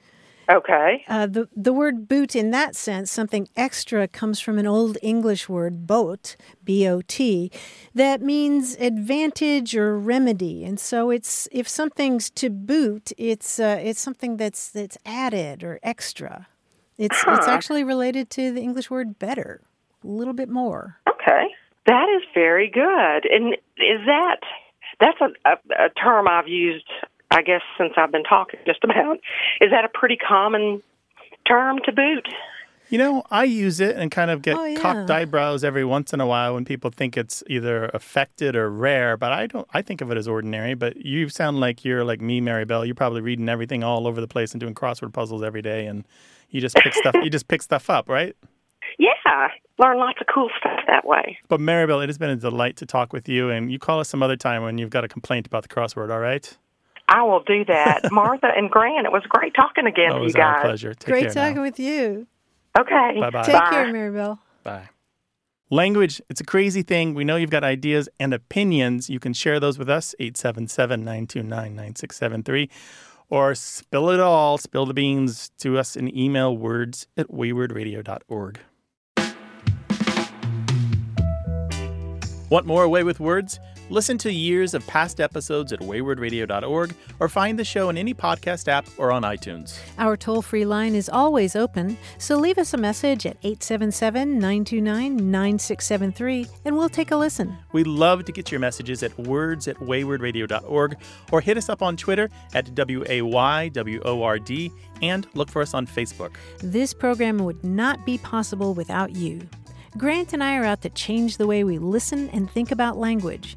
Okay. 0.49 1.05
Uh, 1.09 1.27
the 1.27 1.49
the 1.57 1.73
word 1.73 2.07
boot 2.07 2.37
in 2.37 2.51
that 2.53 2.77
sense, 2.77 3.11
something 3.11 3.49
extra, 3.57 4.07
comes 4.07 4.39
from 4.39 4.59
an 4.59 4.67
old 4.67 4.97
English 5.03 5.49
word 5.49 5.87
boat, 5.87 6.37
b 6.65 6.87
o 6.89 7.01
t, 7.07 7.51
that 7.95 8.23
means 8.23 8.77
advantage 8.77 9.77
or 9.77 9.99
remedy. 9.99 10.65
And 10.65 10.79
so 10.79 11.11
it's 11.11 11.49
if 11.51 11.69
something's 11.69 12.31
to 12.31 12.51
boot, 12.51 13.13
it's 13.19 13.59
uh, 13.59 13.81
it's 13.83 14.01
something 14.01 14.37
that's 14.37 14.71
that's 14.71 14.97
added 15.05 15.65
or 15.65 15.81
extra. 15.83 16.47
It's 16.97 17.25
it's 17.27 17.49
actually 17.49 17.85
related 17.85 18.31
to 18.31 18.53
the 18.53 18.61
English 18.61 18.89
word 18.91 19.19
better, 19.19 19.63
a 20.05 20.07
little 20.07 20.33
bit 20.33 20.49
more. 20.49 20.99
Okay. 21.09 21.49
That 21.87 22.09
is 22.09 22.23
very 22.35 22.69
good. 22.71 23.27
And 23.31 23.55
is 23.77 24.07
that 24.07 24.41
that's 25.01 25.21
a, 25.21 25.29
a, 25.49 25.87
a 25.87 25.89
term 25.91 26.27
I've 26.27 26.49
used, 26.49 26.89
I 27.31 27.43
guess, 27.43 27.63
since 27.79 27.93
I've 27.97 28.13
been 28.13 28.25
talking 28.25 28.61
just 28.67 28.83
about. 28.85 29.19
Is 29.61 29.71
that 29.71 29.85
a 29.85 29.89
pretty 29.93 30.17
common 30.17 30.83
term 31.49 31.79
to 31.85 31.93
boot? 31.93 32.27
You 32.89 32.99
know, 32.99 33.25
I 33.33 33.43
use 33.45 33.81
it 33.81 33.97
and 33.97 34.13
kind 34.13 34.31
of 34.31 34.43
get 34.43 34.57
Oh, 34.57 34.65
yeah. 34.65 34.79
cocked 34.79 35.11
eyebrows 35.11 35.65
every 35.65 35.85
once 35.85 36.13
in 36.13 36.21
a 36.21 36.27
while 36.27 36.55
when 36.55 36.65
people 36.65 36.91
think 36.91 37.17
it's 37.17 37.43
either 37.49 37.87
affected 37.87 38.55
or 38.55 38.71
rare, 38.71 39.17
but 39.17 39.33
I 39.33 39.49
don't 39.49 39.67
I 39.75 39.83
think 39.83 40.01
of 40.01 40.13
it 40.13 40.17
as 40.17 40.29
ordinary, 40.29 40.75
but 40.75 40.97
you 41.05 41.29
sound 41.29 41.59
like 41.59 41.85
you're 41.85 42.05
like 42.05 42.21
me, 42.21 42.41
Mary 42.41 42.65
Bell. 42.65 42.85
You're 42.85 42.95
probably 42.95 43.23
reading 43.23 43.49
everything 43.49 43.83
all 43.83 44.07
over 44.07 44.21
the 44.21 44.29
place 44.29 44.53
and 44.53 44.61
doing 44.61 44.73
crossword 44.75 45.13
puzzles 45.13 45.43
every 45.43 45.63
day 45.63 45.87
and 45.87 46.07
you 46.51 46.61
just 46.61 46.77
pick 46.77 46.95
stuff 46.95 47.17
you 47.25 47.29
just 47.29 47.49
pick 47.49 47.61
stuff 47.61 47.91
up, 47.91 48.09
right? 48.09 48.37
Yeah. 48.99 49.11
Learn 49.79 49.99
lots 49.99 50.19
of 50.23 50.27
cool 50.33 50.49
stuff 50.59 50.79
that 50.87 51.05
way. 51.07 51.37
But 51.49 51.61
Maribel, 51.61 52.03
it 52.03 52.09
has 52.09 52.17
been 52.17 52.31
a 52.31 52.37
delight 52.37 52.77
to 52.77 52.87
talk 52.87 53.13
with 53.13 53.29
you 53.29 53.51
and 53.51 53.71
you 53.71 53.79
call 53.79 54.01
us 54.01 54.09
some 54.09 54.23
other 54.23 54.37
time 54.37 54.63
when 54.63 54.79
you've 54.79 54.89
got 54.91 55.05
a 55.05 55.09
complaint 55.09 55.47
about 55.47 55.63
the 55.65 55.69
crossword, 55.69 56.11
all 56.11 56.21
right? 56.21 56.57
I 57.09 57.23
will 57.23 57.43
do 57.45 57.65
that. 57.67 58.01
Martha 58.13 58.49
and 58.57 58.71
Grant, 58.71 59.07
it 59.07 59.13
was 59.13 59.23
great 59.29 59.55
talking 59.55 59.87
again 59.87 60.11
Oh, 60.13 60.17
it 60.17 60.19
to 60.19 60.19
you 60.19 60.25
was 60.25 60.35
guys. 60.35 60.63
pleasure. 60.63 60.95
Take 60.95 61.07
Great 61.13 61.25
care 61.27 61.35
now. 61.35 61.49
talking 61.49 61.63
with 61.63 61.79
you. 61.79 62.27
Okay. 62.79 63.21
Bye-bye. 63.21 63.43
Take 63.45 63.55
Bye. 63.55 63.71
care, 63.71 63.87
Maribel. 63.93 64.39
Bye. 64.65 64.89
Language, 65.71 66.21
it's 66.31 66.41
a 66.41 66.45
crazy 66.45 66.83
thing. 66.83 67.15
We 67.15 67.25
know 67.25 67.37
you've 67.37 67.51
got 67.51 67.65
ideas 67.65 68.09
and 68.21 68.33
opinions. 68.35 69.11
You 69.11 69.19
can 69.19 69.33
share 69.33 69.59
those 69.59 69.79
with 69.79 69.89
us, 69.89 70.15
877 70.21 71.01
929 71.01 71.49
9673. 71.75 72.71
Or 73.29 73.55
spill 73.57 74.11
it 74.11 74.21
all, 74.21 74.59
spill 74.59 74.87
the 74.87 74.95
beans 74.95 75.51
to 75.59 75.77
us 75.79 75.97
in 75.97 76.17
email 76.17 76.57
words 76.57 77.09
at 77.17 77.27
waywordradio.org. 77.29 78.61
Want 82.49 82.67
more 82.67 82.85
A 82.85 82.89
Way 82.89 83.03
with 83.03 83.19
Words? 83.19 83.59
Listen 83.89 84.19
to 84.19 84.33
years 84.33 84.75
of 84.75 84.85
past 84.89 85.21
episodes 85.21 85.73
at 85.73 85.79
waywordradio.org 85.79 86.95
or 87.21 87.29
find 87.29 87.57
the 87.57 87.65
show 87.65 87.89
in 87.89 87.97
any 87.97 88.13
podcast 88.13 88.67
app 88.67 88.87
or 88.99 89.13
on 89.13 89.23
iTunes. 89.23 89.79
Our 89.99 90.17
toll 90.17 90.43
free 90.43 90.65
line 90.65 90.97
is 90.97 91.09
always 91.09 91.55
open, 91.55 91.97
so 92.19 92.37
leave 92.37 92.59
us 92.59 92.75
a 92.75 92.77
message 92.77 93.27
at 93.27 93.37
877 93.45 94.35
929 94.39 95.31
9673 95.31 96.47
and 96.65 96.77
we'll 96.77 96.89
take 96.89 97.13
a 97.13 97.17
listen. 97.17 97.57
We 97.73 97.85
love 97.85 98.25
to 98.25 98.33
get 98.33 98.51
your 98.51 98.59
messages 98.59 99.05
at 99.05 99.17
words 99.19 99.69
at 99.69 99.77
waywordradio.org 99.77 100.97
or 101.31 101.41
hit 101.41 101.57
us 101.57 101.69
up 101.69 101.81
on 101.81 101.97
Twitter 101.97 102.29
at 102.55 102.75
W 102.75 103.05
A 103.09 103.23
Y 103.23 103.69
W 103.69 104.03
O 104.05 104.23
R 104.23 104.41
D 104.41 104.73
and 105.01 105.29
look 105.35 105.49
for 105.49 105.63
us 105.63 105.75
on 105.75 105.87
Facebook. 105.87 106.35
This 106.59 106.93
program 106.93 107.39
would 107.39 107.63
not 107.63 108.05
be 108.05 108.19
possible 108.19 108.75
without 108.75 109.15
you. 109.15 109.49
Grant 109.97 110.35
and 110.35 110.45
I 110.45 110.59
are 110.59 110.65
out 110.65 110.83
to 110.83 110.91
change 110.91 111.39
the 111.39 111.47
way 111.47 111.65
we 111.65 111.79
listen 111.79 112.29
and 112.31 112.51
think 112.51 112.71
about 112.71 112.99
language, 112.99 113.57